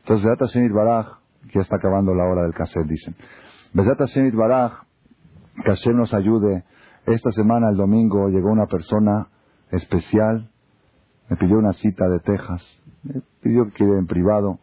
[0.00, 1.06] Entonces, Beata Shemit Baraj,
[1.42, 3.14] que ya está acabando la hora del cassette, dicen.
[3.74, 4.82] Beata Shemit Baraj,
[5.62, 6.64] que Hashem nos ayude.
[7.06, 9.28] Esta semana, el domingo, llegó una persona
[9.70, 10.50] especial,
[11.28, 14.58] me pidió una cita de Texas, me pidió que quede en privado.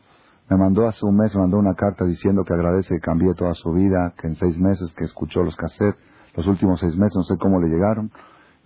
[0.49, 3.53] Me mandó hace un mes, me mandó una carta diciendo que agradece que cambié toda
[3.53, 5.99] su vida, que en seis meses que escuchó los cassettes,
[6.35, 8.11] los últimos seis meses, no sé cómo le llegaron,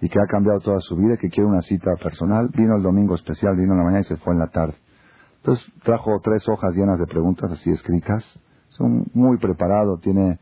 [0.02, 2.50] y que ha cambiado toda su vida, que quiere una cita personal.
[2.56, 4.76] Vino el domingo especial, vino en la mañana y se fue en la tarde.
[5.38, 8.24] Entonces trajo tres hojas llenas de preguntas así escritas.
[8.70, 10.40] Son muy preparado, tiene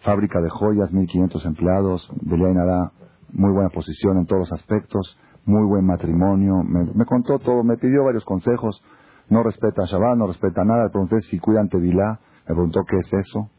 [0.00, 2.92] fábrica de joyas, 1500 empleados, nada
[3.32, 6.62] muy buena posición en todos los aspectos, muy buen matrimonio.
[6.62, 8.82] Me, contó todo, me pidió varios consejos.
[9.30, 10.84] No respeta a Shabbat, no respeta nada.
[10.84, 12.20] Le pregunté si cuidan Tevilá.
[12.48, 13.50] Me preguntó qué es eso.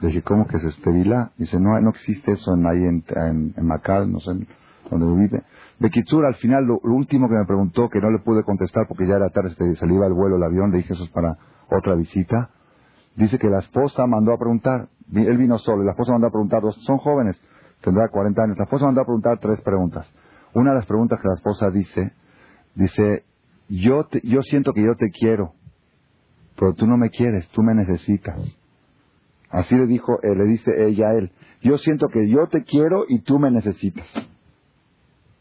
[0.00, 1.32] Le dije, ¿cómo que es estérila?
[1.36, 4.30] Dice, no, no existe eso en, ahí en, Macal, no sé
[4.90, 5.42] dónde vive.
[5.80, 5.90] De
[6.26, 9.28] al final, lo, último que me preguntó, que no le pude contestar porque ya era
[9.30, 11.36] tarde, se iba el vuelo, el avión, le dije, eso es para
[11.70, 12.50] otra visita.
[13.16, 16.30] Dice que la esposa mandó a preguntar, él vino solo, y la esposa mandó a
[16.30, 17.40] preguntar, dos, son jóvenes,
[17.82, 20.08] tendrá 40 años, la esposa mandó a preguntar tres preguntas.
[20.54, 22.12] Una de las preguntas que la esposa dice,
[22.78, 23.24] dice,
[23.68, 25.52] yo, yo siento que yo te quiero,
[26.56, 28.40] pero tú no me quieres, tú me necesitas.
[29.50, 31.32] Así le dijo, eh, le dice ella a él.
[31.62, 34.06] Yo siento que yo te quiero y tú me necesitas.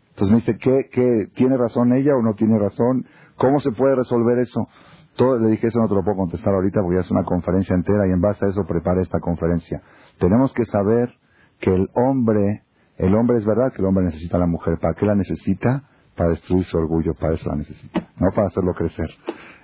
[0.09, 3.05] Entonces me dice, ¿qué, qué, ¿tiene razón ella o no tiene razón?
[3.37, 4.67] ¿Cómo se puede resolver eso?
[5.15, 7.75] Todo, le dije, eso no te lo puedo contestar ahorita porque ya es una conferencia
[7.75, 9.81] entera y en base a eso prepara esta conferencia.
[10.19, 11.13] Tenemos que saber
[11.59, 12.63] que el hombre,
[12.97, 14.79] el hombre es verdad que el hombre necesita a la mujer.
[14.79, 15.83] ¿Para qué la necesita?
[16.17, 19.09] Para destruir su orgullo, para eso la necesita, no para hacerlo crecer.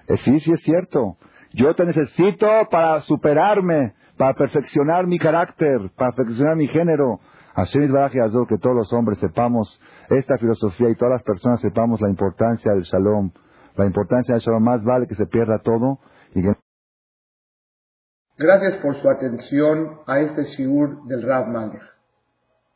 [0.07, 1.17] Eh, sí, sí es cierto.
[1.53, 7.19] Yo te necesito para superarme, para perfeccionar mi carácter, para perfeccionar mi género.
[7.55, 12.09] Hashem Azor, que todos los hombres sepamos esta filosofía y todas las personas sepamos la
[12.09, 13.31] importancia del shalom.
[13.75, 15.99] La importancia del shalom más vale que se pierda todo
[16.34, 16.53] y que...
[18.38, 21.93] Gracias por su atención a este shiur del Rav Malech.